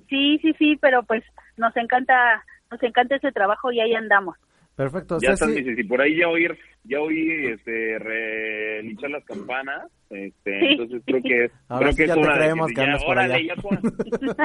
Sí, 0.10 0.40
sí, 0.42 0.54
sí, 0.58 0.78
pero 0.82 1.04
pues 1.04 1.24
nos 1.58 1.76
encanta, 1.78 2.44
nos 2.72 2.82
encanta 2.84 3.16
ese 3.18 3.32
trabajo 3.32 3.72
y 3.72 3.80
ahí 3.80 3.94
andamos. 3.94 4.36
Perfecto. 4.76 5.18
Ya 5.22 5.32
están, 5.34 5.50
Ceci, 5.50 5.62
dices, 5.64 5.80
y 5.80 5.88
por 5.88 6.02
ahí 6.02 6.16
ya 6.18 6.30
oír, 6.30 6.58
ya 6.86 7.02
oí 7.02 7.46
este, 7.48 8.00
relinchar 8.00 9.12
las 9.12 9.24
campanas, 9.26 9.92
este, 10.10 10.60
Sí. 10.60 10.66
entonces 10.72 11.04
creo 11.06 11.22
que, 11.22 11.52
Ahora 11.68 11.86
creo 11.88 11.92
sí 11.92 11.98
que 11.98 12.08
ya 12.08 12.14
es 12.14 12.22
te 12.22 12.34
creemos 12.34 12.68
que 12.70 12.76
ya, 12.76 12.98
por 12.98 13.08
órale, 13.10 13.34
allá. 13.36 13.54
ya, 13.56 13.62
pon- 13.62 13.82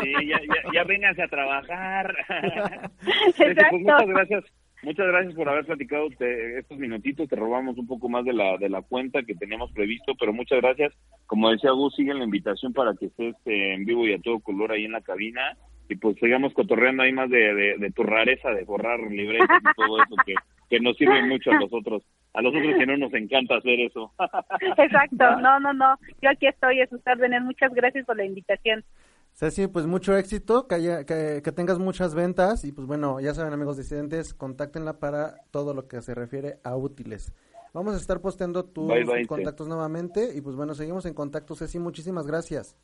sí, 0.03 0.13
ya, 0.29 0.41
ya, 0.41 0.73
ya 0.75 0.85
vénganse 0.85 1.23
a 1.23 1.29
trabajar. 1.29 2.15
Ceci, 3.37 3.55
pues 3.55 3.73
muchas 3.73 4.03
Exacto. 4.03 4.07
gracias, 4.09 4.45
muchas 4.83 5.07
gracias 5.07 5.35
por 5.35 5.49
haber 5.49 5.65
platicado 5.65 6.09
te- 6.19 6.59
estos 6.59 6.79
minutitos, 6.79 7.29
te 7.29 7.37
robamos 7.37 7.79
un 7.79 7.87
poco 7.87 8.09
más 8.09 8.25
de 8.25 8.33
la, 8.33 8.57
de 8.59 8.69
la 8.69 8.83
cuenta 8.83 9.23
que 9.23 9.35
teníamos 9.37 9.71
previsto, 9.73 10.13
pero 10.19 10.33
muchas 10.33 10.61
gracias. 10.61 10.93
Como 11.27 11.51
decía 11.51 11.71
Gus, 11.71 11.95
siguen 11.95 12.19
la 12.19 12.25
invitación 12.25 12.73
para 12.73 12.95
que 12.95 13.07
estés 13.07 13.37
eh, 13.47 13.75
en 13.75 13.85
vivo 13.85 14.07
y 14.07 14.13
a 14.13 14.19
todo 14.19 14.41
color 14.41 14.73
ahí 14.73 14.85
en 14.85 14.93
la 14.93 15.01
cabina 15.01 15.57
y 15.89 15.97
pues 15.97 16.17
sigamos 16.19 16.53
cotorreando 16.55 17.03
ahí 17.03 17.13
más 17.13 17.31
de, 17.31 17.55
de, 17.55 17.77
de 17.79 17.91
tu 17.93 18.03
rareza 18.03 18.51
de 18.51 18.65
borrar 18.65 18.99
libretas 19.01 19.61
y 19.63 19.75
todo 19.77 20.03
eso 20.03 20.15
que, 20.25 20.35
que 20.69 20.81
nos 20.81 20.97
sirve 20.97 21.23
mucho 21.27 21.51
a 21.53 21.59
nosotros, 21.61 22.03
a 22.35 22.43
nosotros 22.43 22.75
que 22.79 22.87
no 22.87 22.97
nos 22.97 23.15
encanta 23.15 23.57
hacer 23.57 23.81
eso. 23.81 24.13
Exacto, 24.79 25.37
no, 25.41 25.61
no, 25.61 25.73
no. 25.73 25.97
Yo 26.21 26.31
aquí 26.31 26.47
estoy 26.47 26.81
a 26.81 26.87
sus 26.89 27.01
órdenes. 27.07 27.43
Muchas 27.43 27.73
gracias 27.73 28.05
por 28.07 28.17
la 28.17 28.25
invitación. 28.25 28.85
Ceci, 29.33 29.67
pues 29.67 29.87
mucho 29.87 30.17
éxito, 30.17 30.67
que, 30.67 30.77
haya- 30.77 31.05
que, 31.05 31.43
que 31.45 31.53
tengas 31.53 31.79
muchas 31.79 32.15
ventas 32.15 32.65
y 32.65 32.73
pues 32.73 32.87
bueno, 32.87 33.21
ya 33.21 33.35
saben 33.35 33.53
amigos 33.53 33.77
disidentes, 33.77 34.33
contáctenla 34.33 34.99
para 34.99 35.35
todo 35.51 35.75
lo 35.75 35.87
que 35.89 36.01
se 36.01 36.15
refiere 36.15 36.55
a 36.65 36.75
útiles. 36.75 37.35
Vamos 37.75 37.95
a 37.95 37.99
estar 37.99 38.21
posteando 38.23 38.65
tus 38.65 38.89
Bye, 38.89 39.05
bye, 39.05 39.21
sí. 39.21 39.27
contactos 39.27 39.69
nuevamente 39.69 40.31
y 40.35 40.41
pues 40.41 40.57
bueno, 40.57 40.75
seguimos 40.75 41.05
en 41.05 41.13
contacto 41.13 41.55
Ceci, 41.55 41.79
muchísimas 41.79 42.27
gracias. 42.27 42.77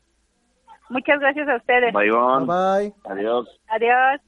Muchas 0.92 1.18
gracias 1.20 1.48
a 1.48 1.56
ustedes. 1.56 1.92
Bye, 1.94 2.10
Bye 2.10 2.46
bye. 2.46 2.94
Adiós. 3.10 3.48
Adiós. 3.68 4.20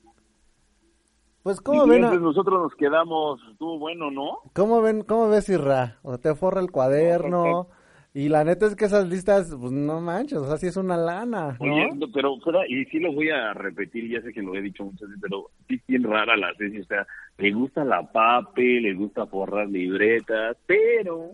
Pues 1.42 1.60
cómo 1.60 1.86
ven, 1.86 2.00
nosotros 2.00 2.58
nos 2.58 2.74
quedamos, 2.74 3.38
estuvo 3.52 3.78
bueno, 3.78 4.10
¿no? 4.10 4.38
cómo 4.54 4.80
ven, 4.80 5.02
cómo 5.02 5.28
ves 5.28 5.50
Irra, 5.50 5.98
o 6.02 6.08
sea, 6.08 6.18
te 6.18 6.34
forra 6.34 6.62
el 6.62 6.70
cuaderno 6.70 7.68
y 8.14 8.30
la 8.30 8.44
neta 8.44 8.64
es 8.64 8.74
que 8.74 8.86
esas 8.86 9.06
listas, 9.06 9.54
pues 9.60 9.70
no 9.70 10.00
manches, 10.00 10.38
o 10.38 10.46
sea, 10.46 10.56
sí 10.56 10.68
es 10.68 10.78
una 10.78 10.96
lana, 10.96 11.58
¿no? 11.60 11.74
Oye, 11.74 11.90
no, 11.96 12.06
pero 12.14 12.38
fuera, 12.38 12.60
y 12.66 12.86
sí 12.86 12.98
lo 12.98 13.12
voy 13.12 13.28
a 13.28 13.52
repetir, 13.52 14.08
ya 14.08 14.22
sé 14.22 14.32
que 14.32 14.40
lo 14.40 14.54
he 14.54 14.62
dicho 14.62 14.84
muchas 14.84 15.06
veces, 15.06 15.18
pero 15.20 15.50
sí 15.68 15.74
es 15.74 15.86
bien 15.86 16.04
rara 16.04 16.34
la 16.34 16.54
Ceci, 16.56 16.80
o 16.80 16.84
sea, 16.84 17.06
le 17.36 17.52
gusta 17.52 17.84
la 17.84 18.10
pape, 18.10 18.80
le 18.80 18.94
gusta 18.94 19.26
forrar 19.26 19.68
libretas, 19.68 20.56
pero 20.64 21.28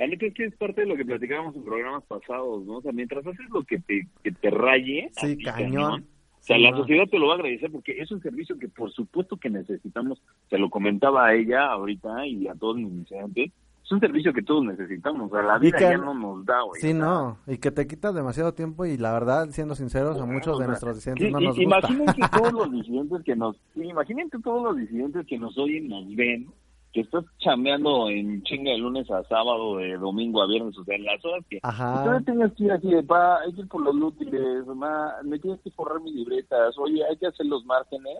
La 0.00 0.06
neta 0.06 0.24
es 0.24 0.32
que 0.32 0.46
es 0.46 0.56
parte 0.56 0.80
de 0.80 0.86
lo 0.86 0.96
que 0.96 1.04
platicábamos 1.04 1.54
en 1.54 1.62
programas 1.62 2.02
pasados, 2.04 2.64
¿no? 2.64 2.78
O 2.78 2.80
sea, 2.80 2.90
mientras 2.90 3.26
haces 3.26 3.50
lo 3.50 3.62
que 3.64 3.78
te, 3.80 4.08
que 4.24 4.32
te 4.32 4.48
raye, 4.48 5.10
sí, 5.12 5.36
cañón. 5.36 6.06
O 6.40 6.42
sea, 6.42 6.56
la 6.56 6.74
sociedad 6.74 7.04
te 7.06 7.18
lo 7.18 7.26
va 7.26 7.34
a 7.34 7.36
agradecer 7.36 7.70
porque 7.70 8.00
es 8.00 8.10
un 8.10 8.22
servicio 8.22 8.58
que 8.58 8.68
por 8.68 8.90
supuesto 8.92 9.36
que 9.36 9.50
necesitamos. 9.50 10.22
Se 10.48 10.56
lo 10.56 10.70
comentaba 10.70 11.26
a 11.26 11.34
ella 11.34 11.66
ahorita 11.66 12.26
y 12.26 12.48
a 12.48 12.54
todos 12.54 12.78
mis 12.78 12.90
iniciantes. 12.90 13.52
Es 13.84 13.92
un 13.92 14.00
servicio 14.00 14.32
que 14.32 14.40
todos 14.40 14.64
necesitamos. 14.64 15.30
O 15.30 15.34
sea, 15.34 15.42
la 15.42 15.58
vida 15.58 15.78
ya 15.78 15.98
no 15.98 16.14
nos 16.14 16.46
da, 16.46 16.62
güey. 16.62 16.80
Sí, 16.80 16.94
no. 16.94 17.36
Y 17.46 17.58
que 17.58 17.70
te 17.70 17.86
quita 17.86 18.10
demasiado 18.10 18.54
tiempo 18.54 18.86
y 18.86 18.96
la 18.96 19.12
verdad, 19.12 19.50
siendo 19.50 19.74
sinceros, 19.74 20.18
a 20.18 20.24
muchos 20.24 20.58
de 20.58 20.66
nuestros 20.66 20.96
disidentes 20.96 21.30
no 21.30 21.40
nos 21.40 21.58
gusta. 21.58 21.62
Imagínense 21.62 22.22
todos 22.32 22.52
los 22.54 22.72
disidentes 22.72 23.22
que 23.22 23.36
nos... 23.36 23.56
Imagínense 23.74 24.38
todos 24.42 24.62
los 24.62 24.76
disidentes 24.78 25.26
que 25.26 25.38
nos 25.38 25.58
oyen, 25.58 25.88
nos 25.88 26.16
ven 26.16 26.48
que 26.92 27.02
estás 27.02 27.24
chameando 27.38 28.08
en 28.08 28.42
chinga 28.42 28.72
de 28.72 28.78
lunes 28.78 29.10
a 29.10 29.22
sábado, 29.24 29.76
de 29.76 29.96
domingo 29.96 30.42
a 30.42 30.46
viernes, 30.46 30.76
o 30.76 30.84
sea, 30.84 30.96
en 30.96 31.04
las 31.04 31.24
horas 31.24 31.44
que 31.48 31.60
Ajá. 31.62 32.20
tengas 32.26 32.52
que 32.54 32.64
ir 32.64 32.72
así 32.72 32.88
de, 32.88 33.02
pa, 33.02 33.40
hay 33.40 33.52
que 33.52 33.60
ir 33.60 33.68
por 33.68 33.82
los 33.82 33.94
útiles, 33.94 34.66
ma, 34.66 35.12
me 35.22 35.38
tienes 35.38 35.60
que 35.62 35.70
forrar 35.70 36.00
mis 36.00 36.14
libretas, 36.14 36.76
oye, 36.78 37.04
hay 37.04 37.16
que 37.16 37.26
hacer 37.28 37.46
los 37.46 37.64
márgenes. 37.64 38.18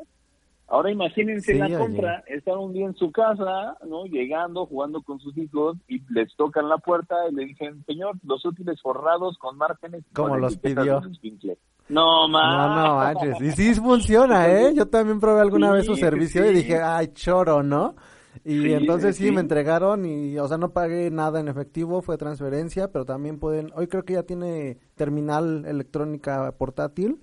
Ahora 0.68 0.92
imagínense 0.92 1.52
Sí, 1.52 1.58
la 1.58 1.66
oye. 1.66 1.78
compra, 1.78 2.22
estar 2.28 2.56
un 2.56 2.72
día 2.72 2.86
en 2.86 2.94
su 2.94 3.10
casa, 3.10 3.76
¿no? 3.88 4.04
Llegando, 4.04 4.66
jugando 4.66 5.02
con 5.02 5.18
sus 5.18 5.36
hijos 5.36 5.76
y 5.88 6.00
les 6.12 6.32
tocan 6.36 6.68
la 6.68 6.78
puerta 6.78 7.16
y 7.28 7.34
le 7.34 7.44
dicen, 7.46 7.84
señor, 7.86 8.14
los 8.22 8.44
útiles 8.44 8.80
forrados 8.80 9.36
con 9.38 9.58
márgenes. 9.58 10.04
Como 10.14 10.36
los 10.36 10.56
pidió. 10.58 11.00
de 11.00 11.10
escuincle". 11.10 11.58
No, 11.88 12.28
ma. 12.28 12.68
No, 12.68 12.84
no 12.84 12.96
manches. 12.98 13.40
Y 13.40 13.50
sí 13.50 13.74
funciona, 13.74 14.46
¿eh? 14.46 14.72
Yo 14.72 14.86
también 14.86 15.18
probé 15.18 15.40
alguna 15.40 15.70
Sí, 15.70 15.76
vez 15.78 15.86
su 15.86 15.96
servicio 15.96 16.48
y 16.48 16.54
dije, 16.54 16.80
ay, 16.80 17.08
choro, 17.14 17.64
¿no? 17.64 17.96
Y 18.44 18.72
Sí, 18.72 18.72
entonces 18.72 19.16
sí, 19.16 19.30
sí. 19.30 19.32
me 19.32 19.40
entregaron 19.40 20.06
y, 20.06 20.38
o 20.38 20.48
sea, 20.48 20.56
no 20.58 20.72
pagué 20.72 21.10
nada 21.10 21.40
en 21.40 21.48
efectivo, 21.48 22.00
fue 22.02 22.16
transferencia, 22.18 22.90
pero 22.90 23.04
también 23.04 23.38
pueden, 23.38 23.70
hoy 23.74 23.86
creo 23.88 24.04
que 24.04 24.14
ya 24.14 24.22
tiene 24.22 24.78
terminal 24.94 25.64
electrónica 25.66 26.52
portátil. 26.56 27.20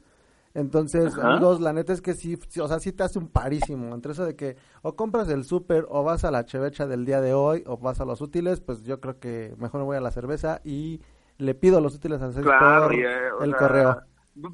Entonces, 0.54 1.18
Ajá. 1.18 1.20
amigos, 1.20 1.62
la 1.62 1.74
neta 1.74 1.94
es 1.94 2.02
que 2.02 2.14
sí, 2.16 2.38
sí, 2.50 2.60
o 2.60 2.68
sea, 2.68 2.80
sí 2.80 2.92
te 2.92 3.04
hace 3.04 3.20
un 3.20 3.28
parísimo. 3.30 3.94
Entre 3.96 4.12
eso 4.14 4.26
de 4.26 4.36
que 4.36 4.58
o 4.82 4.96
compras 4.96 5.30
el 5.30 5.44
súper 5.46 5.86
o 5.90 6.04
vas 6.04 6.24
a 6.26 6.32
la 6.32 6.46
chevecha 6.46 6.88
del 6.88 7.06
día 7.06 7.22
de 7.22 7.34
hoy 7.34 7.64
o 7.68 7.78
vas 7.78 8.02
a 8.02 8.06
los 8.06 8.22
útiles, 8.22 8.60
pues 8.62 8.84
yo 8.84 9.00
creo 9.00 9.20
que 9.20 9.56
mejor 9.60 9.82
me 9.82 9.86
voy 9.86 9.98
a 9.98 10.02
la 10.02 10.12
cerveza 10.12 10.62
y 10.64 11.02
le 11.38 11.54
pido 11.56 11.80
los 11.82 11.96
útiles 11.96 12.22
a 12.22 12.30
César 12.32 12.50
Claro, 12.50 12.92
por 12.92 12.96
y, 12.96 13.04
o 13.40 13.46
el 13.46 13.50
sea, 13.50 13.58
correo. 13.58 14.04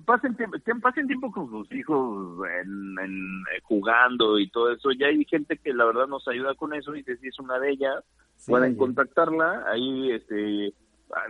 Pasen 0.06 0.36
tiempo, 0.36 0.58
pasen 0.82 1.08
tiempo 1.08 1.32
con 1.32 1.50
sus 1.50 1.72
hijos 1.74 2.40
en, 2.62 2.96
en, 3.04 3.44
eh, 3.56 3.60
jugando 3.64 4.40
y 4.40 4.50
todo 4.50 4.72
eso. 4.72 4.92
Ya 4.92 5.08
hay 5.08 5.26
gente 5.26 5.58
que 5.58 5.74
la 5.74 5.86
verdad 5.86 6.08
nos 6.08 6.28
ayuda 6.28 6.56
con 6.56 6.74
eso 6.74 6.96
y 6.96 7.04
que 7.04 7.18
si 7.18 7.28
es 7.28 7.40
una 7.40 7.60
de 7.60 7.72
ellas, 7.72 8.04
Sí, 8.38 8.52
pueden 8.52 8.76
contactarla. 8.76 9.64
Ahí 9.68 10.12
este 10.12 10.74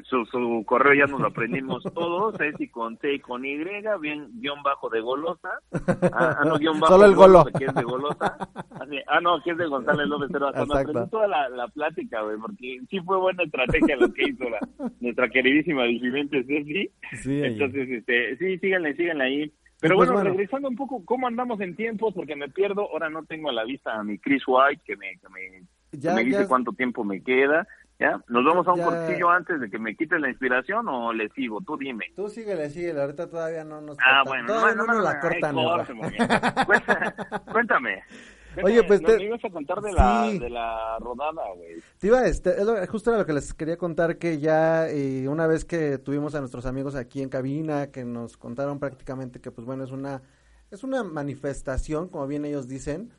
su, 0.04 0.26
su 0.26 0.64
correo 0.66 0.94
ya 0.94 1.12
nos 1.12 1.20
lo 1.22 1.28
aprendimos 1.28 1.84
todos, 1.94 2.40
es 2.42 2.60
y 2.60 2.68
con 2.70 2.98
T 2.98 3.14
y 3.16 3.20
con 3.20 3.46
Y, 3.46 3.58
bien 4.02 4.30
guion 4.40 4.62
bajo 4.64 4.90
de 4.90 5.02
golosa. 5.02 5.50
Ah, 6.12 6.38
ah, 6.40 6.44
no, 6.46 6.58
guion 6.58 6.80
bajo 6.80 6.94
Solo 6.94 7.06
el 7.06 7.16
golo. 7.16 7.46
que 7.58 7.66
es 7.66 7.74
de 7.74 7.84
golosa. 7.84 8.38
Así, 8.80 8.98
ah, 9.08 9.20
no, 9.22 9.42
que 9.44 9.52
es 9.52 9.58
de 9.58 9.68
González 9.68 10.08
López, 10.08 10.30
pero 10.32 10.48
hasta 10.48 10.60
me 10.60 10.66
Exacto. 10.66 10.90
aprendí 10.92 11.10
toda 11.12 11.28
la, 11.28 11.50
la 11.50 11.68
plática, 11.68 12.22
güey, 12.22 12.38
porque 12.38 12.80
sí 12.90 13.00
fue 13.02 13.18
buena 13.20 13.44
estrategia 13.44 13.96
lo 13.98 14.12
que 14.14 14.30
hizo 14.30 14.46
la, 14.50 14.60
nuestra 15.00 15.30
queridísima 15.30 15.84
disidente 15.84 16.44
Ceci. 16.44 16.90
Sí. 17.22 17.42
Entonces, 17.44 17.90
este, 17.90 18.38
sí, 18.38 18.58
síganle, 18.60 18.96
síganle 18.96 19.24
ahí. 19.24 19.54
Pero 19.80 19.96
Pues 19.98 20.08
bueno, 20.08 20.22
bueno. 20.22 20.30
regresando 20.38 20.70
un 20.70 20.76
poco, 20.78 21.04
¿cómo 21.04 21.28
andamos 21.28 21.60
en 21.60 21.76
tiempos? 21.76 22.14
Porque 22.14 22.38
me 22.38 22.48
pierdo, 22.48 22.90
ahora 22.90 23.10
no 23.10 23.26
tengo 23.26 23.50
a 23.50 23.54
la 23.54 23.66
vista 23.66 23.94
a 23.94 24.04
mi 24.04 24.18
Chris 24.18 24.44
White, 24.48 24.82
que 24.86 24.96
me, 24.96 25.18
que 25.18 25.28
me, 25.30 26.00
que 26.00 26.14
me 26.14 26.24
dice 26.24 26.42
ya- 26.44 26.48
cuánto 26.48 26.72
tiempo 26.72 27.04
me 27.04 27.22
queda. 27.22 27.68
¿Ya? 28.00 28.20
¿Nos 28.28 28.44
vamos 28.44 28.68
a 28.68 28.74
un 28.74 28.80
Ya- 28.80 28.86
cortillo 28.86 29.30
antes 29.30 29.62
de 29.62 29.70
que 29.70 29.78
me 29.80 29.96
quites 29.96 30.20
la 30.20 30.28
inspiración 30.30 30.88
o 30.89 31.14
le 31.14 31.30
sigo? 31.30 31.62
Tú 31.62 31.78
dime. 31.78 32.06
Tú 32.16 32.28
síguele, 32.28 32.70
síguele, 32.70 33.00
ahorita 33.02 33.30
todavía 33.30 33.64
no 33.64 33.80
nos 33.82 33.98
Ah, 34.00 34.24
cortan. 34.24 34.26
bueno, 34.26 34.48
todavía 34.48 34.76
no, 34.76 34.86
no, 34.86 34.94
nos 34.94 34.98
no, 34.98 35.04
la 35.04 35.20
cortan. 35.20 35.56
Cuéntame. 36.66 37.14
Cuéntame. 37.52 38.04
Oye, 38.64 38.84
pues 38.84 39.02
te- 39.02 39.24
ibas 39.24 39.44
a 39.44 39.50
contar 39.50 39.82
de 39.82 39.91
la, 39.94 40.28
Sí. 40.30 40.38
de 40.39 40.50
la 40.50 40.98
rodada, 41.00 41.41
güey. 41.56 41.82
Te 41.98 42.08
iba, 42.08 42.24
este, 42.28 42.52
es 42.52 42.64
lo- 42.66 42.86
justo 42.88 43.10
era 43.10 43.20
lo 43.20 43.26
que 43.26 43.34
les 43.34 43.52
quería 43.54 43.78
contar, 43.78 44.18
que 44.18 44.39
ya 44.39 44.88
eh, 44.89 45.28
una 45.28 45.48
vez 45.48 45.66
que 45.66 45.98
tuvimos 45.98 46.36
a 46.36 46.39
nuestros 46.39 46.66
amigos 46.68 46.96
aquí 46.96 47.22
en 47.24 47.30
cabina, 47.30 47.88
que 47.91 48.06
nos 48.06 48.38
contaron 48.38 48.80
prácticamente 48.80 49.39
que, 49.41 49.50
pues 49.50 49.66
bueno, 49.66 49.84
es 49.86 49.91
una, 49.91 50.22
es 50.70 50.84
una 50.84 51.04
manifestación, 51.04 52.10
como 52.10 52.28
bien 52.28 52.46
ellos 52.46 52.68
dicen, 52.68 53.12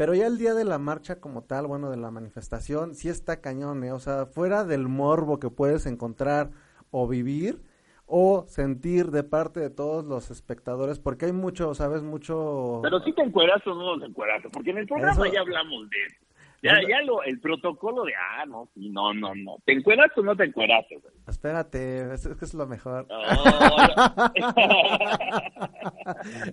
pero 0.00 0.14
ya 0.14 0.28
el 0.28 0.38
día 0.38 0.54
de 0.54 0.64
la 0.64 0.78
marcha 0.78 1.20
como 1.20 1.42
tal, 1.42 1.66
bueno, 1.66 1.90
de 1.90 1.98
la 1.98 2.10
manifestación, 2.10 2.94
sí 2.94 3.10
está 3.10 3.42
cañón, 3.42 3.84
¿eh? 3.84 3.92
o 3.92 3.98
sea, 3.98 4.24
fuera 4.24 4.64
del 4.64 4.88
morbo 4.88 5.38
que 5.38 5.50
puedes 5.50 5.84
encontrar 5.84 6.52
o 6.90 7.06
vivir 7.06 7.60
o 8.06 8.46
sentir 8.48 9.10
de 9.10 9.24
parte 9.24 9.60
de 9.60 9.68
todos 9.68 10.06
los 10.06 10.30
espectadores, 10.30 10.98
porque 10.98 11.26
hay 11.26 11.32
mucho, 11.32 11.74
¿sabes? 11.74 12.02
Mucho... 12.02 12.80
Pero 12.82 12.98
sí 13.00 13.12
te 13.12 13.20
encueras 13.20 13.60
o 13.66 13.74
no 13.74 14.00
te 14.00 14.06
encueras, 14.06 14.42
porque 14.50 14.70
en 14.70 14.78
el 14.78 14.86
programa 14.86 15.12
Eso- 15.12 15.34
ya 15.34 15.40
hablamos 15.40 15.90
de 15.90 15.96
eso. 16.06 16.16
Ya, 16.62 16.74
ya 16.86 17.00
lo, 17.02 17.22
el 17.22 17.40
protocolo 17.40 18.04
de, 18.04 18.12
ah, 18.14 18.44
no, 18.46 18.68
sí, 18.74 18.90
no, 18.90 19.14
no, 19.14 19.34
no. 19.34 19.56
¿Te 19.64 19.72
encueras 19.72 20.10
o 20.16 20.22
no 20.22 20.36
te 20.36 20.44
encueras, 20.44 20.84
güey? 20.90 21.14
Espérate, 21.26 22.12
es, 22.12 22.26
es 22.26 22.36
que 22.36 22.44
es 22.44 22.54
lo 22.54 22.66
mejor. 22.66 23.06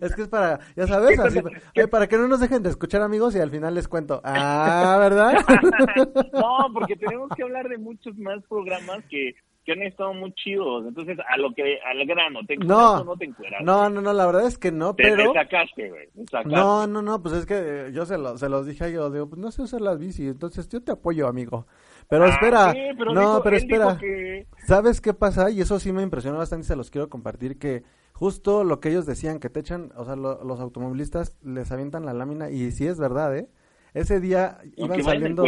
Es 0.01 0.15
que 0.15 0.21
es 0.23 0.27
para, 0.27 0.59
ya 0.75 0.87
sabes, 0.87 1.19
así, 1.19 1.39
eh, 1.73 1.87
para 1.87 2.07
que 2.07 2.17
no 2.17 2.27
nos 2.27 2.39
dejen 2.39 2.63
de 2.63 2.69
escuchar 2.69 3.01
amigos 3.01 3.35
y 3.35 3.39
al 3.39 3.51
final 3.51 3.73
les 3.73 3.87
cuento. 3.87 4.21
Ah, 4.23 4.97
¿verdad? 4.99 5.33
no, 6.33 6.73
porque 6.73 6.95
tenemos 6.95 7.29
que 7.35 7.43
hablar 7.43 7.67
de 7.67 7.77
muchos 7.77 8.17
más 8.17 8.43
programas 8.47 9.03
que, 9.09 9.35
que 9.67 9.73
han 9.73 9.81
estado 9.83 10.13
muy 10.13 10.31
chidos. 10.33 10.85
Entonces, 10.87 11.17
a 11.27 11.35
lo 11.37 11.53
que, 11.53 11.77
al 11.85 12.05
grano, 12.07 12.39
¿te 12.47 12.55
No, 12.55 13.01
o 13.01 13.03
no 13.03 13.17
te 13.17 13.25
encueras? 13.25 13.61
no, 13.61 13.89
no, 13.89 13.99
no, 14.01 14.13
la 14.13 14.25
verdad 14.25 14.47
es 14.47 14.57
que 14.57 14.71
no, 14.71 14.95
Te, 14.95 15.03
pero... 15.03 15.33
te 15.33 15.39
sacaste, 15.39 15.89
güey. 15.89 16.07
te 16.07 16.23
sacaste. 16.31 16.49
No, 16.55 16.87
no, 16.87 17.01
no, 17.01 17.21
pues 17.21 17.35
es 17.35 17.45
que 17.45 17.55
eh, 17.57 17.91
yo 17.93 18.05
se, 18.05 18.17
lo, 18.17 18.37
se 18.37 18.47
los 18.47 18.65
dije 18.65 18.85
a 18.85 18.87
ellos, 18.87 19.11
digo, 19.11 19.27
pues 19.27 19.41
no 19.41 19.51
sé 19.51 19.61
usar 19.61 19.81
las 19.81 19.99
bici, 19.99 20.25
entonces 20.29 20.69
yo 20.69 20.81
te 20.81 20.93
apoyo, 20.93 21.27
amigo. 21.27 21.67
Pero 22.09 22.23
Ah, 22.23 22.29
espera, 22.29 22.71
sí, 22.71 22.79
pero 22.97 23.13
no, 23.13 23.19
dijo- 23.19 23.43
pero 23.43 23.57
espera. 23.57 23.97
que- 23.99 24.47
¿Sabes 24.65 25.01
qué 25.01 25.13
pasa? 25.13 25.51
Y 25.51 25.59
eso 25.59 25.77
sí 25.79 25.91
me 25.91 26.01
impresionó 26.01 26.37
bastante 26.37 26.63
y 26.63 26.67
se 26.69 26.77
los 26.77 26.89
quiero 26.89 27.09
compartir, 27.09 27.59
que 27.59 27.83
justo 28.13 28.63
lo 28.63 28.79
que 28.79 28.87
ellos 28.87 29.05
decían, 29.05 29.39
que 29.41 29.49
te 29.49 29.59
echan, 29.59 29.91
o 29.97 30.05
sea, 30.05 30.15
lo- 30.15 30.41
los 30.45 30.61
automovilistas 30.61 31.35
les 31.43 31.69
avientan 31.73 32.05
la 32.05 32.13
lámina, 32.13 32.49
y 32.49 32.71
sí 32.71 32.87
es 32.87 32.97
verdad, 32.97 33.35
¿eh? 33.37 33.49
Ese 33.93 34.19
día 34.19 34.59
iban 34.75 35.03
saliendo... 35.03 35.43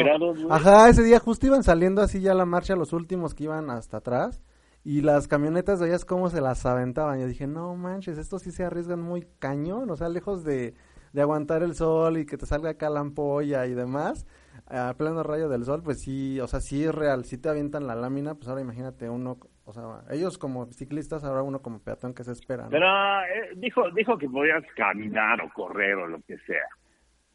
Ajá, 0.49 0.89
ese 0.89 1.03
día 1.03 1.19
justo 1.19 1.47
iban 1.47 1.63
saliendo 1.63 2.01
así 2.01 2.21
ya 2.21 2.33
la 2.33 2.45
marcha, 2.45 2.75
los 2.75 2.93
últimos 2.93 3.33
que 3.33 3.45
iban 3.45 3.69
hasta 3.69 3.97
atrás, 3.97 4.41
y 4.83 5.01
las 5.01 5.27
camionetas 5.27 5.79
de 5.79 5.87
ellas 5.87 6.05
cómo 6.05 6.29
se 6.29 6.41
las 6.41 6.65
aventaban. 6.65 7.19
Yo 7.19 7.27
dije, 7.27 7.47
no 7.47 7.75
manches, 7.75 8.17
estos 8.17 8.41
sí 8.41 8.51
se 8.51 8.63
arriesgan 8.63 9.01
muy 9.01 9.27
cañón, 9.39 9.89
o 9.89 9.95
sea, 9.95 10.09
lejos 10.09 10.43
de, 10.43 10.73
de 11.13 11.21
aguantar 11.21 11.63
el 11.63 11.75
sol 11.75 12.17
y 12.17 12.25
que 12.25 12.37
te 12.37 12.45
salga 12.45 12.71
acá 12.71 12.89
la 12.89 13.01
ampolla 13.01 13.65
y 13.65 13.73
demás, 13.73 14.25
a 14.67 14.93
pleno 14.95 15.23
rayo 15.23 15.49
del 15.49 15.65
sol, 15.65 15.81
pues 15.83 16.01
sí, 16.01 16.39
o 16.39 16.47
sea, 16.47 16.59
sí 16.59 16.83
es 16.83 16.93
real, 16.93 17.25
sí 17.25 17.37
te 17.37 17.49
avientan 17.49 17.87
la 17.87 17.95
lámina, 17.95 18.35
pues 18.35 18.47
ahora 18.47 18.61
imagínate 18.61 19.09
uno, 19.09 19.37
o 19.65 19.73
sea, 19.73 20.01
ellos 20.11 20.37
como 20.37 20.65
ciclistas, 20.67 21.23
ahora 21.23 21.41
uno 21.41 21.61
como 21.61 21.79
peatón 21.79 22.13
que 22.13 22.23
se 22.23 22.31
espera. 22.31 22.63
¿no? 22.63 22.69
Pero 22.69 22.87
eh, 22.87 23.53
dijo, 23.55 23.89
dijo 23.91 24.17
que 24.17 24.29
podías 24.29 24.63
caminar 24.75 25.41
o 25.41 25.49
correr 25.53 25.95
o 25.95 26.07
lo 26.07 26.19
que 26.21 26.37
sea. 26.39 26.65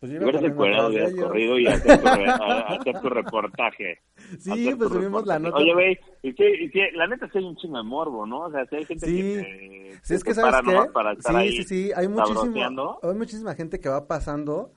Pues 0.04 0.12
yo 0.12 0.20
iba 0.20 0.28
eres 0.28 0.42
el 0.42 0.54
corriendo 0.54 0.56
cuerado, 0.56 0.88
atrás 0.88 1.06
de 1.06 1.12
hubieras 1.14 1.28
corrido 1.28 1.58
y 1.58 1.66
hacer 1.66 2.00
tu, 2.00 2.06
re- 2.06 2.28
a- 2.30 2.60
hacer 2.74 3.00
tu 3.00 3.08
reportaje. 3.08 3.98
Sí, 4.38 4.50
Hacer 4.50 4.76
pues 4.76 4.90
subimos 4.90 5.26
la 5.26 5.38
nota. 5.38 5.56
Oye, 5.56 5.72
güey, 5.72 5.98
y 6.22 6.32
sí, 6.32 6.44
y 6.60 6.68
sí, 6.68 6.80
la 6.94 7.06
neta 7.06 7.28
sí 7.32 7.38
hay 7.38 7.44
un 7.44 7.56
chingo 7.56 7.78
de 7.78 7.82
morbo, 7.84 8.26
¿no? 8.26 8.40
O 8.42 8.50
sea, 8.50 8.66
sí 8.66 8.76
hay 8.76 8.84
gente 8.84 9.06
Sí. 9.06 9.16
que 9.16 9.98
Sí, 10.02 10.14
es 10.14 10.22
que 10.24 10.34
sabes 10.34 10.56
qué? 10.64 10.90
para 10.92 11.12
estar 11.12 11.32
Sí, 11.32 11.38
ahí 11.38 11.52
sí, 11.52 11.62
sí, 11.64 11.92
hay 11.96 12.08
muchísimo, 12.08 12.98
hay 13.02 13.14
muchísima 13.14 13.54
gente 13.54 13.80
que 13.80 13.88
va 13.88 14.06
pasando 14.06 14.72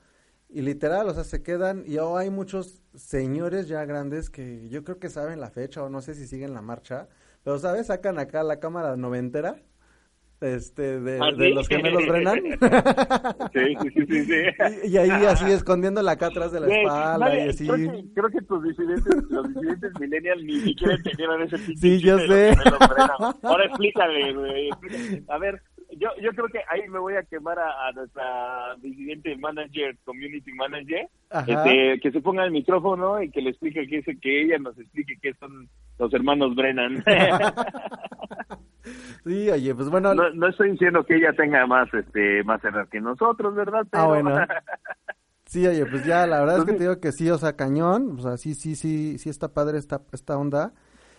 y 0.48 0.62
literal, 0.62 1.06
o 1.08 1.12
sea, 1.12 1.24
se 1.24 1.42
quedan 1.42 1.82
y 1.86 1.98
oh, 1.98 2.16
hay 2.16 2.30
muchos 2.30 2.80
señores 2.94 3.68
ya 3.68 3.84
grandes 3.84 4.30
que 4.30 4.66
yo 4.70 4.82
creo 4.84 4.98
que 4.98 5.10
saben 5.10 5.40
la 5.40 5.50
fecha 5.50 5.82
o 5.82 5.90
no 5.90 6.00
sé 6.00 6.14
si 6.14 6.26
siguen 6.26 6.54
la 6.54 6.62
marcha, 6.62 7.08
pero 7.44 7.58
sabes, 7.58 7.88
sacan 7.88 8.18
acá 8.18 8.42
la 8.42 8.58
cámara 8.60 8.96
noventera 8.96 9.56
este 10.40 11.00
de, 11.00 11.18
¿Ah, 11.20 11.32
de 11.32 11.50
los 11.50 11.66
gemelos 11.68 12.06
Brennan 12.08 12.40
Sí, 13.52 13.76
sí, 13.82 14.06
sí, 14.06 14.24
sí. 14.24 14.32
y, 14.84 14.88
y 14.88 14.96
ahí 14.98 15.10
así 15.26 15.50
escondiéndola 15.50 16.12
acá 16.12 16.26
atrás 16.26 16.52
de 16.52 16.60
la 16.60 16.68
espalda 16.68 17.36
y 17.36 17.48
así. 17.48 17.66
Creo 17.66 17.76
que, 17.92 18.04
creo 18.14 18.28
que 18.30 18.42
tus 18.42 18.62
disidentes, 18.62 19.22
los 19.30 19.48
disidentes 19.48 19.92
millennials 20.00 20.42
ni 20.44 20.60
siquiera 20.60 20.94
entendieron 20.94 21.42
ese 21.42 21.58
Sí, 21.76 21.98
yo 22.00 22.18
sé. 22.18 22.54
Brennan. 22.54 23.34
Ahora 23.42 23.64
explícale, 23.64 24.32
güey. 24.32 24.70
A 25.28 25.38
ver, 25.38 25.60
yo, 25.96 26.08
yo 26.20 26.30
creo 26.32 26.48
que 26.48 26.60
ahí 26.68 26.88
me 26.88 26.98
voy 26.98 27.14
a 27.14 27.22
quemar 27.22 27.58
a, 27.58 27.88
a 27.88 27.92
nuestra 27.92 28.76
disidente 28.80 29.36
manager, 29.36 29.96
community 30.04 30.52
manager, 30.52 31.08
este, 31.46 32.00
que 32.00 32.10
se 32.12 32.20
ponga 32.20 32.44
el 32.44 32.50
micrófono 32.50 33.22
y 33.22 33.30
que 33.30 33.40
le 33.40 33.50
explique 33.50 33.86
que, 33.86 33.98
es, 33.98 34.04
que 34.20 34.42
ella 34.42 34.58
nos 34.58 34.78
explique 34.78 35.18
qué 35.20 35.34
son 35.34 35.68
los 35.98 36.12
hermanos 36.12 36.54
Brennan. 36.54 37.02
Sí, 39.24 39.50
oye, 39.50 39.74
pues 39.74 39.88
bueno, 39.88 40.14
no, 40.14 40.30
no 40.30 40.48
estoy 40.48 40.72
diciendo 40.72 41.04
que 41.04 41.16
ella 41.16 41.32
tenga 41.32 41.66
más, 41.66 41.92
este, 41.92 42.42
más 42.44 42.62
edad 42.64 42.88
que 42.88 43.00
nosotros, 43.00 43.54
¿verdad? 43.54 43.86
Ah, 43.92 44.06
bueno. 44.06 44.34
Sí, 45.48 45.66
oye, 45.66 45.86
pues 45.86 46.04
ya, 46.04 46.26
la 46.26 46.40
verdad 46.40 46.58
es 46.58 46.64
que 46.66 46.72
te 46.74 46.80
digo 46.80 47.00
que 47.00 47.10
sí, 47.10 47.30
o 47.30 47.38
sea, 47.38 47.56
cañón, 47.56 48.16
o 48.18 48.20
sea, 48.20 48.36
sí, 48.36 48.52
sí, 48.52 48.76
sí, 48.76 49.16
sí 49.16 49.30
está 49.30 49.54
padre 49.54 49.78
esta, 49.78 50.02
esta 50.12 50.36
onda. 50.36 50.74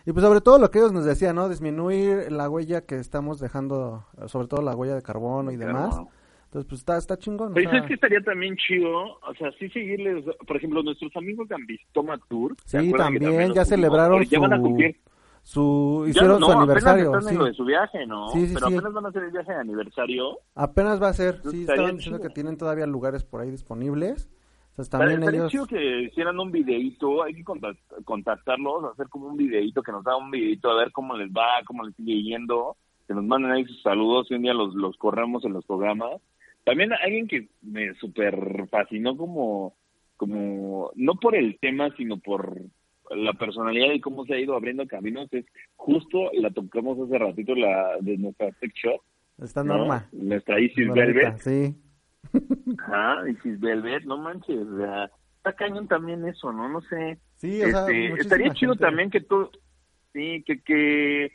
Y 0.05 0.11
pues 0.11 0.23
sobre 0.23 0.39
todo 0.39 0.59
lo 0.59 0.69
que 0.69 0.77
ellos 0.77 0.93
nos 0.93 1.03
decían, 1.03 1.35
¿no? 1.35 1.49
Disminuir 1.49 2.31
la 2.31 2.47
huella 2.47 2.85
que 2.85 2.97
estamos 2.97 3.39
dejando, 3.39 4.05
sobre 4.27 4.47
todo 4.47 4.61
la 4.61 4.75
huella 4.75 4.93
de 4.93 5.01
carbono 5.01 5.51
y 5.51 5.57
demás. 5.57 5.99
Entonces, 6.45 6.69
pues 6.69 6.81
está, 6.81 6.97
está 6.97 7.17
chingón. 7.17 7.53
Pero 7.55 7.71
es 7.71 7.85
que 7.87 7.95
estaría 7.95 8.21
también 8.21 8.55
chido, 8.55 9.19
o 9.19 9.33
sea, 9.37 9.51
sí 9.59 9.67
seguirles, 9.69 10.23
por 10.47 10.57
ejemplo, 10.57 10.83
nuestros 10.83 11.15
amigos 11.15 11.47
de 11.47 11.55
Ambistoma 11.55 12.19
Tour. 12.27 12.55
Sí, 12.65 12.91
también, 12.93 13.53
ya 13.53 13.65
celebraron 13.65 14.23
su... 14.25 14.29
Ya 14.29 14.39
van 14.39 14.53
a 14.53 14.59
cumplir 14.59 14.95
su 15.43 16.05
hicieron 16.07 16.39
su 16.39 16.51
aniversario 16.51 17.21
sí. 17.21 17.35
de 17.35 17.53
su 17.53 17.65
viaje 17.65 18.05
no 18.05 18.29
sí, 18.29 18.47
sí, 18.47 18.53
pero 18.53 18.67
apenas 18.67 18.93
van 18.93 19.05
a 19.05 19.09
hacer 19.09 19.23
el 19.23 19.31
viaje 19.31 19.51
de 19.51 19.57
aniversario. 19.59 20.39
Apenas 20.55 21.01
va 21.01 21.09
a 21.09 21.13
ser 21.13 21.41
sí 21.49 21.61
estaban 21.61 21.97
diciendo 21.97 22.21
que 22.21 22.29
tienen 22.29 22.57
todavía 22.57 22.85
lugares 22.85 23.23
por 23.23 23.41
ahí 23.41 23.51
disponibles. 23.51 24.29
Entonces 24.71 24.89
también 24.89 25.23
ellos 25.23 25.67
que 25.67 26.03
hicieran 26.03 26.39
un 26.39 26.51
videito 26.51 27.23
hay 27.23 27.33
que 27.33 27.43
contactarlos 28.05 28.85
hacer 28.93 29.09
como 29.09 29.27
un 29.27 29.35
videito 29.35 29.81
que 29.81 29.91
nos 29.91 30.07
haga 30.07 30.15
un 30.17 30.31
videito 30.31 30.69
a 30.69 30.77
ver 30.77 30.91
cómo 30.91 31.17
les 31.17 31.29
va 31.31 31.47
cómo 31.65 31.83
les 31.83 31.95
sigue 31.95 32.21
yendo 32.21 32.77
que 33.07 33.13
nos 33.13 33.25
manden 33.25 33.51
ahí 33.51 33.65
sus 33.65 33.81
saludos 33.81 34.27
y 34.29 34.35
un 34.35 34.43
día 34.43 34.53
los 34.53 34.73
los 34.75 34.95
corremos 34.97 35.43
en 35.43 35.53
los 35.53 35.65
programas. 35.65 36.21
También 36.63 36.93
alguien 36.93 37.27
que 37.27 37.49
me 37.61 37.93
super 37.95 38.67
fascinó 38.69 39.17
como 39.17 39.73
como 40.15 40.91
no 40.95 41.15
por 41.15 41.35
el 41.35 41.57
tema 41.59 41.89
sino 41.97 42.19
por 42.19 42.61
la 43.15 43.33
personalidad 43.33 43.93
y 43.93 43.99
cómo 44.01 44.25
se 44.25 44.33
ha 44.35 44.39
ido 44.39 44.55
abriendo 44.55 44.87
caminos 44.87 45.27
es 45.33 45.45
justo 45.75 46.29
la 46.33 46.51
tocamos 46.51 46.97
hace 46.99 47.17
ratito 47.17 47.55
la 47.55 47.97
de 48.01 48.17
nuestra 48.17 48.51
tech 48.53 48.73
shop 48.73 49.01
esta 49.41 49.63
norma 49.63 50.07
nuestra 50.11 50.59
Isis 50.59 50.87
Normita, 50.87 51.05
Velvet. 51.05 51.37
sí. 51.39 51.75
Ajá 52.79 53.29
Isis 53.29 53.59
Velvet 53.59 54.03
no 54.05 54.17
manches 54.17 54.57
o 54.67 54.77
sea, 54.77 55.09
está 55.37 55.53
cañón 55.53 55.87
también 55.87 56.25
eso 56.27 56.51
no 56.51 56.69
no 56.69 56.81
sé 56.81 57.17
sí 57.35 57.61
o 57.63 57.67
sea, 57.69 57.81
Este, 57.81 57.93
muchísima 58.09 58.21
estaría 58.21 58.53
chido 58.53 58.73
gente. 58.73 58.85
también 58.85 59.09
que 59.09 59.21
tú 59.21 59.49
sí 60.13 60.43
que 60.45 60.61
que 60.61 61.31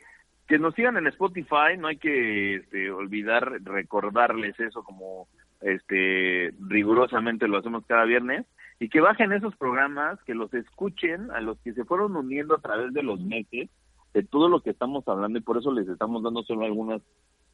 que 0.47 0.59
nos 0.59 0.75
sigan 0.75 0.97
en 0.97 1.07
Spotify 1.07 1.75
no 1.77 1.87
hay 1.87 1.97
que 1.97 2.55
este, 2.55 2.91
olvidar 2.91 3.59
recordarles 3.63 4.59
eso 4.59 4.83
como 4.83 5.27
este 5.61 6.53
rigurosamente 6.67 7.47
lo 7.47 7.57
hacemos 7.57 7.85
cada 7.85 8.05
viernes 8.05 8.45
y 8.79 8.89
que 8.89 8.99
bajen 8.99 9.31
esos 9.31 9.55
programas, 9.55 10.21
que 10.23 10.35
los 10.35 10.53
escuchen 10.53 11.31
a 11.31 11.39
los 11.39 11.57
que 11.59 11.73
se 11.73 11.85
fueron 11.85 12.15
uniendo 12.15 12.55
a 12.55 12.61
través 12.61 12.93
de 12.93 13.03
los 13.03 13.19
meses 13.21 13.69
de 14.13 14.23
todo 14.23 14.49
lo 14.49 14.61
que 14.61 14.69
estamos 14.69 15.07
hablando 15.07 15.39
y 15.39 15.41
por 15.41 15.57
eso 15.57 15.71
les 15.71 15.87
estamos 15.87 16.23
dando 16.23 16.43
solo 16.43 16.65
algunas 16.65 17.01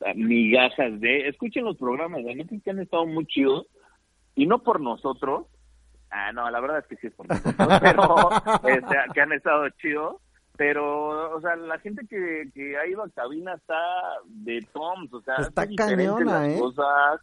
ah, 0.06 0.14
migajas 0.16 1.00
de 1.00 1.28
escuchen 1.28 1.66
los 1.66 1.78
programas, 1.78 2.24
la 2.24 2.34
neta 2.34 2.56
es 2.56 2.64
que 2.64 2.70
han 2.70 2.80
estado 2.80 3.06
muy 3.06 3.26
chidos 3.26 3.68
y 4.36 4.46
no 4.46 4.60
por 4.60 4.80
nosotros, 4.80 5.48
ah 6.10 6.32
no, 6.32 6.50
la 6.50 6.60
verdad 6.60 6.80
es 6.80 6.88
que 6.88 6.96
sí 6.98 7.08
es 7.08 7.14
por 7.14 7.28
nosotros, 7.28 7.56
pero 7.82 8.30
este, 8.68 8.96
que 9.14 9.22
han 9.22 9.34
estado 9.34 9.70
chidos, 9.82 10.18
pero 10.56 11.36
o 11.36 11.42
sea, 11.42 11.56
la 11.56 11.80
gente 11.80 12.06
que, 12.08 12.50
que 12.54 12.78
ha 12.78 12.88
ido 12.88 13.04
a 13.04 13.10
cabina 13.10 13.54
está 13.54 13.80
de 14.26 14.60
toms, 14.74 15.14
o 15.14 15.22
sea, 15.22 15.36
Está 15.38 15.68
cañona, 15.76 16.42
las 16.42 16.50
¿eh? 16.50 16.60
cosas, 16.60 17.22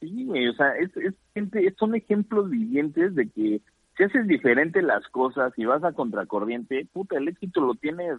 Sí, 0.00 0.24
güey, 0.24 0.48
o 0.48 0.52
sea, 0.54 0.72
es, 0.76 0.96
es 0.96 1.14
gente, 1.34 1.74
son 1.78 1.94
ejemplos 1.94 2.48
vivientes 2.50 3.14
de 3.14 3.28
que 3.30 3.60
si 3.96 4.02
haces 4.04 4.26
diferente 4.26 4.80
las 4.82 5.06
cosas 5.08 5.52
y 5.56 5.66
vas 5.66 5.84
a 5.84 5.92
contracorriente, 5.92 6.86
puta, 6.92 7.18
el 7.18 7.28
éxito 7.28 7.60
lo 7.60 7.74
tienes 7.74 8.18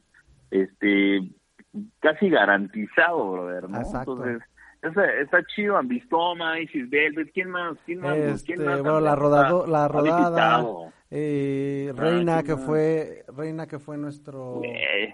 este 0.51 1.21
casi 1.99 2.29
garantizado, 2.29 3.31
brother, 3.31 3.69
¿no? 3.69 3.79
Exacto. 3.79 4.13
Entonces, 4.13 4.43
está, 4.81 5.05
está 5.21 5.43
chido, 5.55 5.77
Ambistoma, 5.77 6.59
Isis 6.59 6.89
Velvet, 6.89 7.31
¿quién 7.33 7.49
más? 7.49 7.77
¿Quién 7.85 8.01
más? 8.01 8.17
Este, 8.17 8.53
¿Quién 8.53 8.65
más 8.65 8.81
bueno, 8.81 8.99
la, 8.99 9.15
rodado, 9.15 9.65
la 9.65 9.87
rodada, 9.87 10.65
eh, 11.09 11.91
Ah, 11.91 11.99
Reina 11.99 12.33
¿quién 12.35 12.45
que 12.45 12.55
más? 12.55 12.65
fue, 12.65 13.25
Reina 13.35 13.67
que 13.67 13.79
fue 13.79 13.97
nuestro, 13.97 14.61
Eh, 14.63 15.13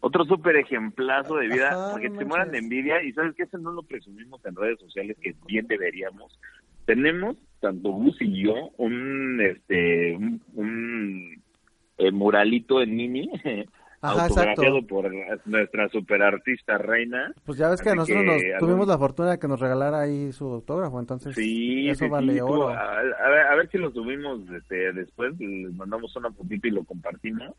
otro 0.00 0.24
súper 0.24 0.56
ejemplazo 0.56 1.36
de 1.36 1.48
vida, 1.48 1.68
Ajá, 1.70 1.90
porque 1.92 2.08
no 2.10 2.18
te 2.18 2.24
mueran 2.24 2.50
de 2.50 2.58
envidia 2.58 3.02
y 3.02 3.12
sabes 3.12 3.34
que 3.34 3.42
eso 3.44 3.58
no 3.58 3.72
lo 3.72 3.82
presumimos 3.82 4.44
en 4.44 4.54
redes 4.56 4.78
sociales, 4.80 5.16
que 5.20 5.34
bien 5.46 5.66
deberíamos. 5.66 6.38
Tenemos, 6.86 7.36
tanto 7.60 7.90
Gus 7.90 8.16
y 8.20 8.44
yo, 8.44 8.70
un, 8.78 9.40
este, 9.40 10.16
un, 10.16 10.40
un, 10.54 11.42
eh, 11.98 12.10
muralito 12.12 12.80
en 12.80 12.96
mini, 12.96 13.28
Ajá, 14.00 14.26
autografiado 14.26 14.76
exacto. 14.78 14.86
por 14.94 15.12
nuestra 15.46 15.88
superartista 15.88 16.78
Reina. 16.78 17.32
pues 17.44 17.58
ya 17.58 17.68
ves 17.68 17.82
que 17.82 17.88
Así 17.88 17.98
nosotros 17.98 18.22
que, 18.22 18.26
nos 18.28 18.42
algún- 18.54 18.58
tuvimos 18.60 18.86
la 18.88 18.96
fortuna 18.98 19.30
de 19.32 19.38
que 19.40 19.48
nos 19.48 19.58
regalara 19.58 20.00
ahí 20.02 20.30
su 20.30 20.44
autógrafo, 20.46 21.00
entonces 21.00 21.34
Sí, 21.34 21.88
eso 21.88 22.04
sí, 22.04 22.10
vale 22.10 22.34
sí, 22.34 22.40
oro. 22.40 22.68
A, 22.68 23.00
a 23.00 23.02
ver, 23.02 23.46
a 23.48 23.54
ver 23.56 23.68
si 23.70 23.78
lo 23.78 23.90
subimos 23.90 24.40
este, 24.52 24.92
después, 24.92 25.36
les 25.40 25.74
mandamos 25.74 26.14
una 26.14 26.30
fotito 26.30 26.68
y 26.68 26.70
lo 26.70 26.84
compartimos. 26.84 27.50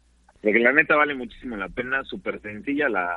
Porque 0.42 0.60
la 0.60 0.72
neta 0.72 0.96
vale 0.96 1.16
muchísimo 1.16 1.58
la 1.58 1.68
pena, 1.70 2.04
súper 2.04 2.42
sencilla 2.42 2.88
la, 2.90 3.16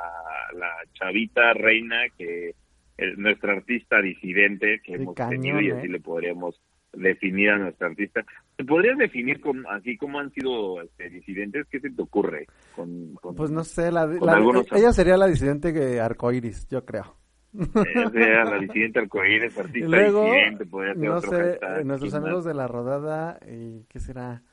la 0.55 0.69
chavita 0.93 1.53
reina 1.53 2.01
que 2.17 2.53
es 2.97 3.17
nuestra 3.17 3.53
artista 3.53 4.01
disidente 4.01 4.81
que 4.83 4.95
hemos 4.95 5.15
cañón, 5.15 5.29
tenido 5.31 5.61
y 5.61 5.69
¿eh? 5.69 5.73
así 5.79 5.87
le 5.87 5.99
podríamos 5.99 6.59
definir 6.91 7.49
a 7.49 7.57
nuestra 7.57 7.87
artista. 7.87 8.23
¿Te 8.55 8.63
podrías 8.65 8.97
definir 8.97 9.39
con, 9.41 9.65
así 9.67 9.97
como 9.97 10.19
han 10.19 10.31
sido 10.31 10.81
este, 10.81 11.09
disidentes? 11.09 11.65
¿Qué 11.71 11.79
se 11.79 11.89
te 11.89 12.01
ocurre? 12.01 12.45
Con, 12.75 13.15
con- 13.15 13.35
Pues 13.35 13.49
no 13.49 13.63
sé, 13.63 13.91
la, 13.91 14.05
con 14.05 14.27
la- 14.27 14.33
algunos- 14.33 14.71
ella 14.71 14.91
sería 14.91 15.17
la 15.17 15.25
disidente 15.27 15.73
que 15.73 15.99
arcoiris, 15.99 16.67
yo 16.69 16.85
creo. 16.85 17.15
eh, 17.55 18.09
sea 18.11 18.43
la 18.45 18.59
disidente 18.59 18.99
arcoíris, 18.99 19.55
Y 19.55 19.59
artista 19.59 19.87
luego, 19.87 20.23
disidente, 20.25 20.65
podría 20.65 20.93
ser 20.93 21.03
no 21.03 21.15
otro 21.15 21.31
sé, 21.31 21.51
eh, 21.53 21.83
nuestros 21.85 22.13
amigos 22.13 22.45
de 22.45 22.53
la 22.53 22.67
rodada, 22.67 23.39
y 23.49 23.85
¿qué 23.89 23.99
será? 23.99 24.43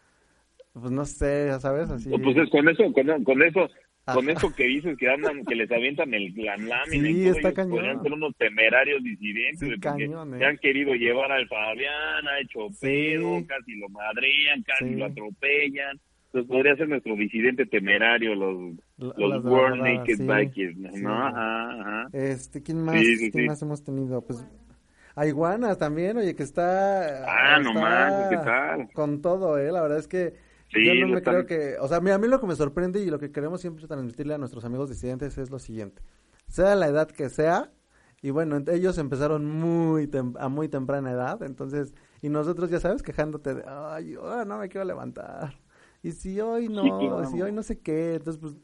Pues 0.72 0.90
no 0.90 1.04
sé, 1.04 1.46
ya 1.48 1.58
sabes, 1.60 1.90
así. 1.90 2.10
Pues 2.10 2.36
es 2.36 2.48
con 2.50 2.68
eso, 2.68 2.84
con, 2.92 3.24
con 3.24 3.42
eso, 3.42 3.68
con 4.04 4.28
Ajá. 4.28 4.32
eso 4.32 4.54
que 4.54 4.64
dices 4.64 4.96
que 4.98 5.08
andan, 5.10 5.44
que 5.44 5.54
les 5.56 5.70
avientan 5.70 6.14
el, 6.14 6.32
la 6.36 6.56
lámina 6.56 7.08
Sí, 7.08 7.20
y 7.22 7.24
todo, 7.24 7.36
está 7.36 7.52
cañón. 7.52 7.70
podrían 7.76 8.02
ser 8.02 8.12
unos 8.12 8.36
temerarios 8.36 9.02
disidentes, 9.02 9.68
Sí, 9.68 9.80
cañón, 9.80 10.34
eh. 10.34 10.38
se 10.38 10.44
han 10.44 10.58
querido 10.58 10.94
llevar 10.94 11.32
al 11.32 11.46
Fabián, 11.48 12.28
ha 12.28 12.40
hecho 12.40 12.68
Sí. 12.70 12.78
pedo, 12.86 13.44
casi 13.46 13.76
lo 13.78 13.88
madrean, 13.88 14.62
casi 14.62 14.94
lo 14.94 15.04
atropellan. 15.06 16.00
Entonces 16.26 16.48
podría 16.48 16.76
ser 16.76 16.88
nuestro 16.88 17.16
disidente 17.16 17.66
temerario, 17.66 18.36
los, 18.36 18.76
La- 18.98 19.14
los 19.36 19.44
World 19.44 19.78
rodada, 19.80 19.94
Naked. 19.98 20.20
Bikers, 20.24 20.76
¿no? 21.02 21.26
Ajá, 21.26 21.70
ajá. 21.80 22.08
Este, 22.12 22.62
¿quién 22.62 22.84
más? 22.84 23.02
¿Quién 23.32 23.46
más 23.46 23.60
hemos 23.62 23.82
tenido? 23.82 24.24
Pues 24.24 24.46
a 25.16 25.26
Iguana 25.26 25.76
también, 25.76 26.16
oye, 26.18 26.36
que 26.36 26.44
está... 26.44 27.24
Ah, 27.26 27.58
no 27.58 27.70
está 27.70 27.80
manches, 27.80 28.28
¿qué 28.30 28.36
tal? 28.44 28.88
Con 28.92 29.20
todo, 29.20 29.58
eh, 29.58 29.72
la 29.72 29.82
verdad 29.82 29.98
es 29.98 30.06
que 30.06 30.34
Sí, 30.72 30.86
yo 30.86 30.94
no 31.06 31.08
me 31.12 31.18
están- 31.18 31.34
creo 31.44 31.46
que... 31.46 31.78
O 31.80 31.88
sea, 31.88 32.00
mira, 32.00 32.14
a 32.14 32.18
mí 32.18 32.28
lo 32.28 32.40
que 32.40 32.46
me 32.46 32.54
sorprende 32.56 33.00
y 33.00 33.10
lo 33.10 33.18
que 33.18 33.32
queremos 33.32 33.60
siempre 33.60 33.86
transmitirle 33.86 34.34
a 34.34 34.38
nuestros 34.38 34.64
amigos 34.64 34.88
disidentes 34.88 35.36
es 35.38 35.50
lo 35.50 35.58
siguiente. 35.58 36.02
Sea 36.48 36.74
la 36.76 36.86
edad 36.88 37.08
que 37.08 37.28
sea, 37.28 37.72
y 38.22 38.30
bueno, 38.30 38.58
ellos 38.72 38.98
empezaron 38.98 39.46
muy 39.46 40.06
tem- 40.06 40.36
a 40.38 40.48
muy 40.48 40.68
temprana 40.68 41.10
edad, 41.12 41.42
entonces... 41.42 41.94
Y 42.22 42.28
nosotros, 42.28 42.70
ya 42.70 42.80
sabes, 42.80 43.02
quejándote 43.02 43.54
de, 43.54 43.64
ay, 43.66 44.16
no 44.46 44.58
me 44.58 44.68
quiero 44.68 44.84
levantar. 44.86 45.58
Y 46.02 46.12
si 46.12 46.40
hoy 46.40 46.68
no, 46.68 46.82
claro. 46.82 47.24
si 47.30 47.40
hoy 47.42 47.52
no 47.52 47.62
sé 47.62 47.78
qué, 47.80 48.14
entonces 48.14 48.40
pues... 48.40 48.54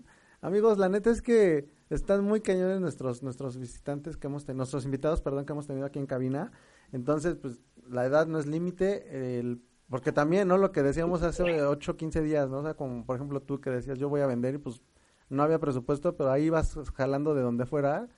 Amigos, 0.42 0.78
la 0.78 0.88
neta 0.88 1.10
es 1.10 1.22
que 1.22 1.66
están 1.88 2.22
muy 2.22 2.40
cañones 2.40 2.78
nuestros 2.80 3.22
nuestros 3.22 3.56
visitantes 3.56 4.16
que 4.16 4.26
hemos 4.28 4.44
tenido, 4.44 4.58
nuestros 4.58 4.84
invitados, 4.84 5.22
perdón, 5.22 5.44
que 5.46 5.52
hemos 5.52 5.66
tenido 5.66 5.86
aquí 5.86 5.98
en 5.98 6.06
cabina. 6.06 6.52
Entonces, 6.92 7.36
pues 7.36 7.58
la 7.88 8.04
edad 8.04 8.26
no 8.26 8.38
es 8.38 8.46
límite, 8.46 9.38
el 9.40 9.62
porque 9.88 10.12
también, 10.12 10.48
¿no? 10.48 10.58
Lo 10.58 10.72
que 10.72 10.82
decíamos 10.82 11.22
hace 11.22 11.62
8, 11.62 11.96
15 11.96 12.22
días, 12.22 12.48
¿no? 12.50 12.58
O 12.58 12.62
sea, 12.62 12.74
como 12.74 13.04
por 13.06 13.16
ejemplo 13.16 13.40
tú 13.40 13.60
que 13.60 13.70
decías, 13.70 13.98
yo 13.98 14.08
voy 14.08 14.20
a 14.20 14.26
vender 14.26 14.54
y 14.54 14.58
pues 14.58 14.82
no 15.28 15.42
había 15.42 15.58
presupuesto, 15.58 16.16
pero 16.16 16.30
ahí 16.30 16.50
vas 16.50 16.76
jalando 16.94 17.34
de 17.34 17.42
donde 17.42 17.66
fuera 17.66 18.08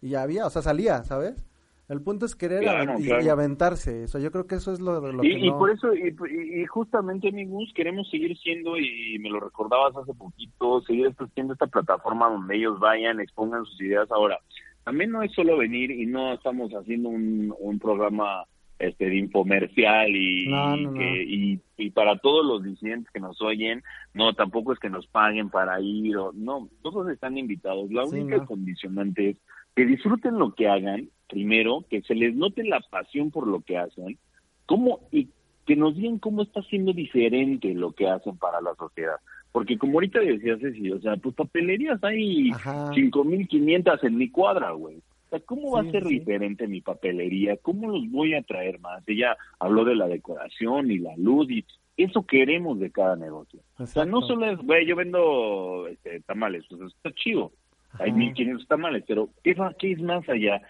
y 0.00 0.10
ya 0.10 0.22
había, 0.22 0.46
o 0.46 0.50
sea, 0.50 0.62
salía, 0.62 1.02
¿sabes? 1.04 1.44
El 1.86 2.00
punto 2.00 2.24
es 2.24 2.34
querer 2.34 2.60
Claro, 2.62 2.98
y, 2.98 3.04
claro. 3.04 3.22
y 3.24 3.28
aventarse, 3.28 4.04
o 4.04 4.08
sea, 4.08 4.18
yo 4.20 4.30
creo 4.32 4.46
que 4.46 4.54
eso 4.54 4.72
es 4.72 4.80
lo, 4.80 5.00
lo 5.12 5.22
y, 5.22 5.32
que 5.34 5.38
y 5.38 5.50
no... 5.50 5.58
por 5.58 5.70
eso, 5.70 5.92
y, 5.94 6.16
y- 6.62 6.64
justamente, 6.66 7.28
amigos, 7.28 7.70
queremos 7.74 8.08
seguir 8.08 8.36
siendo, 8.38 8.78
y 8.78 9.18
me 9.20 9.28
lo 9.28 9.38
recordabas 9.40 9.94
hace 9.96 10.14
poquito, 10.14 10.80
seguir 10.82 11.14
siendo 11.34 11.52
esta 11.52 11.66
plataforma 11.66 12.30
donde 12.30 12.56
ellos 12.56 12.80
vayan, 12.80 13.20
expongan 13.20 13.66
sus 13.66 13.78
ideas. 13.82 14.10
Ahora, 14.10 14.38
también 14.82 15.10
no 15.10 15.22
es 15.22 15.32
solo 15.32 15.58
venir 15.58 15.90
y 15.90 16.06
no 16.06 16.32
estamos 16.32 16.72
haciendo 16.72 17.10
un, 17.10 17.54
un 17.58 17.78
programa 17.78 18.44
este 18.78 19.08
de 19.08 19.16
infomercial 19.16 20.14
y, 20.14 20.46
No, 20.48 20.76
y 20.76 20.82
no, 20.82 20.90
no. 20.92 20.98
que- 20.98 21.22
y, 21.24 21.60
y 21.78 21.90
para 21.90 22.18
todos 22.18 22.44
los 22.44 22.62
disidentes 22.64 23.10
que 23.12 23.20
nos 23.20 23.40
oyen, 23.40 23.82
no, 24.14 24.32
tampoco 24.34 24.72
es 24.72 24.78
que 24.78 24.90
nos 24.90 25.06
paguen 25.06 25.48
para 25.50 25.80
ir, 25.80 26.16
o 26.16 26.32
no, 26.32 26.68
todos 26.82 27.08
están 27.10 27.38
invitados. 27.38 27.90
La 27.92 28.04
Sí, 28.06 28.16
única 28.16 28.44
condicionante 28.44 29.30
es 29.30 29.36
que 29.76 29.86
disfruten 29.86 30.38
lo 30.38 30.54
que 30.54 30.68
hagan, 30.68 31.08
primero, 31.28 31.84
que 31.88 32.02
se 32.02 32.14
les 32.14 32.34
note 32.34 32.64
la 32.64 32.80
pasión 32.80 33.30
por 33.30 33.46
lo 33.46 33.60
que 33.60 33.78
hacen, 33.78 34.18
cómo 34.66 35.00
y 35.10 35.28
que 35.66 35.76
nos 35.76 35.96
digan 35.96 36.18
cómo 36.18 36.42
está 36.42 36.62
siendo 36.62 36.92
diferente 36.92 37.72
lo 37.74 37.92
que 37.92 38.06
hacen 38.08 38.36
para 38.36 38.60
la 38.60 38.74
sociedad. 38.74 39.16
Porque 39.50 39.78
como 39.78 39.94
ahorita 39.94 40.18
decías, 40.20 40.58
Ceci, 40.60 40.90
o 40.90 41.00
sea, 41.00 41.16
pues 41.16 41.34
papelerías 41.34 42.02
hay 42.04 42.50
Ajá. 42.50 42.90
5.500 42.92 44.02
en 44.04 44.16
mi 44.16 44.28
cuadra, 44.28 44.72
güey. 44.72 44.96
Sea, 45.38 45.46
¿cómo 45.46 45.72
va 45.72 45.80
a 45.80 45.90
ser 45.90 46.04
diferente 46.04 46.66
mi 46.68 46.80
papelería? 46.80 47.56
¿Cómo 47.56 47.90
los 47.90 48.10
voy 48.10 48.34
a 48.34 48.42
traer 48.42 48.78
más? 48.80 49.02
Ella 49.06 49.36
habló 49.58 49.84
de 49.84 49.96
la 49.96 50.06
decoración 50.06 50.90
y 50.90 50.98
la 50.98 51.16
luz 51.16 51.50
y 51.50 51.64
eso 51.96 52.24
queremos 52.26 52.78
de 52.80 52.90
cada 52.90 53.16
negocio. 53.16 53.60
O 53.78 53.86
sea, 53.86 54.04
no 54.04 54.20
solo 54.22 54.50
es, 54.50 54.58
güey, 54.58 54.86
yo 54.86 54.96
vendo 54.96 55.86
este, 55.88 56.20
tamales, 56.20 56.64
pues 56.68 56.92
está 56.92 57.12
chido. 57.12 57.52
Hay 57.98 58.12
1500 58.12 58.66
tamales, 58.66 59.04
pero 59.06 59.28
¿qué, 59.44 59.54
¿qué 59.78 59.92
es 59.92 60.02
más 60.02 60.28
allá? 60.28 60.60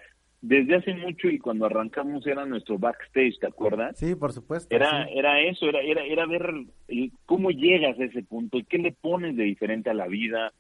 Desde 0.43 0.77
hace 0.77 0.95
mucho 0.95 1.29
y 1.29 1.39
cuando 1.39 1.65
arrancamos 1.65 2.27
era 2.27 2.45
nuestro 2.45 2.79
backstage, 2.79 3.39
¿te 3.41 3.47
acuerdas? 3.47 3.97
Sí, 3.97 4.15
por 4.15 4.33
supuesto. 4.33 4.75
Era, 4.77 5.05
era 5.05 5.41
eso, 5.41 5.67
era, 5.67 5.81
era, 5.81 6.05
era 6.05 6.27
ver 6.27 6.53
cómo 7.25 7.51
llegas 7.51 7.99
a 7.99 8.05
ese 8.05 8.23
punto 8.23 8.59
y 8.59 8.65
qué 8.65 8.77
le 8.77 8.93
pones 8.93 9.37
de 9.37 9.45
diferente 9.45 9.89
a 9.89 9.95
la 9.95 10.07
vida, 10.07 10.53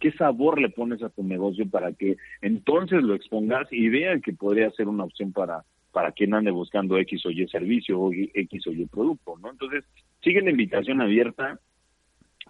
qué 0.00 0.12
sabor 0.12 0.60
le 0.60 0.70
pones 0.70 1.02
a 1.02 1.10
tu 1.10 1.22
negocio 1.22 1.68
para 1.68 1.92
que 1.92 2.16
entonces 2.40 3.02
lo 3.02 3.14
expongas 3.14 3.66
y 3.70 3.88
vean 3.88 4.20
que 4.20 4.32
podría 4.32 4.70
ser 4.70 4.88
una 4.88 5.04
opción 5.04 5.32
para, 5.32 5.64
para 5.92 6.12
quien 6.12 6.34
ande 6.34 6.50
buscando 6.50 6.98
X 6.98 7.26
o 7.26 7.30
Y 7.30 7.46
servicio 7.48 8.00
o 8.00 8.12
X 8.12 8.66
o 8.66 8.72
Y 8.72 8.86
producto, 8.86 9.36
¿no? 9.40 9.50
Entonces, 9.50 9.84
sigue 10.22 10.42
la 10.42 10.50
invitación 10.50 11.00
abierta 11.00 11.60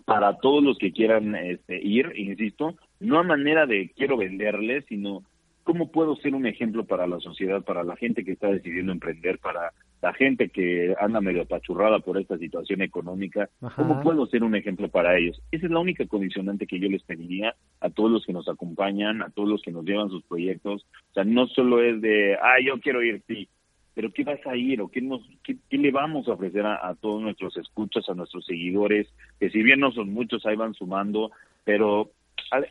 para 0.05 0.39
todos 0.39 0.63
los 0.63 0.79
que 0.79 0.93
quieran 0.93 1.35
este, 1.35 1.81
ir, 1.85 2.13
insisto, 2.17 2.77
no 3.01 3.19
a 3.19 3.23
manera 3.23 3.67
de 3.67 3.91
quiero 3.97 4.17
venderles, 4.17 4.85
sino 4.89 5.25
cómo 5.67 5.91
puedo 5.91 6.15
ser 6.15 6.37
un 6.37 6.47
ejemplo 6.47 6.85
para 6.85 7.09
la 7.09 7.19
sociedad, 7.19 7.61
para 7.65 7.83
la 7.83 7.97
gente 7.97 8.25
que 8.25 8.31
está 8.31 8.47
decidiendo 8.47 8.93
emprender, 8.93 9.41
para 9.41 9.73
la 10.01 10.13
gente 10.13 10.49
que 10.49 10.95
anda 11.01 11.21
medio 11.21 11.43
apachurrada 11.43 11.99
por 11.99 12.21
esta 12.21 12.39
situación 12.39 12.83
económica, 12.83 13.51
¿cómo 13.75 14.01
puedo 14.01 14.27
ser 14.27 14.45
un 14.45 14.55
ejemplo 14.55 14.89
para 14.89 15.19
ellos? 15.19 15.43
Esa 15.51 15.67
es 15.67 15.73
la 15.73 15.81
única 15.81 16.07
condicionante 16.07 16.69
que 16.69 16.79
yo 16.79 16.89
les 16.89 17.03
pediría 17.03 17.57
a 17.81 17.91
todos 17.91 18.13
los 18.13 18.25
que 18.25 18.33
nos 18.33 18.49
acompañan, 18.49 19.23
a 19.23 19.31
todos 19.31 19.49
los 19.49 19.61
que 19.61 19.73
nos 19.73 19.85
llevan 19.85 20.09
sus 20.09 20.23
proyectos. 20.23 20.87
O 21.11 21.15
sea, 21.15 21.25
no 21.25 21.49
solo 21.49 21.83
es 21.83 22.01
de, 22.01 22.37
ah, 22.41 22.61
yo 22.65 22.79
quiero 22.79 23.03
ir, 23.03 23.21
sí, 23.27 23.49
pero 23.93 24.13
¿qué 24.13 24.23
vas 24.23 24.47
a 24.47 24.55
ir 24.55 24.81
o 24.81 24.87
qué, 24.87 25.01
nos, 25.01 25.23
qué, 25.43 25.57
le 25.71 25.91
vamos 25.91 26.29
a 26.29 26.35
ofrecer 26.35 26.65
a, 26.65 26.95
todos 27.01 27.21
nuestros 27.21 27.57
escuchas, 27.57 28.09
a 28.09 28.15
nuestros 28.15 28.47
seguidores? 28.47 29.09
Que 29.41 29.51
si 29.51 29.65
bien 29.65 29.81
no 29.81 29.91
son 29.91 30.13
muchos, 30.13 30.47
ahí 30.47 30.55
van 30.55 30.75
sumando, 30.75 31.33
pero 31.65 32.13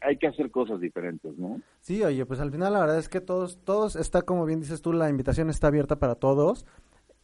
hay, 0.02 0.18
que 0.18 0.28
hacer 0.28 0.52
cosas 0.52 0.80
diferentes, 0.80 1.38
¿no? 1.38 1.62
Sí, 1.82 2.04
oye, 2.04 2.26
pues 2.26 2.40
al 2.40 2.52
final 2.52 2.74
la 2.74 2.80
verdad 2.80 2.98
es 2.98 3.10
que 3.10 3.22
todos, 3.22 3.60
todos 3.64 3.96
está, 3.96 4.22
como 4.22 4.46
bien 4.46 4.60
dices 4.60 4.82
tú, 4.82 4.94
la 4.94 5.10
invitación 5.10 5.50
está 5.50 5.68
abierta 5.68 5.98
para 5.98 6.16
todos 6.16 6.66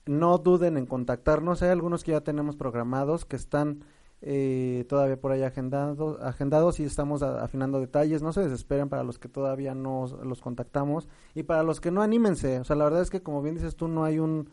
no 0.06 0.38
duden 0.38 0.78
en 0.78 0.86
contactarnos. 0.86 1.62
Hay 1.62 1.70
algunos 1.70 2.04
que 2.04 2.12
ya 2.12 2.22
tenemos 2.22 2.56
programados 2.56 3.26
que 3.26 3.36
están 3.36 3.84
eh, 4.22 4.86
todavía 4.88 5.20
por 5.20 5.32
ahí 5.32 5.44
agendados, 5.44 6.22
agendados 6.22 6.80
y 6.80 6.84
estamos 6.84 7.24
afinando 7.24 7.80
detalles. 7.80 8.22
No 8.22 8.34
se 8.34 8.42
desesperen 8.42 8.90
para 8.90 9.04
los 9.04 9.20
que 9.20 9.30
todavía 9.30 9.76
no 9.76 10.06
los 10.24 10.42
contactamos 10.42 11.08
y 11.36 11.44
para 11.44 11.64
los 11.64 11.80
que 11.80 11.92
no 11.92 12.02
anímense. 12.02 12.60
O 12.60 12.64
sea, 12.64 12.76
la 12.76 12.86
verdad 12.86 13.02
es 13.02 13.10
que 13.10 13.22
como 13.22 13.42
bien 13.42 13.56
dices 13.56 13.76
tú, 13.76 13.88
no 13.88 14.04
hay 14.04 14.20
un, 14.20 14.50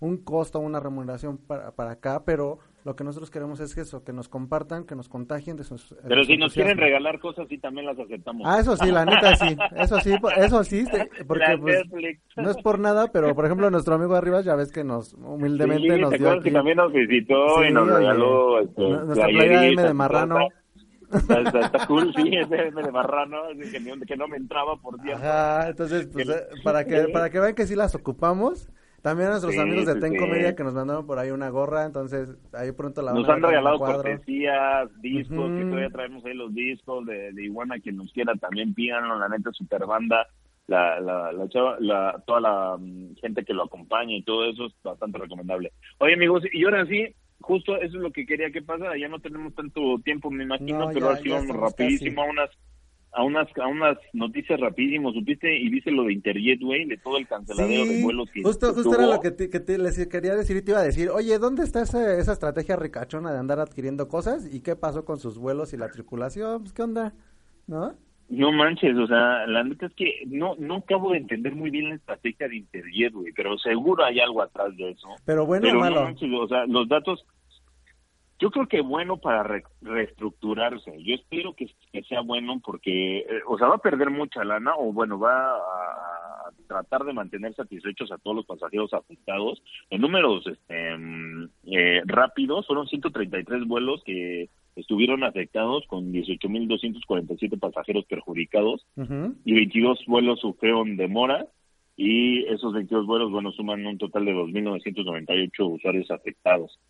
un 0.00 0.18
costo, 0.18 0.58
una 0.60 0.80
remuneración 0.80 1.38
para, 1.38 1.72
para 1.72 1.92
acá, 1.92 2.24
pero 2.24 2.58
lo 2.84 2.96
que 2.96 3.04
nosotros 3.04 3.30
queremos 3.30 3.60
es 3.60 3.74
que 3.74 3.82
eso, 3.82 4.02
que 4.02 4.12
nos 4.12 4.28
compartan, 4.28 4.84
que 4.84 4.96
nos 4.96 5.08
contagien 5.08 5.56
de 5.56 5.62
sus. 5.62 5.94
Pero 6.06 6.24
si 6.24 6.36
nos 6.36 6.52
quieren 6.52 6.76
regalar 6.76 7.20
cosas, 7.20 7.46
sí 7.48 7.58
también 7.58 7.86
las 7.86 7.98
aceptamos. 7.98 8.42
Ah, 8.44 8.58
eso 8.58 8.76
sí, 8.76 8.90
la 8.90 9.04
neta 9.04 9.36
sí. 9.36 9.56
Eso 9.76 10.00
sí, 10.00 10.14
eso 10.36 10.64
sí, 10.64 10.84
porque 11.26 11.58
pues, 11.60 11.84
no 12.36 12.50
es 12.50 12.56
por 12.58 12.80
nada, 12.80 13.12
pero 13.12 13.34
por 13.34 13.44
ejemplo, 13.44 13.70
nuestro 13.70 13.94
amigo 13.94 14.16
arriba 14.16 14.40
ya 14.40 14.56
ves 14.56 14.72
que 14.72 14.82
nos 14.82 15.14
humildemente 15.14 15.98
nos 15.98 16.10
dio. 16.12 16.40
que 16.40 16.50
también 16.50 16.76
nos 16.76 16.92
visitó 16.92 17.64
y 17.64 17.72
nos 17.72 17.88
regaló. 17.88 18.60
Este, 18.60 18.82
nuestra 18.82 19.28
playa 19.28 19.66
M 19.66 19.82
de 19.82 19.94
marrano. 19.94 20.38
Está, 21.12 21.86
cool, 21.86 22.12
sí, 22.16 22.34
ese 22.34 22.68
M 22.68 22.82
de 22.82 22.90
marrano, 22.90 23.42
que, 23.70 24.06
que 24.06 24.16
no 24.16 24.26
me 24.26 24.38
entraba 24.38 24.76
por 24.76 25.00
día. 25.02 25.16
Ajá, 25.16 25.68
entonces, 25.68 26.08
pues, 26.10 26.28
eh, 26.28 26.46
para 26.64 26.84
que, 26.84 27.08
para 27.12 27.30
que 27.30 27.38
vean 27.38 27.54
que 27.54 27.66
sí 27.66 27.76
las 27.76 27.94
ocupamos. 27.94 28.70
También 29.02 29.28
a 29.28 29.30
nuestros 29.32 29.58
amigos 29.58 29.86
de 29.86 30.00
Ten 30.00 30.16
Comedia 30.16 30.54
que 30.54 30.62
nos 30.62 30.74
mandaron 30.74 31.04
por 31.04 31.18
ahí 31.18 31.30
una 31.30 31.50
gorra, 31.50 31.84
entonces 31.84 32.28
ahí 32.52 32.70
pronto 32.70 33.02
la 33.02 33.12
Nos 33.12 33.28
han 33.28 33.42
regalado 33.42 33.78
cortesías, 33.78 34.88
discos, 35.02 35.50
que 35.50 35.64
todavía 35.64 35.90
traemos 35.90 36.24
ahí 36.24 36.34
los 36.34 36.54
discos 36.54 37.04
de, 37.06 37.32
de 37.32 37.44
Iguana, 37.44 37.80
quien 37.80 37.96
nos 37.96 38.12
quiera 38.12 38.32
también 38.36 38.72
pídanlo, 38.74 39.18
la 39.18 39.28
neta 39.28 39.50
super 39.52 39.86
banda, 39.86 40.28
la, 40.68 41.00
la, 41.00 41.32
la, 41.32 41.48
chava, 41.48 41.76
la 41.80 42.22
toda 42.24 42.40
la 42.40 42.76
mm, 42.78 43.16
gente 43.16 43.44
que 43.44 43.54
lo 43.54 43.64
acompaña 43.64 44.14
y 44.14 44.22
todo 44.22 44.48
eso 44.48 44.66
es 44.66 44.72
bastante 44.84 45.18
recomendable. 45.18 45.72
Oye 45.98 46.14
amigos, 46.14 46.44
y 46.52 46.64
ahora 46.64 46.86
sí, 46.86 47.12
justo 47.40 47.74
eso 47.76 47.96
es 47.96 48.02
lo 48.02 48.12
que 48.12 48.24
quería 48.24 48.52
que 48.52 48.62
pasa, 48.62 48.96
ya 48.96 49.08
no 49.08 49.18
tenemos 49.18 49.52
tanto 49.56 49.98
tiempo 50.04 50.30
me 50.30 50.44
imagino, 50.44 50.90
pero 50.94 51.10
así 51.10 51.28
vamos 51.28 51.56
rapidísimo 51.56 52.22
a 52.22 52.26
unas 52.26 52.50
a 53.12 53.22
unas 53.22 53.46
a 53.58 53.66
unas 53.66 53.98
noticias 54.12 54.58
rapidísimo, 54.58 55.12
supiste 55.12 55.54
y 55.54 55.68
viste 55.68 55.90
lo 55.90 56.04
de 56.04 56.14
Interjet, 56.14 56.60
güey, 56.60 56.86
de 56.86 56.96
todo 56.96 57.18
el 57.18 57.26
canceladero 57.26 57.84
de 57.84 58.02
vuelos 58.02 58.30
que 58.30 58.42
justo 58.42 58.72
justo 58.72 58.94
era 58.94 59.06
lo 59.06 59.20
que, 59.20 59.30
te, 59.30 59.50
que 59.50 59.60
te, 59.60 59.76
les 59.78 60.06
quería 60.08 60.34
decir 60.34 60.56
y 60.56 60.62
te 60.62 60.70
iba 60.72 60.80
a 60.80 60.84
decir, 60.84 61.10
oye, 61.10 61.38
¿dónde 61.38 61.62
está 61.62 61.82
esa, 61.82 62.18
esa 62.18 62.32
estrategia 62.32 62.76
ricachona 62.76 63.32
de 63.32 63.38
andar 63.38 63.60
adquiriendo 63.60 64.08
cosas 64.08 64.48
y 64.52 64.60
qué 64.60 64.76
pasó 64.76 65.04
con 65.04 65.18
sus 65.18 65.38
vuelos 65.38 65.74
y 65.74 65.76
la 65.76 65.90
tripulación? 65.90 66.62
Pues, 66.62 66.72
¿qué 66.72 66.82
onda? 66.82 67.12
¿No? 67.66 67.94
No 68.30 68.50
manches, 68.50 68.96
o 68.96 69.06
sea, 69.06 69.46
la 69.46 69.62
neta 69.62 69.86
es 69.86 69.94
que 69.94 70.22
no 70.26 70.54
no 70.58 70.76
acabo 70.76 71.12
de 71.12 71.18
entender 71.18 71.54
muy 71.54 71.68
bien 71.68 71.90
la 71.90 71.96
estrategia 71.96 72.48
de 72.48 72.56
Interjet, 72.56 73.12
güey, 73.12 73.30
pero 73.36 73.58
seguro 73.58 74.04
hay 74.04 74.20
algo 74.20 74.40
atrás 74.40 74.74
de 74.78 74.90
eso. 74.90 75.08
Pero 75.26 75.44
bueno, 75.44 75.66
pero 75.66 75.80
malo. 75.80 76.14
o 76.40 76.48
sea, 76.48 76.64
los 76.66 76.88
datos 76.88 77.26
yo 78.42 78.50
creo 78.50 78.66
que 78.66 78.80
bueno 78.80 79.18
para 79.18 79.62
reestructurarse. 79.82 81.00
Yo 81.04 81.14
espero 81.14 81.54
que, 81.54 81.68
sea 82.08 82.22
bueno 82.22 82.60
porque, 82.64 83.18
eh, 83.18 83.40
o 83.46 83.56
sea, 83.56 83.68
va 83.68 83.76
a 83.76 83.78
perder 83.78 84.10
mucha 84.10 84.42
lana 84.42 84.74
o, 84.76 84.92
bueno, 84.92 85.16
va 85.16 85.54
a 85.54 86.50
tratar 86.66 87.04
de 87.04 87.12
mantener 87.12 87.54
satisfechos 87.54 88.10
a 88.10 88.18
todos 88.18 88.38
los 88.38 88.46
pasajeros 88.46 88.92
afectados. 88.94 89.62
En 89.90 90.00
números 90.00 90.44
este, 90.48 90.98
mm, 90.98 91.50
eh, 91.66 92.02
rápidos, 92.04 92.66
fueron 92.66 92.88
133 92.88 93.64
vuelos 93.68 94.02
que 94.04 94.48
estuvieron 94.74 95.22
afectados 95.22 95.86
con 95.86 96.12
18.247 96.12 97.60
pasajeros 97.60 98.06
perjudicados 98.06 98.84
y 99.44 99.54
22 99.54 100.04
vuelos 100.08 100.40
sufrieron 100.40 100.96
demora 100.96 101.46
y 101.96 102.44
esos 102.46 102.72
22 102.72 103.06
vuelos, 103.06 103.30
bueno, 103.30 103.52
suman 103.52 103.86
un 103.86 103.98
total 103.98 104.24
de 104.24 104.34
2.998 104.34 105.74
usuarios 105.74 106.10
afectados. 106.10 106.80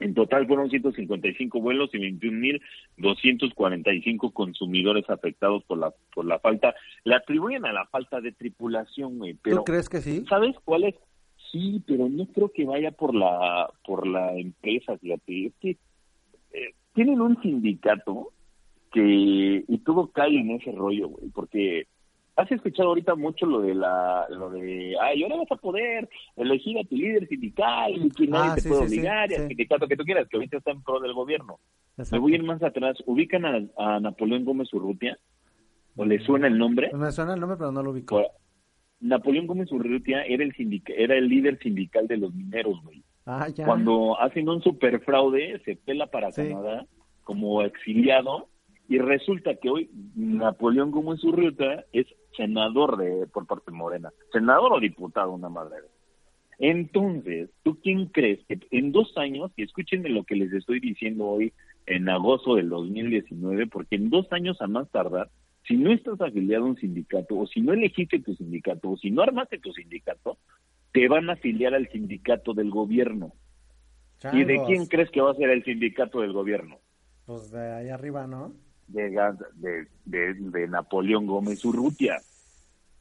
En 0.00 0.14
total 0.14 0.46
fueron 0.46 0.70
155 0.70 1.60
vuelos 1.60 1.90
y 1.92 1.98
21.245 1.98 4.32
consumidores 4.32 5.10
afectados 5.10 5.64
por 5.64 5.78
la 5.78 5.92
por 6.14 6.24
la 6.24 6.38
falta. 6.38 6.72
Le 7.04 7.16
atribuyen 7.16 7.66
a 7.66 7.72
la 7.72 7.84
falta 7.86 8.20
de 8.20 8.30
tripulación, 8.32 9.18
güey. 9.18 9.34
Pero, 9.34 9.56
¿Tú 9.58 9.64
crees 9.64 9.88
que 9.88 10.00
sí? 10.00 10.24
¿Sabes 10.28 10.54
cuál 10.64 10.84
es? 10.84 10.94
Sí, 11.50 11.82
pero 11.86 12.08
no 12.08 12.26
creo 12.26 12.52
que 12.52 12.64
vaya 12.64 12.92
por 12.92 13.12
la 13.14 13.68
por 13.84 14.06
la 14.06 14.36
empresa, 14.36 14.96
fíjate. 14.98 15.46
Es 15.46 15.54
que 15.60 15.70
eh, 16.52 16.74
tienen 16.94 17.20
un 17.20 17.40
sindicato 17.42 18.32
que 18.92 19.64
y 19.66 19.78
todo 19.78 20.12
cae 20.12 20.38
en 20.38 20.52
ese 20.52 20.70
rollo, 20.72 21.08
güey, 21.08 21.28
porque 21.30 21.88
has 22.38 22.52
escuchado 22.52 22.90
ahorita 22.90 23.16
mucho 23.16 23.46
lo 23.46 23.60
de 23.60 23.74
la, 23.74 24.26
lo 24.30 24.48
de, 24.50 24.94
ay, 25.00 25.24
ahora 25.24 25.38
vas 25.38 25.50
a 25.50 25.56
poder 25.56 26.08
elegir 26.36 26.78
a 26.78 26.84
tu 26.84 26.94
líder 26.94 27.26
sindical 27.26 27.92
y 27.96 28.10
que 28.10 28.28
nadie 28.28 28.50
ah, 28.52 28.54
te 28.54 28.68
puede 28.68 28.86
obligar 28.86 29.30
y 29.30 29.34
al 29.34 29.48
sindicato 29.48 29.88
que 29.88 29.96
tú 29.96 30.04
quieras, 30.04 30.28
que 30.28 30.36
ahorita 30.36 30.58
está 30.58 30.70
en 30.70 30.82
pro 30.82 31.00
del 31.00 31.14
gobierno. 31.14 31.58
Me 32.12 32.18
voy 32.20 32.32
a 32.32 32.36
ir 32.36 32.44
más 32.44 32.62
atrás. 32.62 32.96
¿Ubican 33.06 33.44
a, 33.44 33.98
Napoleón 33.98 34.44
Gómez 34.44 34.72
Urrutia? 34.72 35.18
¿O 35.96 36.04
le 36.04 36.20
suena 36.20 36.46
el 36.46 36.56
nombre? 36.56 36.92
Me 36.94 37.10
suena 37.10 37.34
el 37.34 37.40
nombre, 37.40 37.58
pero 37.58 37.72
no 37.72 37.82
lo 37.82 37.90
ubico. 37.90 38.22
Napoleón 39.00 39.48
Gómez 39.48 39.72
Urrutia 39.72 40.22
era 40.22 40.44
el 40.44 40.54
era 40.96 41.16
el 41.16 41.28
líder 41.28 41.58
sindical 41.58 42.06
de 42.06 42.18
los 42.18 42.32
mineros, 42.32 42.80
güey. 42.84 43.02
Ah, 43.26 43.48
ya. 43.48 43.66
Cuando 43.66 44.18
hacen 44.20 44.48
un 44.48 44.62
super 44.62 45.00
fraude, 45.00 45.60
se 45.64 45.74
pela 45.74 46.06
para 46.06 46.30
Canadá 46.30 46.86
como 47.24 47.62
exiliado 47.62 48.48
y 48.88 48.98
resulta 48.98 49.54
que 49.56 49.68
hoy 49.68 49.90
Napoleón 50.14 50.92
Gómez 50.92 51.22
Urrutia 51.22 51.84
es 51.92 52.06
senador 52.38 52.96
de 52.96 53.26
por 53.26 53.46
parte 53.46 53.70
de 53.70 53.76
Morena, 53.76 54.10
senador 54.32 54.72
o 54.72 54.80
diputado, 54.80 55.32
una 55.32 55.50
madre. 55.50 55.76
Entonces, 56.58 57.50
¿tú 57.62 57.78
quién 57.82 58.06
crees 58.06 58.40
que 58.46 58.58
en 58.70 58.90
dos 58.90 59.12
años, 59.18 59.52
y 59.56 59.62
escúchenme 59.62 60.08
lo 60.08 60.24
que 60.24 60.36
les 60.36 60.52
estoy 60.52 60.80
diciendo 60.80 61.26
hoy 61.26 61.52
en 61.86 62.08
agosto 62.08 62.54
del 62.54 62.70
2019, 62.70 63.66
porque 63.66 63.96
en 63.96 64.08
dos 64.08 64.32
años 64.32 64.60
a 64.62 64.66
más 64.66 64.88
tardar, 64.90 65.28
si 65.66 65.76
no 65.76 65.92
estás 65.92 66.20
afiliado 66.20 66.64
a 66.64 66.68
un 66.68 66.76
sindicato, 66.76 67.38
o 67.38 67.46
si 67.46 67.60
no 67.60 67.74
elegiste 67.74 68.20
tu 68.20 68.34
sindicato, 68.34 68.90
o 68.90 68.96
si 68.96 69.10
no 69.10 69.22
armaste 69.22 69.58
tu 69.58 69.72
sindicato, 69.72 70.38
te 70.92 71.08
van 71.08 71.28
a 71.28 71.34
afiliar 71.34 71.74
al 71.74 71.88
sindicato 71.90 72.54
del 72.54 72.70
gobierno. 72.70 73.32
¿Y 74.32 74.44
de 74.44 74.60
quién 74.66 74.86
crees 74.86 75.10
que 75.10 75.20
va 75.20 75.30
a 75.30 75.34
ser 75.34 75.50
el 75.50 75.62
sindicato 75.62 76.20
del 76.20 76.32
gobierno? 76.32 76.78
Pues 77.26 77.52
de 77.52 77.72
ahí 77.72 77.88
arriba, 77.88 78.26
¿no? 78.26 78.52
De, 78.88 79.86
de, 80.04 80.34
de, 80.34 80.68
Napoleón 80.68 81.26
Gómez 81.26 81.64
Urrutia. 81.64 82.18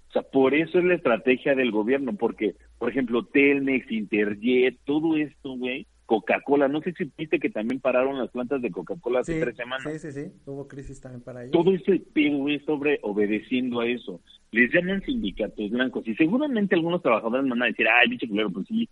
O 0.09 0.11
sea, 0.11 0.21
por 0.21 0.53
eso 0.53 0.79
es 0.79 0.85
la 0.85 0.95
estrategia 0.95 1.55
del 1.55 1.71
gobierno, 1.71 2.13
porque, 2.15 2.55
por 2.77 2.89
ejemplo, 2.89 3.25
Telmex, 3.25 3.91
Interjet, 3.91 4.77
todo 4.85 5.17
esto, 5.17 5.57
güey, 5.57 5.85
Coca-Cola, 6.05 6.69
no 6.69 6.81
sé 6.81 6.93
si 6.93 7.11
viste 7.17 7.39
que 7.39 7.49
también 7.49 7.81
pararon 7.81 8.17
las 8.17 8.29
plantas 8.31 8.61
de 8.61 8.71
Coca-Cola 8.71 9.19
hace 9.19 9.33
Sí, 9.33 9.39
tres 9.41 9.57
semanas. 9.57 9.83
sí, 9.91 9.99
sí, 9.99 10.11
sí, 10.13 10.31
hubo 10.45 10.65
crisis 10.67 11.01
también 11.01 11.21
para 11.21 11.41
ellos. 11.43 11.51
Todo 11.51 11.73
ese 11.73 12.01
pedo 12.13 12.47
es 12.47 12.63
sobre 12.63 12.99
obedeciendo 13.03 13.81
a 13.81 13.87
eso. 13.87 14.21
Les 14.51 14.71
llaman 14.73 15.01
sindicatos 15.01 15.69
blancos 15.69 16.07
y 16.07 16.15
seguramente 16.15 16.75
algunos 16.75 17.01
trabajadores 17.01 17.49
van 17.49 17.61
a 17.61 17.65
decir, 17.65 17.87
ay, 17.89 18.09
bicho 18.09 18.27
culero, 18.27 18.49
pues 18.49 18.67
sí. 18.67 18.87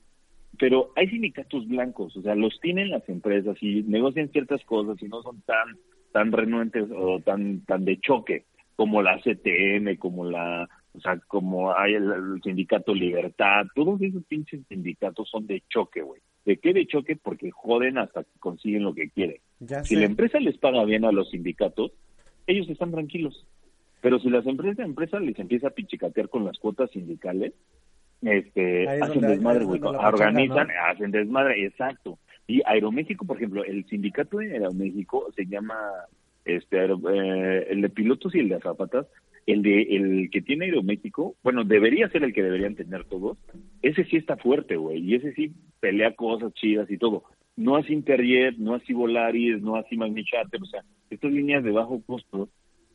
Pero 0.60 0.92
hay 0.98 1.10
sindicatos 1.10 1.66
blancos, 1.68 2.16
o 2.18 2.22
sea, 2.22 2.36
los 2.36 2.60
tienen 2.60 2.90
las 2.90 3.08
empresas 3.08 3.58
y 3.62 3.84
negocian 3.84 4.30
ciertas 4.30 4.64
cosas 4.66 5.02
y 5.02 5.08
no 5.08 5.22
son 5.22 5.42
tan 5.42 5.78
tan 6.16 6.32
renuentes 6.32 6.86
o 6.96 7.20
tan 7.20 7.66
tan 7.66 7.84
de 7.84 8.00
choque 8.00 8.46
como 8.78 9.02
la 9.02 9.20
CTM, 9.20 9.98
como 9.98 10.24
la, 10.24 10.70
o 10.94 11.00
sea, 11.02 11.20
como 11.28 11.76
hay 11.76 11.96
el, 11.96 12.10
el 12.10 12.42
sindicato 12.42 12.94
Libertad, 12.96 13.66
todos 13.76 14.02
esos 14.02 14.24
pinches 14.24 14.62
sindicatos 14.70 15.30
son 15.30 15.46
de 15.46 15.62
choque, 15.68 16.02
güey. 16.02 16.22
¿De 16.46 16.56
qué 16.56 16.72
de 16.72 16.88
choque? 16.88 17.18
Porque 17.18 17.52
joden 17.52 17.98
hasta 17.98 18.24
que 18.24 18.40
consiguen 18.40 18.84
lo 18.84 18.94
que 18.94 19.10
quieren. 19.10 19.42
Ya 19.60 19.84
Si 19.84 19.96
sé. 19.96 20.00
la 20.00 20.06
empresa 20.06 20.40
les 20.40 20.58
paga 20.58 20.86
bien 20.86 21.04
a 21.04 21.12
los 21.12 21.32
sindicatos, 21.32 21.92
ellos 22.48 22.70
están 22.70 22.92
tranquilos. 22.92 23.46
Pero 24.00 24.18
si 24.20 24.30
las 24.30 24.48
empresas, 24.48 24.78
la 24.78 24.86
empresa 24.86 25.20
les 25.20 25.38
empieza 25.38 25.68
a 25.68 25.72
pichicatear 25.72 26.30
con 26.30 26.46
las 26.46 26.58
cuotas 26.60 26.92
sindicales, 26.92 27.52
este, 28.22 28.84
es 28.84 29.02
hacen 29.02 29.20
desmadre, 29.20 29.62
es 29.62 29.66
güey. 29.66 29.82
Organizan, 29.84 30.70
hacen 30.90 31.12
desmadre, 31.12 31.66
exacto. 31.66 32.20
Y 32.48 32.62
Aeroméxico, 32.66 33.26
por 33.26 33.38
ejemplo, 33.38 33.64
el 33.64 33.86
sindicato 33.86 34.38
de 34.38 34.54
Aeroméxico 34.54 35.32
se 35.36 35.46
llama, 35.46 35.76
este, 36.44 36.78
eh, 36.86 37.68
el 37.70 37.82
de 37.82 37.90
pilotos 37.90 38.36
y 38.36 38.40
el 38.40 38.50
de 38.50 38.56
azafatas, 38.56 39.08
el 39.48 39.62
de 39.62 39.82
el 39.82 40.30
que 40.32 40.42
tiene 40.42 40.66
Aeroméxico, 40.66 41.36
bueno, 41.44 41.64
debería 41.64 42.10
ser 42.10 42.24
el 42.24 42.34
que 42.34 42.44
deberían 42.44 42.76
tener 42.76 43.06
todos. 43.06 43.38
Ese 43.82 44.04
sí 44.06 44.18
está 44.18 44.38
fuerte, 44.38 44.76
güey, 44.76 45.00
y 45.00 45.16
ese 45.16 45.34
sí 45.34 45.54
pelea 45.80 46.16
cosas 46.16 46.54
chidas 46.54 46.90
y 46.90 46.98
todo. 46.98 47.24
No 47.56 47.78
así 47.78 47.94
Interjet, 47.94 48.58
no 48.58 48.76
así 48.76 48.94
Volaris, 48.94 49.62
no 49.62 49.76
así 49.76 49.96
Magni 49.98 50.24
Charter, 50.24 50.62
o 50.62 50.66
sea, 50.66 50.84
estas 51.10 51.32
líneas 51.32 51.64
de 51.64 51.72
bajo 51.72 52.02
costo 52.06 52.50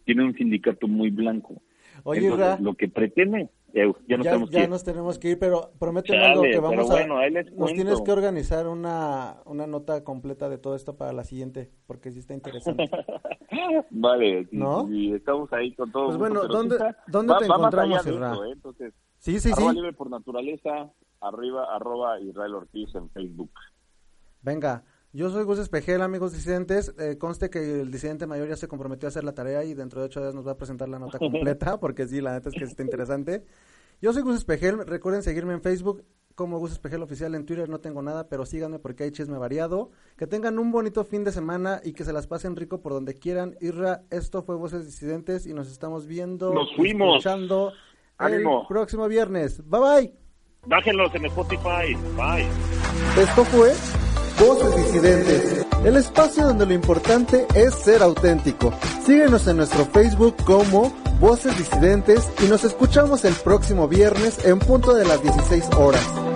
tienen 0.04 0.26
un 0.26 0.34
sindicato 0.34 0.86
muy 0.88 1.10
blanco. 1.10 1.62
Oye, 2.04 2.20
Entonces, 2.22 2.46
Ra, 2.46 2.58
lo 2.60 2.74
que 2.74 2.88
pretende, 2.88 3.48
eh, 3.74 3.92
ya 4.08 4.16
nos 4.16 4.24
ya, 4.24 4.30
tenemos 4.32 4.50
ya 4.50 4.58
que 4.58 4.64
ir. 4.64 4.70
nos 4.70 4.84
tenemos 4.84 5.18
que 5.18 5.28
ir, 5.30 5.38
pero 5.38 5.70
prométeme 5.78 6.24
algo 6.24 6.42
que 6.42 6.48
pero 6.50 6.62
vamos 6.62 6.86
bueno, 6.88 7.16
a... 7.18 7.20
ahí 7.22 7.30
les 7.30 7.52
Nos 7.52 7.72
tienes 7.72 8.00
que 8.00 8.12
organizar 8.12 8.66
una, 8.68 9.36
una 9.46 9.66
nota 9.66 10.02
completa 10.04 10.48
de 10.48 10.58
todo 10.58 10.74
esto 10.76 10.96
para 10.96 11.12
la 11.12 11.24
siguiente, 11.24 11.70
porque 11.86 12.10
sí 12.12 12.18
está 12.20 12.34
interesante. 12.34 12.90
Vale, 13.90 14.48
¿No? 14.52 14.86
sí, 14.86 14.92
sí, 14.92 15.12
estamos 15.14 15.52
ahí 15.52 15.74
con 15.74 15.90
todo. 15.92 16.06
Pues 16.06 16.18
bueno, 16.18 16.46
¿dónde- 16.46 16.76
dónde 17.08 17.32
va- 17.32 17.38
te 17.38 17.48
va 17.48 17.56
encontramos, 17.56 18.06
Isra? 18.06 18.32
eso, 18.32 18.44
¿eh? 18.44 18.50
Entonces, 18.52 18.94
Sí, 19.18 19.38
sí, 19.38 19.50
arroba 19.52 19.70
sí. 19.70 19.76
libre 19.76 19.92
por 19.92 20.08
naturaleza, 20.10 20.90
arriba, 21.20 21.66
arroba 21.74 22.18
Israel 22.20 22.54
Ortiz 22.54 22.94
en 22.94 23.10
Facebook. 23.10 23.50
Venga, 24.42 24.82
yo 25.12 25.30
soy 25.30 25.44
Gus 25.44 25.58
Espejel, 25.58 26.02
amigos 26.02 26.32
disidentes. 26.32 26.94
Eh, 26.98 27.18
conste 27.18 27.50
que 27.50 27.80
el 27.80 27.90
disidente 27.90 28.26
mayor 28.26 28.48
ya 28.48 28.56
se 28.56 28.68
comprometió 28.68 29.06
a 29.06 29.10
hacer 29.10 29.24
la 29.24 29.32
tarea 29.32 29.64
y 29.64 29.74
dentro 29.74 30.00
de 30.00 30.06
ocho 30.06 30.20
días 30.20 30.34
nos 30.34 30.46
va 30.46 30.52
a 30.52 30.56
presentar 30.56 30.88
la 30.88 30.98
nota 30.98 31.18
completa, 31.18 31.80
porque 31.80 32.06
sí, 32.06 32.20
la 32.20 32.32
neta 32.32 32.48
es 32.50 32.54
que 32.54 32.64
está 32.64 32.82
interesante. 32.82 33.44
Yo 34.00 34.12
soy 34.12 34.22
Gus 34.22 34.36
Espejel, 34.36 34.86
recuerden 34.86 35.22
seguirme 35.22 35.52
en 35.52 35.62
Facebook 35.62 36.04
como 36.34 36.58
Gus 36.58 36.72
Espejel 36.72 37.02
Oficial, 37.02 37.34
en 37.34 37.44
Twitter 37.44 37.68
no 37.68 37.80
tengo 37.80 38.00
nada, 38.00 38.28
pero 38.28 38.46
síganme 38.46 38.78
porque 38.78 39.04
hay 39.04 39.10
chisme 39.10 39.36
variado. 39.36 39.90
Que 40.16 40.26
tengan 40.26 40.58
un 40.58 40.70
bonito 40.72 41.04
fin 41.04 41.22
de 41.22 41.32
semana 41.32 41.82
y 41.84 41.92
que 41.92 42.04
se 42.04 42.14
las 42.14 42.26
pasen 42.26 42.56
rico 42.56 42.80
por 42.80 42.92
donde 42.92 43.12
quieran. 43.14 43.56
Irra, 43.60 44.04
esto 44.08 44.42
fue 44.42 44.56
Voces 44.56 44.86
Disidentes 44.86 45.44
y 45.46 45.52
nos 45.52 45.70
estamos 45.70 46.06
viendo, 46.06 46.54
Nos 46.54 46.74
fuimos. 46.76 47.18
escuchando 47.18 47.72
Ánimo. 48.16 48.62
el 48.62 48.68
próximo 48.68 49.06
viernes. 49.06 49.60
Bye 49.68 49.80
bye. 49.80 50.14
Bájenlos 50.66 51.14
en 51.14 51.26
Spotify. 51.26 51.94
Bye. 52.16 52.46
Esto 53.22 53.44
fue 53.44 53.72
Voces 54.40 54.74
Disidentes, 54.74 55.66
el 55.84 55.96
espacio 55.96 56.44
donde 56.44 56.64
lo 56.64 56.72
importante 56.72 57.46
es 57.54 57.74
ser 57.74 58.02
auténtico. 58.02 58.72
Síguenos 59.04 59.46
en 59.46 59.58
nuestro 59.58 59.84
Facebook 59.84 60.34
como 60.46 60.94
Voces 61.20 61.58
Disidentes 61.58 62.26
y 62.42 62.46
nos 62.46 62.64
escuchamos 62.64 63.26
el 63.26 63.34
próximo 63.34 63.86
viernes 63.86 64.42
en 64.46 64.58
punto 64.58 64.94
de 64.94 65.04
las 65.04 65.22
16 65.22 65.64
horas. 65.76 66.29